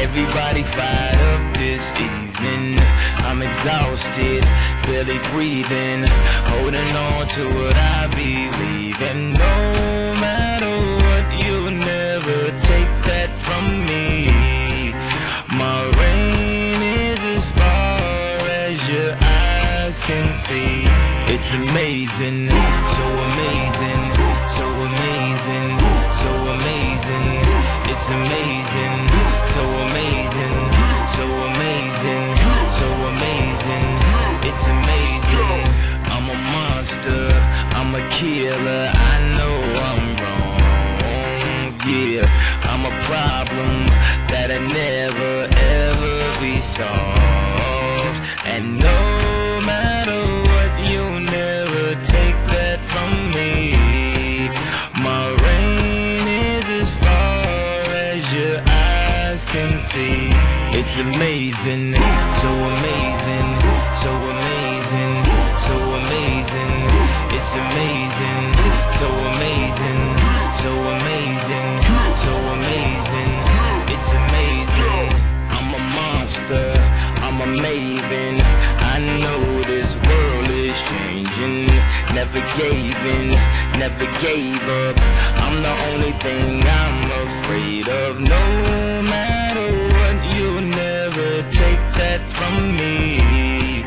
[0.01, 2.93] everybody fired up this evening.
[3.24, 4.44] I'm exhausted,
[4.84, 6.05] barely breathing,
[6.52, 13.86] holding on to what I believe and No matter what, you'll never take that from
[13.86, 14.28] me.
[15.56, 20.84] My rain is as far as your eyes can see.
[21.32, 22.51] It's amazing.
[38.24, 38.90] Killer.
[39.12, 39.56] I know
[39.88, 40.55] I'm wrong.
[41.86, 42.24] Yeah,
[42.70, 43.86] I'm a problem
[44.30, 45.34] that'll never
[45.78, 48.18] ever be solved.
[48.52, 49.01] And no
[49.70, 51.84] matter what, you'll never
[52.16, 53.52] take that from me.
[55.09, 56.26] My reign
[56.56, 60.32] is as far as your eyes can see.
[60.78, 61.94] It's amazing,
[62.40, 62.48] so
[77.62, 78.40] maven.
[78.94, 81.66] I know this world is changing.
[82.14, 83.31] Never gave in,
[83.78, 84.97] never gave up.
[85.44, 88.20] I'm the only thing I'm afraid of.
[88.20, 93.82] No matter what, you'll never take that from me.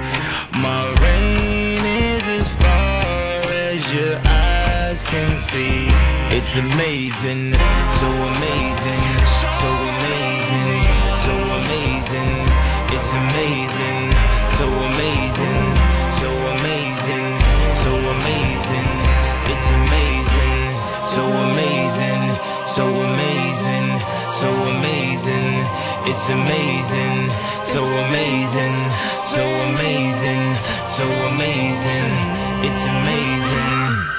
[0.59, 5.87] My reign is as far as your eyes can see.
[6.35, 7.53] It's amazing,
[7.99, 9.16] so amazing,
[13.07, 14.11] It's amazing,
[14.59, 15.65] so amazing,
[16.19, 16.27] so
[16.59, 17.39] amazing,
[17.79, 18.89] so amazing.
[19.47, 20.75] It's amazing,
[21.07, 22.35] so amazing,
[22.67, 23.87] so amazing,
[24.35, 25.55] so amazing.
[26.03, 27.31] It's amazing,
[27.63, 28.75] so amazing,
[29.31, 30.43] so amazing,
[30.91, 32.11] so amazing.
[32.67, 34.16] It's amazing.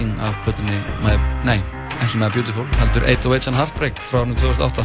[0.00, 1.58] Amazing af plötunni með, nei,
[2.00, 4.84] ekki með Beautiful heldur 808s and Heartbreak frá árinu 2008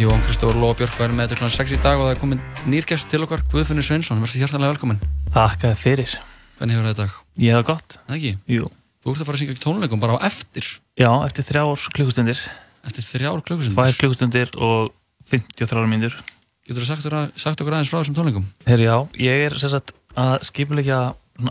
[0.00, 1.50] Jón Kristófur Lóa Björk væri með þetta kl.
[1.52, 2.40] 6 í dag og það er komin
[2.72, 5.02] nýrgæst til okkar Guðfinnur Sveinsson, verður hjartanlega velkomin
[5.34, 6.14] Þakka þér fyrir.
[6.56, 7.18] Hvernig hefur það dag?
[7.44, 7.98] Ég hef það gott.
[8.08, 8.32] Það ekki?
[8.56, 8.70] Jú.
[9.04, 12.42] Þú ert að fara að syngja tónleikum bara á eftir Já, eftir þrjár klukkustundir.
[12.88, 13.76] Eftir þrjár klukkustundir?
[13.76, 14.92] Tvær klukkustundir og
[15.28, 16.16] 53 mínútur.
[16.64, 18.48] Getur þú sagt, okkur- sagt okkur aðeins frá þessum tónleikum?
[18.68, 21.02] Herri, já, ég er sagt að skipulegja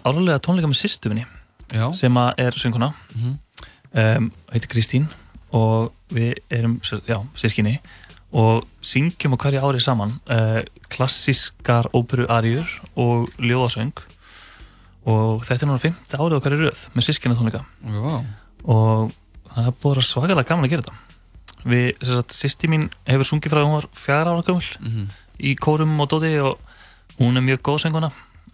[0.02, 1.24] árlega tónleika með sýstuminni
[1.72, 1.92] Já.
[1.94, 3.38] sem er sönguna Mhm.
[3.94, 5.08] um, heitir Kristín
[5.52, 6.80] og við erum
[7.36, 7.80] sískinni
[8.32, 13.94] og syngjum á hverju ári saman uh, klassískar óperuarjur og ljóðasöng
[15.08, 15.96] og þetta er núna 5.
[16.20, 18.26] árið á hverju röð með sískina tónleika vá.
[18.68, 19.12] og
[19.56, 20.96] það er búin svakalega gaman að gera þetta
[21.68, 25.08] við, sagt, sýsti mín hefur sungið frá hún var fjara ára gömul Mhm.
[25.40, 26.60] í kórum og dóti og
[27.20, 28.12] hún er mjög góð sönguna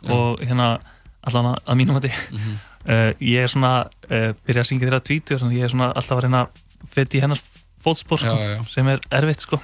[0.10, 0.80] og hérna
[1.24, 2.58] allan að, mínum að Mhm.
[2.88, 5.90] Uh, ég er svona uh, byrjað að syngja þeirra tvítur þannig að ég er svona
[5.94, 7.44] alltaf að reyna að feta í hennar
[7.84, 9.60] fótspor sko, Já, já, sem er erfitt sko.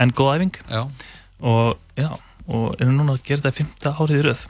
[0.00, 0.60] En góð æfing.
[0.70, 0.82] Já.
[1.42, 2.10] og já,
[2.46, 4.46] og erum núna að gera þetta í fymta árið í röð.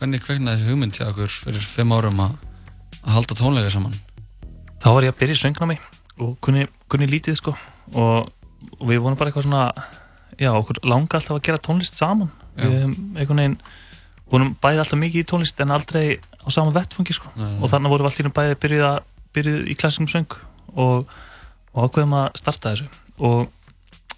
[0.00, 2.38] Hvernig kveiknaði hugmynd til okkur fyrir fimm árum að
[3.00, 3.96] að halda tónleika saman?
[4.80, 5.76] þá var ég að byrja í söngnámi
[6.24, 7.54] og kunni, kunni lítið sko.
[7.96, 8.30] Og,
[8.78, 9.64] og við vonum bara eitthvað svona
[10.40, 12.30] já, okkur langa alltaf að gera tónlist saman.
[12.56, 13.58] Við um, einhvern veginn
[14.30, 17.30] vonum bæði alltaf mikið í tónlist en aldrei á sama vettfangi sko.
[17.36, 19.00] Og þannig vorum við allir bæði byrjuð,
[19.34, 20.36] byrjuð í klassingum söng
[20.76, 21.08] og,
[21.74, 22.88] og ákveðum að starta þessu.
[23.18, 23.48] Og,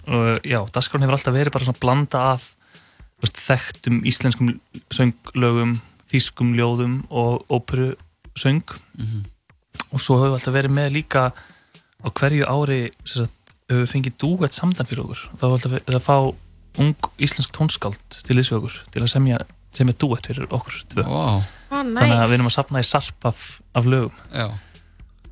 [0.06, 2.51] og já, dagskráin hefur alltaf verið bara svona blanda af
[3.22, 4.52] veist, þekktum íslenskum
[4.93, 5.78] sönglögum
[6.12, 7.94] þýskum ljóðum og óperu
[8.36, 8.62] söng
[8.98, 9.24] Mhm.
[9.93, 11.22] og svo höfum við alltaf verið með líka
[12.02, 15.20] á hverju ári sagt, höfum við fengið dúett samdan fyrir okkur.
[15.36, 16.16] Þá höfum við alltaf verið að fá
[16.82, 19.39] ung íslensk tónskáld til þessu okkur til að semja,
[19.77, 21.24] semja dúett fyrir okkur tvö Vá.
[21.39, 21.40] Ó,
[21.73, 22.28] þannig að nice.
[22.31, 23.43] við erum að sapna í sarp af,
[23.74, 24.49] af lögum Já.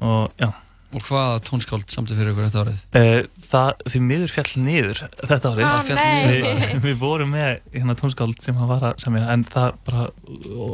[0.01, 0.51] og já
[0.91, 2.79] Og hvaða tónskáld samtið fyrir ykkur þetta árið?
[2.99, 5.01] Eh, Það, því miður fjall niður
[5.31, 5.91] þetta árið.
[5.95, 6.25] Nei.
[6.27, 10.09] niður Við, vorum með hérna tónskáld sem hann var að semja en það bara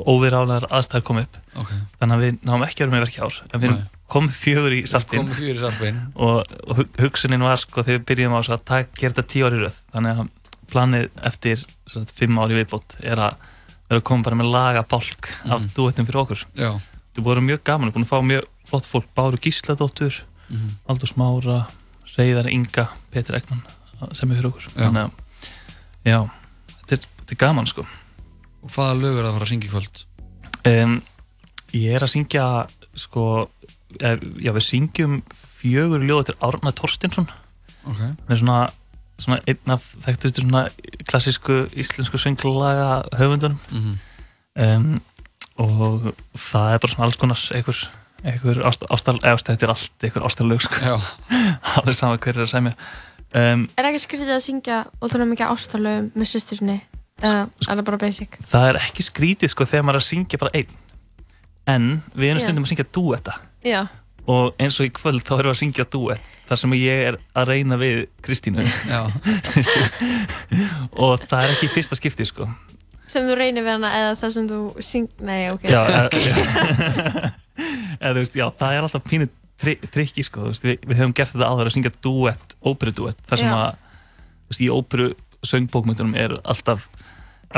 [0.08, 1.36] óvirálegar aðstæður kom upp.
[1.60, 1.74] Ok.
[2.00, 3.36] Þannig að við náum ekki að vera með verki ár.
[3.52, 3.82] En við Nei.
[4.16, 5.20] komum fjögur í sarpinn.
[5.20, 6.00] Komum fjögur í sarpinn.
[6.16, 9.46] Og, og hug- hugsunin var sko þegar við byrjum á að tak, gera þetta tíu
[9.50, 9.80] ári röð.
[9.92, 10.32] Þannig að
[10.72, 13.36] planið eftir sagt, fimm ári viðbót er að
[13.88, 15.70] vera að koma bara með laga bálk af Mhm.
[15.76, 16.44] duettum fyrir okkur.
[16.56, 16.70] Já.
[17.14, 19.38] Það búið að vera mjög gaman, við erum búin að fá mjög flott fólk, Báru
[19.40, 20.14] Gísladóttur,
[20.50, 20.70] Mhm.
[20.88, 21.66] Aldur Smára,
[22.16, 23.62] Reyðar Inga, Petur Egnan
[24.12, 24.62] sem er fyrir okkur.
[24.76, 24.88] Já.
[24.90, 25.10] Þannig að,
[26.04, 26.30] já,
[26.86, 27.86] þetta er, þetta er gaman sko.
[28.64, 30.04] Og hvaða lög er það að fara að syngja í kvöld?
[30.66, 31.02] Um,
[31.72, 33.48] ég er að syngja, sko,
[34.00, 37.28] eh, já við syngjum fjögur ljóð til Árna Torstinsson.
[37.86, 37.98] Ok.
[38.28, 38.70] Með svona,
[39.18, 40.66] svona einn af þekktustu svona
[41.08, 43.58] klassísku íslensku sönglaga höfundunum.
[43.72, 43.98] Mhm.
[44.56, 45.00] um,
[45.56, 47.78] og það er bara svona alls konar einhver,
[48.24, 50.98] einhver ást, ástal, eða þetta er allt einhver ástarlög sko.
[51.80, 52.74] alveg sama hver er að semja
[53.32, 56.76] um, Er ekki skrítið að syngja ótrúlega mikið ástarlögum með sýstursinni?
[57.24, 58.36] Eða er það bara basic?
[58.44, 60.74] það er ekki skrítið sko þegar maður er að syngja bara einn
[61.66, 63.80] en við erum stundum að syngja duetta Já.
[64.26, 67.18] Og eins og í kvöld þá erum við að syngja duett þar sem ég er
[67.36, 68.66] að reyna við Kristínu
[71.06, 72.48] og það er ekki fyrsta skipti sko
[73.06, 75.10] Sem þú reynir við hana eða það sem þú syng...
[75.22, 75.68] Nei, ok.
[75.70, 76.08] já, eða,
[78.16, 79.28] þú veist, já, það er alltaf pínu
[79.62, 83.40] tri trikki sko, veist, við, við höfum gert þetta áður að syngja duett, óperu-duett þar
[83.40, 83.56] sem Já.
[83.60, 84.18] að,
[84.50, 85.06] veist, í óperu
[85.46, 86.88] söngbókmyndunum er alltaf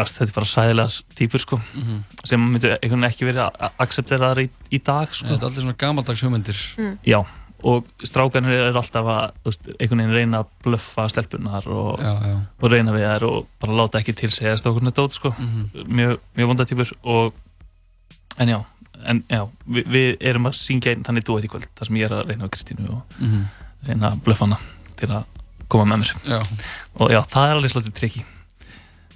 [0.07, 2.05] þetta er bara sæðilegar típur sko Mhm.
[2.25, 5.63] sem myndu einhvern veginn ekki verið að accepteraðar í, í dag sko Þetta er allir
[5.63, 6.57] svona gamaldags hugmyndir.
[6.79, 6.99] Mm.
[7.05, 7.25] Já,
[7.65, 12.37] og strákanir er alltaf að veist, einhvern veginn reyna að blöffa stelpunar og, Já, já.
[12.63, 15.71] og reyna við þær og bara láta ekki til segja stókurna dót sko, Mhm.
[15.89, 17.33] mjög, mjög vondatýpur og
[18.39, 18.65] en já,
[19.05, 22.05] en já við, við erum að syngja einn þannig dúet í kvöld þar sem ég
[22.07, 23.45] er að reyna við Kristínu og Mhm.
[23.87, 24.59] reyna að blöffa hana
[24.97, 25.25] til að
[25.69, 26.41] koma með mér Já.
[27.01, 28.25] og já, það er alveg svolítið trikki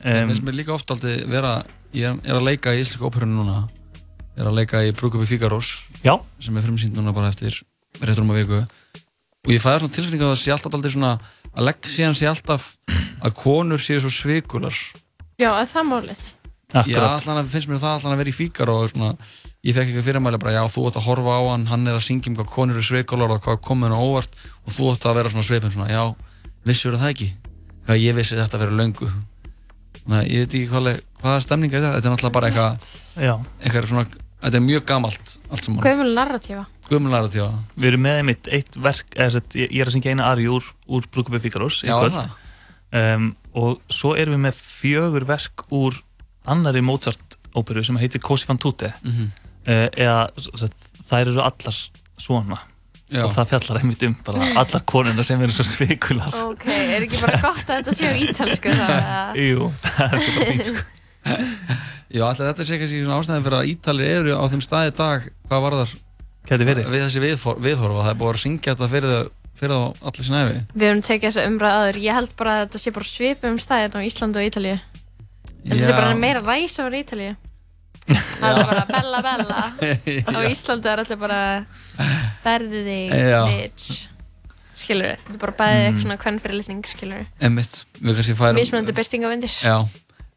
[0.03, 1.57] Það finnst mér líka oft aldrei vera,
[1.95, 3.59] ég er, er að leika í Íslenska óperunum núna,
[4.37, 6.17] er að leika í Brúkupi Fígarós, Já.
[6.43, 7.61] sem er frumsýnd núna bara eftir
[8.01, 8.63] réttur um að viku
[9.43, 11.13] og ég fæði svona tilfinningu að það sé alltaf aldrei svona,
[11.53, 12.69] að leksíðan sé alltaf
[13.23, 14.77] að konur séu svo svikular.
[15.41, 16.23] Já, er það málið?
[16.73, 19.11] Já, allan að finnst mér það allan að vera í og svona,
[19.67, 22.07] ég fekk ekki fyrirmæli bara, já, þú ætti að horfa á hann, hann er að
[22.07, 25.11] syngja um hvað konur eru svikular og hvað komið hann á óvart og þú ætti
[25.11, 26.03] að vera svona svipin svona, já,
[26.65, 27.29] vissur það ekki?
[27.83, 29.11] Hvað ég vissi þetta að vera löngu.
[30.03, 32.87] Þannig að ég veit ekki hvað, hvaða stemning er þetta, þetta er náttúrulega bara eitthvað,
[33.23, 33.35] Já.
[33.63, 34.05] eitthvað svona,
[34.43, 35.85] þetta er mjög gamalt allt saman.
[35.87, 36.65] Gömul narratífa.
[36.91, 37.51] Gömul narratífa.
[37.79, 40.67] Við erum með einmitt eitt verk, eða ég ég er að syngja eina ari úr,
[40.91, 42.35] úr Brúkupi Fíkarós í Já, kvöld það.
[42.99, 46.01] um, og svo erum við með fjögur verk úr
[46.51, 49.31] annari Mozart-óperu sem heitir Cosi fan tutte Mhm.
[49.69, 50.31] uh, eða
[51.07, 51.79] þær eru allar
[52.19, 52.59] svona
[53.13, 53.23] Já.
[53.27, 57.21] og það fjallar einmitt um bara allar konuna sem eru svo svikular Ok, er ekki
[57.21, 58.87] bara gott að þetta séu ítalsku þá?
[58.89, 59.19] eða?
[59.51, 60.87] Jú, það er bara sko
[62.13, 64.97] Já, alltaf þetta sé kannski svona ástæðin fyrir að Ítalir eru á þeim staði í
[64.99, 65.93] dag, hvað var þar?
[66.51, 69.31] Við þessi viðhor, viðhorf og það er búið að syngja þetta fyrir það,
[69.63, 70.59] fyrir það allir sinna efi.
[70.75, 71.99] Við höfum tekið þessa umræð aður.
[72.03, 74.77] Ég held bara að þetta sé bara svipum stæðin á Íslandu og Ítalíu.
[75.63, 77.33] Þetta sé bara meira ræs á Ítalíu.
[78.09, 79.59] Það er bara bella bella.
[80.37, 81.41] Á Íslandu er allir bara
[82.45, 83.13] verðið þig,
[83.47, 84.01] bitch.
[84.83, 85.21] Skilur við?
[85.23, 85.87] Þetta er bara bæðið Mm.
[85.87, 87.27] eitthvað svona kvennfyrirlitning, skilur við?
[87.47, 88.59] Emmitt, við kannski færum...
[88.59, 89.55] Mismunandi byrtingavindir.
[89.63, 89.77] Já.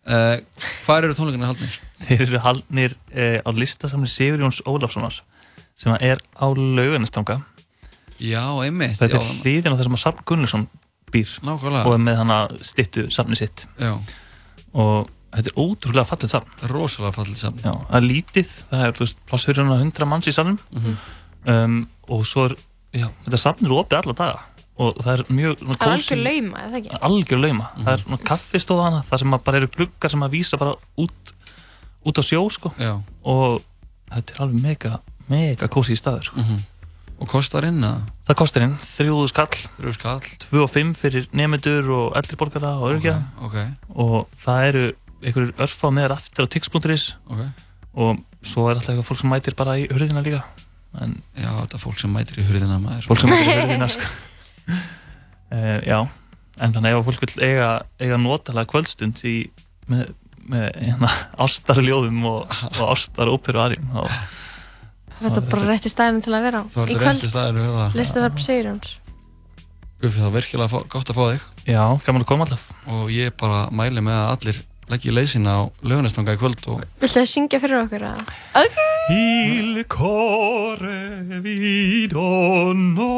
[0.05, 0.37] Uh,
[0.85, 1.77] hvað eru tónleikarnir haldnir?
[2.05, 5.17] Þeir eru haldnir uh, á listasamni Sigur Jóns Ólafssonar
[5.81, 7.39] sem er á lauganistanga
[8.21, 8.99] Já, einmitt.
[9.01, 10.67] Þetta er hlýðin á þessum að Sarp Gunnlaugsson
[11.11, 11.81] býr Nákvæmlega.
[11.89, 13.95] og er með hana stittu safni sitt Já.
[14.77, 18.91] og þetta er ótrúlega fallið safn Rosalega fallið safn Já, það er lítið, það er
[18.97, 20.97] þú veist, pláss fyrir hana 100 manns í safnum Mhm.
[21.53, 21.79] um,
[22.09, 22.55] og svo er,
[22.93, 24.39] já, þetta safn er opið alla daga
[24.77, 26.99] og það er mjög Það er algjör lauma, eða ekki?
[27.07, 30.57] algjör lauma, það er svona kaffistofa hana það sem bara eru gluggar sem að vísa
[30.59, 31.33] bara út
[32.05, 33.01] út á sjó sko Já.
[33.23, 33.61] og
[34.11, 34.99] þetta er alveg mega
[35.29, 36.37] mega kósi í staður sko.
[36.43, 36.59] Mhm.
[37.23, 38.01] Og kostar inn að?
[38.27, 39.47] Það kostar inn, þrjúðu skall
[39.79, 43.55] Þrjú skall 2 og 5 fyrir nefndur og eldri borgara og örgja Ok,
[43.95, 44.83] og það eru
[45.25, 47.49] einhverjur örfa með þér aftur á tix.is okay.
[47.93, 50.43] og svo er alltaf eitthvað fólk sem mætir bara í hurðina líka.
[51.01, 53.07] En, Já, þetta er fólk sem mætir í hurðina maður.
[53.09, 54.11] Fólk sem mætir í hurðina, sko.
[55.55, 55.99] Uh, Já,
[56.61, 57.69] en þannig ef fólk vil eiga,
[58.01, 59.35] eiga notalega kvöldstund í,
[59.91, 60.11] með,
[60.45, 61.13] með hérna,
[61.45, 63.95] ástarljóðum og, og ástaróperu aðrjum
[65.15, 67.27] Þetta er bara rétt í staðinu til að vera á Í kvöld,
[67.95, 68.97] listasafn Sigurjóns
[70.05, 71.43] Gufi, það er virkilega gott að fá þig.
[71.71, 72.65] Já, gaman að koma alltaf.
[72.91, 74.57] Og ég bara mæli með að allir
[74.91, 76.83] legg ég leysin á lögunestanga í kvöld og...
[77.01, 78.21] Viltu að syngja fyrir okkur að?
[78.61, 78.79] Ok!
[79.15, 80.95] Il core
[81.45, 83.09] vid ono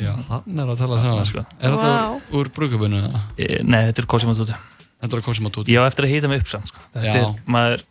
[0.00, 2.20] Já, hann er að tala saman, sko Er þetta wow.
[2.40, 3.02] úr brúkabunnu?
[3.36, 4.56] E, nei, þetta er Cosimo Tutti
[5.04, 7.24] Þetta er Cosimo Tutti Já, eftir að hýta mig upp samt, sko Þetta Já.
[7.24, 7.84] er, maður,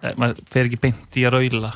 [0.00, 1.74] eh, maður fer ekki beint í að raula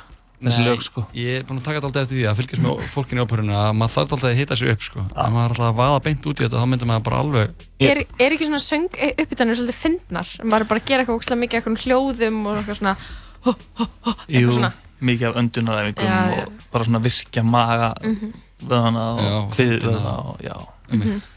[0.48, 1.04] þessi lög sko.
[1.16, 3.58] ég er búin að taka þetta alltaf eftir því að fylgjast með fólkinu í óperunum
[3.58, 5.04] að maður þarf alltaf að hita sér upp sko.
[5.08, 7.66] að maður er alltaf að vaða beint út í þetta þá myndir maður bara alveg
[7.84, 10.32] Er, er ekki svona söng e, uppbytanir svolítið fyndnar?
[10.44, 13.84] maður er bara að gera eitthvað ókslega mikið eitthvað hljóðum og eitthvað svona hó, hó,
[13.84, 14.72] hó, eitthvað Jú, svona.
[15.10, 18.34] mikið af öndunaræfingum og bara svona virkja maga mhm.
[18.64, 19.06] vöðana
[19.40, 20.56] og fyrirvöðana Já,
[20.90, 21.30] umvitt mhm.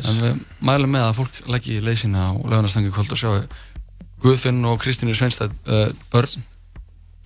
[0.00, 3.32] En við mælum með að fólk leggja í leysina á löðanarstangi kvöld og sjá
[4.20, 6.44] Guðfinn og Kristínu Sveinstæð uh, börn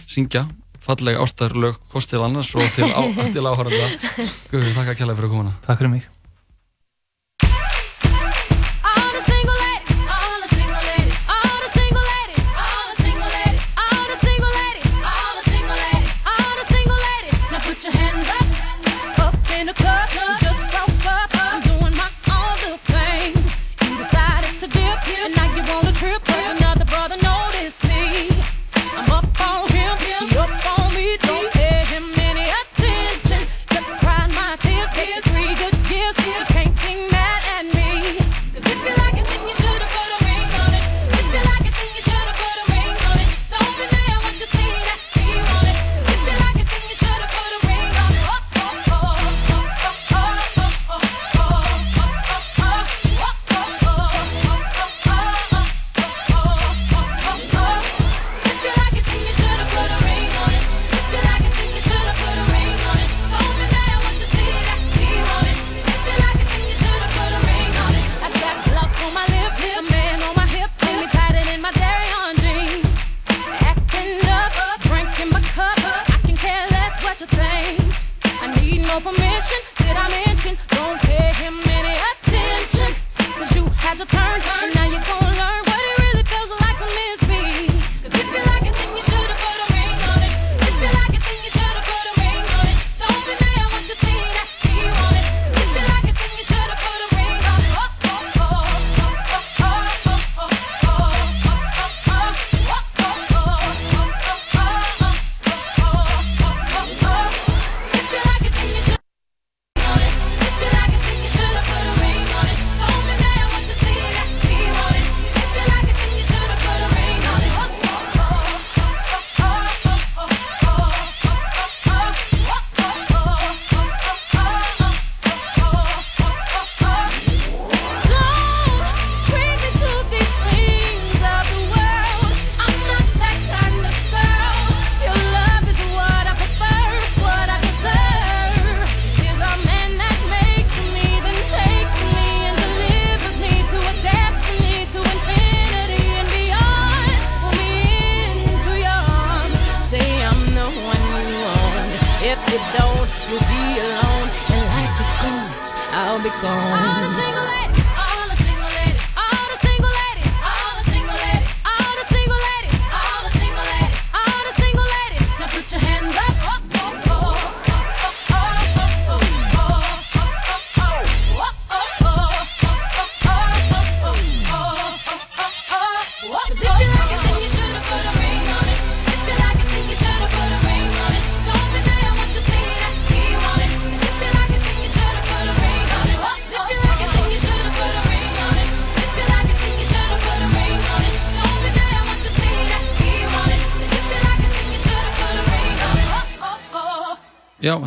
[0.07, 0.47] syngja
[0.85, 3.03] fallega ástarlög hvort til annars og til, á,
[3.35, 3.87] til áhörða
[4.51, 6.14] Guður, þakka kærlega fyrir að koma Takk fyrir mig.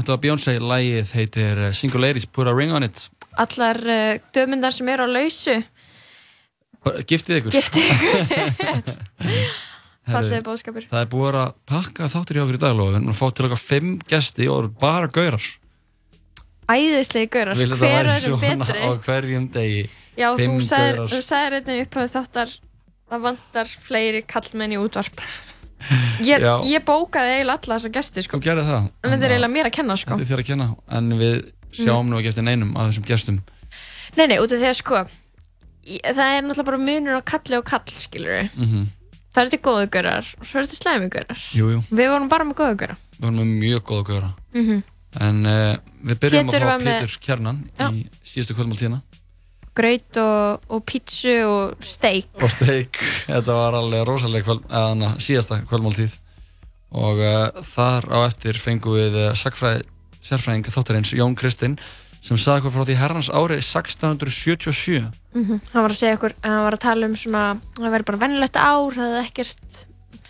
[0.08, 3.10] þetta var Bjónsæl, lægið heitir eh, Single Ladies, Put a Ring on It.
[3.38, 5.58] Allar uh, dömundar sem eru á lausu.
[7.10, 7.56] Giftið ykkur.
[7.58, 9.02] Giftið ykkur.
[10.08, 13.48] Fattið bóðskapur Það er búið að pakka þáttur í okkur í daglóðun og fá til
[13.50, 15.50] okkar fimm gæsti og bara gaurar.
[16.72, 18.88] Æðislega gaurar, hver er þeim betri?
[18.88, 19.84] á hverjum degi.
[20.16, 22.56] Já, þú sagðir einnig upp á þáttar
[23.12, 25.20] að vantar fleiri kallmenni útvarp.
[26.26, 28.40] Ég, ég bókaði eiginlega alla þessa gesti sko.
[28.40, 28.90] Þú gerði það.
[29.04, 30.18] En þetta er eiginlega mér að kenna sko.
[30.18, 30.68] Þetta er þér að kenna,
[30.98, 31.36] en við
[31.72, 32.12] sjáum mm.
[32.12, 33.40] nú ekki eftir neinum að þessum gestum.
[34.18, 35.02] Nei, nei, út af því að sko,
[35.88, 38.50] ég, það er náttúrulega bara munur á kalli og kall, skilur við.
[38.58, 38.86] Mm -hmm.
[39.38, 41.42] Það eru til góðu görar og svo eru til slæmi görar.
[41.54, 41.82] Jú, jú.
[41.92, 42.96] Við vorum bara með góðu göra.
[43.18, 44.30] Við vorum með mjög góðu göra.
[44.54, 44.84] Mm -hmm.
[45.20, 49.02] En uh, við byrjum Pétur að fá Pétur Kjarnan í síðustu kvöldmáltíðina
[49.78, 52.30] graut og, og pítsu og steik.
[52.42, 52.98] Og steik.
[53.28, 56.18] Þetta var alveg rosalega kvöld, eða, síðasta kvöldmáltíð.
[56.98, 59.86] Og uh, þar á eftir fengum við uh, sagfræði
[60.28, 61.78] sérfræðing þáttarins Jón Kristinn
[62.28, 65.06] sem sagði okkur frá því herrans ári 1677
[65.38, 65.60] Mhm.
[65.72, 67.42] hann var að segja okkur hann var að tala um svona
[67.78, 69.78] það væri bara vennilegt ár það hefði ekkert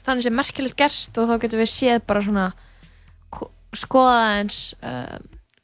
[0.04, 2.46] þannig sem merkilegt gerst og þá getum við séð bara svona
[3.32, 5.18] ko- skoða eins uh,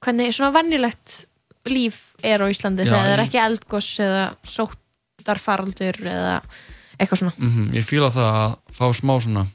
[0.03, 1.26] hvernig svona vennilegt
[1.69, 6.38] líf er á Íslandi þegar það er ekki eldgoss eða sóttarfaraldur eða
[6.99, 7.34] eitthvað svona.
[7.40, 9.45] Mm ég fíla það að fá smá svona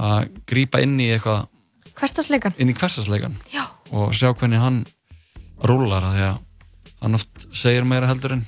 [0.00, 1.46] að grípa inn í eitthvað
[2.00, 3.66] hverstasleikan inn í hversasleikan Já.
[3.92, 4.82] og sjá hvernig hann
[5.66, 6.38] rúlar að því að
[7.00, 8.44] hann oft segir meira heldur en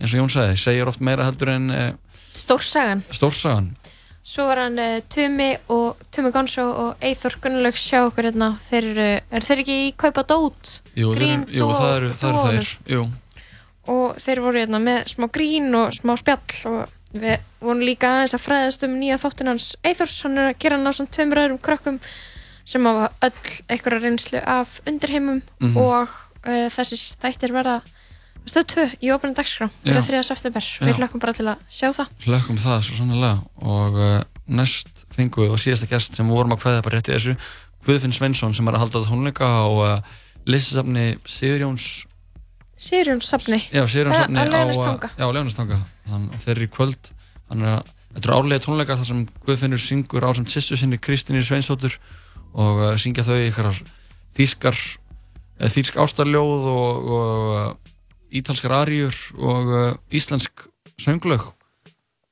[0.00, 1.90] eins og Jón sagði, segir oft meira heldur en uh,
[2.36, 3.02] Stórsagan.
[3.10, 3.70] stórsagan
[4.22, 8.86] Svo var hann uh, Tumi og Tumi Gonzo og Eithor Gunnlaug sjá okkur hérna þeir
[8.92, 10.74] eru, er þeir ekki í kaupa dót?
[10.94, 12.70] Jú, þeir, Grín, eru- jú það eru, það dóanur.
[12.84, 13.04] þeir Jú,
[13.96, 18.36] og þeir voru hérna með smá grín og smá spjall og við vorum líka aðeins
[18.36, 21.40] að fræðast um nýja þáttin hans Eithors, hann er að gera hann á svona tveimur
[21.42, 21.96] öðrum krökkum
[22.70, 25.76] sem hafa öll einhverja reynslu af undirheimum Mhm.
[25.80, 26.12] og
[26.46, 27.80] uh, þessi þættir verða
[28.50, 30.22] stöð 2 í ofnum dagskrá fyrir 3.
[30.26, 32.12] september, við hlökkum bara til að sjá það.
[32.26, 34.20] Hlökkum það svo sannlega og uh,
[34.50, 37.36] næst fengum við og síðasta gest sem vorum að kveða bara rétt í þessu
[37.86, 40.14] Guðfinn Sveinsson sem er að halda tónleika á uh,
[40.50, 41.90] listasafni Sigurjóns
[42.80, 43.60] Sigurjón Safni.
[43.72, 47.10] Já, Sigurjónsafni á á, já, Leifnistanga þannig þeir eru í kvöld.
[47.50, 51.42] Þannig að þetta eru árlega tónleikar þar sem Guðfinnur syngur á sem sýstu sinni Kristínu
[51.44, 51.98] Sveinsdóttur
[52.56, 53.68] og uh, syngja þau ykkur
[54.38, 57.92] þýskar uh, þýsk ástarljóð og, og uh,
[58.30, 60.66] ítalskar aríur og uh, íslensk
[61.00, 61.46] sönglög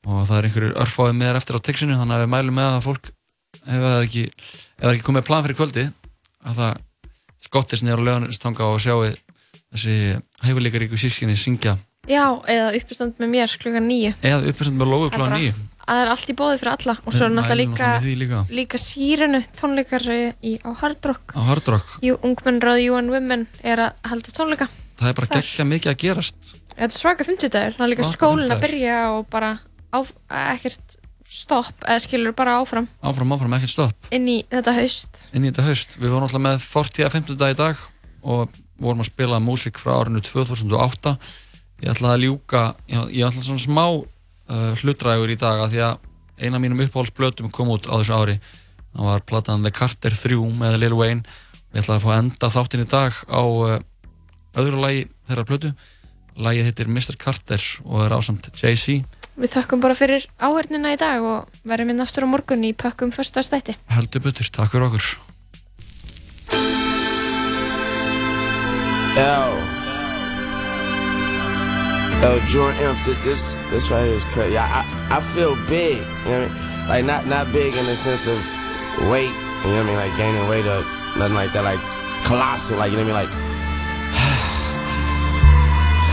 [0.08, 2.68] og það er einhverjur örfáði með þér eftir á texinu þannig að við mælum með
[2.74, 3.10] að fólk
[3.58, 4.24] ef það ekki,
[4.90, 5.86] ekki komið plan fyrir kvöldi
[6.48, 6.84] að það
[7.48, 9.96] skottist niður á Leifnistanga og sjáu þessi
[10.44, 11.76] hæfileikaríku sískinni syngja.
[12.08, 15.56] Já, eða uppistand með mér klukkan nýju eða uppfyrstandi með klá bara- nýju
[15.88, 16.94] Það er allt í bóði fyrir alla.
[17.06, 18.78] Og svo er náttúrulega líka, líka.
[18.78, 20.02] sírenu tónleikar
[20.44, 21.32] í, á Hard Rock.
[21.32, 21.94] Á Hard Rock.
[22.04, 24.68] Jú, Ungmennráð UN Women er að halda tónleika
[24.98, 26.54] það er bara geggja mikið að gerast.
[26.74, 29.52] Þetta er svaka 50 dagur, það er líka Svaka skólinn að byrja og bara
[29.90, 29.98] á,
[30.54, 30.98] ekkert
[31.28, 32.86] stopp eða skilur bara áfram.
[33.04, 34.08] Áfram áfram ekkert stopp.
[34.14, 35.26] Inn í þetta haust.
[35.34, 35.98] Inn í þetta haust.
[35.98, 37.82] Við vorum alltaf með 40 að 50 dag í dag
[38.28, 41.16] og vorum að spila músík frá árinu 2008
[41.82, 46.06] ég ætlaði að ljúka ég, ætlaði svona smá uh, hlutrægur í dag að því að
[46.38, 48.38] eina af mínum uppáhaldsblötum kom út á þessu ári.
[48.94, 51.38] Það var platan The Carter 3 með Lil Wayne.
[51.74, 53.78] Ég ætlaði að fá enda þáttinn í dag á uh,
[54.58, 55.72] öðru lagi þeirra plötu
[56.38, 57.16] lagið heitir Mr.
[57.18, 59.00] Carter og er ásamt Jay-Z
[59.38, 63.14] Við þökkum bara fyrir áhörnina í dag og verðum inn aftur á morgun í pökkum
[63.14, 65.08] fyrsta stætti heldur betur, takk fyrir okkur
[69.18, 69.34] Yo.
[72.22, 74.52] Yo, Jordan th- this this right here is crazy.
[74.54, 74.66] Yeah,
[75.10, 75.98] I, I feel big.
[76.22, 76.88] You know what I mean?
[76.88, 78.38] Like not not big in the sense of
[79.10, 79.34] weight.
[79.66, 79.96] You know what I mean?
[79.96, 80.82] Like gaining weight or
[81.18, 81.64] nothing like that.
[81.64, 81.82] Like
[82.26, 82.78] colossal.
[82.78, 83.30] Like you know what I mean?
[83.30, 83.47] Like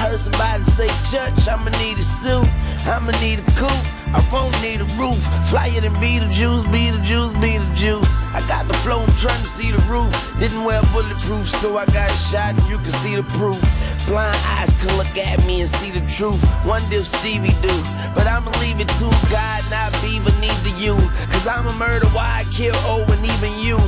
[0.00, 2.48] Heard somebody say, Church, I'ma need a suit,
[2.86, 3.86] I'ma need a coupe.
[4.12, 5.22] I won't need a roof.
[5.50, 8.24] Flyer than Beetlejuice, Beetlejuice, Beetlejuice.
[8.34, 10.10] I got the flow, I'm trying to see the roof.
[10.40, 13.60] Didn't wear bulletproof, so I got shot and you can see the proof.
[14.06, 16.42] Blind eyes can look at me and see the truth.
[16.66, 17.70] Wonder if Stevie do.
[18.14, 20.96] But I'ma leave it to God, not Beaver, neither you.
[21.30, 23.78] Cause I'm a murder, why I kill O and even you.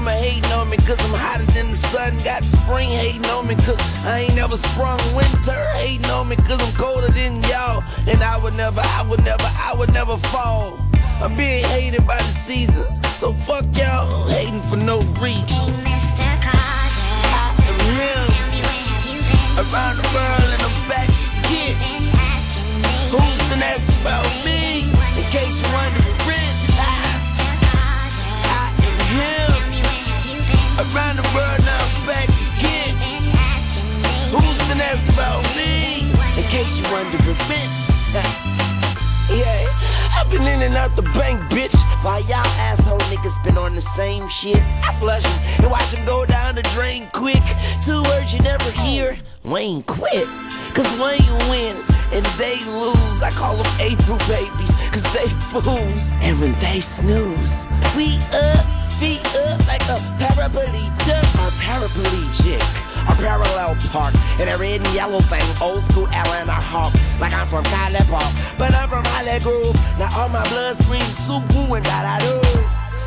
[0.00, 2.16] Man, I got summer hating on me cause I'm hotter than the sun.
[2.24, 4.98] Got spring hating on me cause I ain't never sprung.
[5.14, 7.82] Winter hating on me cause I'm colder than y'all.
[8.08, 10.78] And I would never, I would never, I would never fall.
[11.20, 12.86] I'm being hated by the season.
[13.14, 15.74] So fuck y'all hating for no reason.
[15.84, 18.28] I am him.
[19.60, 21.08] Around the world and I'm back
[21.44, 21.76] again.
[23.12, 24.88] Who's been asking about me?
[25.18, 26.19] In case you're wondering.
[30.80, 32.96] Around the world now I'm back again.
[34.32, 36.10] Who's been asking about me?
[36.40, 37.20] In case you're wondering.
[40.60, 41.76] in and out the bank, bitch.
[42.04, 45.24] While y'all asshole niggas been on the same shit, I flush
[45.58, 47.44] and watch 'em go down the drain quick.
[47.84, 50.28] Two words you never hear, Wayne quit.
[50.74, 51.76] Cause Wayne win
[52.12, 53.22] and they lose.
[53.22, 56.16] I call them April babies, cause they fools.
[56.22, 57.66] And when they snooze,
[57.96, 62.60] we up, feet up like a paraplegic or paraplegic.
[63.08, 66.92] A parallel park in a red and yellow thing, old school Atlanta Hawk.
[67.18, 69.74] Like I'm from Cali Park, but I'm from Holly Grove.
[69.98, 72.36] Now all my blood screams Sugu and da da do.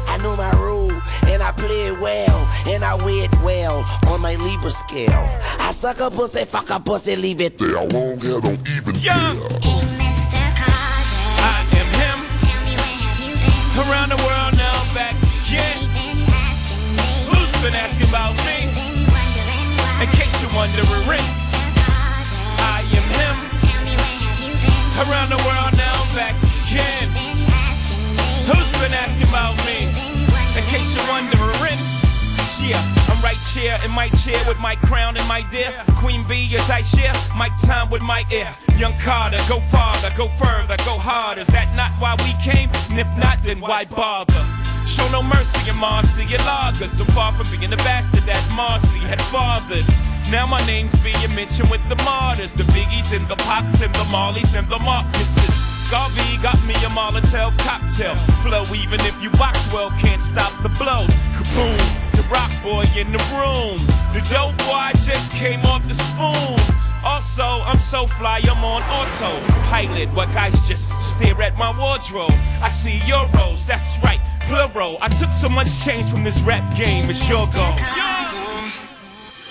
[0.09, 0.91] I know my rule,
[1.27, 5.29] and I play it well, and I weigh it well on my Libra scale.
[5.59, 7.85] I suck a pussy, fuck a pussy, leave it there.
[7.85, 9.37] Long hair don't even Young.
[11.37, 12.19] I am him.
[13.77, 15.15] Around the world now, I'm back
[15.53, 15.82] again.
[17.63, 18.67] Been asking about me?
[20.03, 21.23] In case you're wondering,
[22.59, 23.35] I am him.
[24.99, 26.35] Around the world now, I'm back
[26.67, 27.07] again.
[28.43, 29.87] Who's been asking about me?
[30.59, 31.79] In case you're wondering.
[32.59, 36.53] Yeah, I'm right here in my chair with my crown and my dear Queen Bee
[36.57, 38.53] as I share my time with my ear.
[38.75, 41.41] Young Carter, go farther, go further, go harder.
[41.41, 42.69] Is that not why we came?
[42.89, 44.62] And if not, then why bother?
[44.85, 46.89] Show no mercy in Marcy and lagers.
[46.89, 49.85] So far from being the bastard that Marcy had fathered.
[50.31, 54.05] Now my name's being mentioned with the martyrs, the biggies and the pops and the
[54.05, 55.73] mollies and the Marcuses.
[55.91, 58.65] Garvey got me a Molotov cocktail flow.
[58.73, 61.07] Even if you box well, can't stop the blows.
[61.37, 61.77] Kaboom,
[62.17, 63.77] the rock boy in the room.
[64.13, 66.92] The dope boy just came off the spoon.
[67.03, 70.09] Also, I'm so fly, I'm on autopilot.
[70.15, 72.31] What guys just stare at my wardrobe?
[72.61, 74.97] I see your euros, that's right, plural.
[75.01, 77.75] I took so much change from this rap game, it's your go.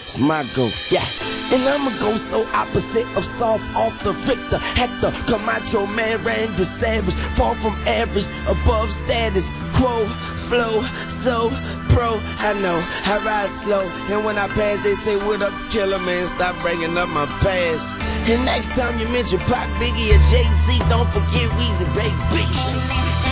[0.04, 1.04] It's my go, yeah.
[1.52, 5.12] And I'ma go so opposite of soft off the Victor Hector.
[5.30, 7.14] Camacho man Randy Savage.
[7.36, 11.50] Far from average, above status Quo, flow, so
[11.90, 12.18] pro.
[12.40, 13.82] I know, I ride slow.
[14.10, 16.26] And when I pass they say what up killer man?
[16.26, 17.94] Stop bringing up my past.
[18.28, 23.31] And next time you mention Pac, Biggie or Jay-Z Don't forget Weezy, baby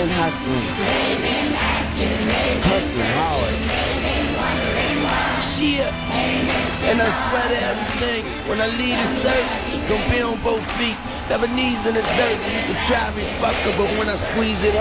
[0.00, 0.64] Been hustling.
[2.64, 3.52] Hustling hard.
[6.88, 8.24] And I swear to everything.
[8.48, 10.96] When I leave the surf, it's gonna be on both feet.
[11.28, 12.38] Never knees in the dirt.
[12.48, 14.74] You can try me, fucker, but when I squeeze it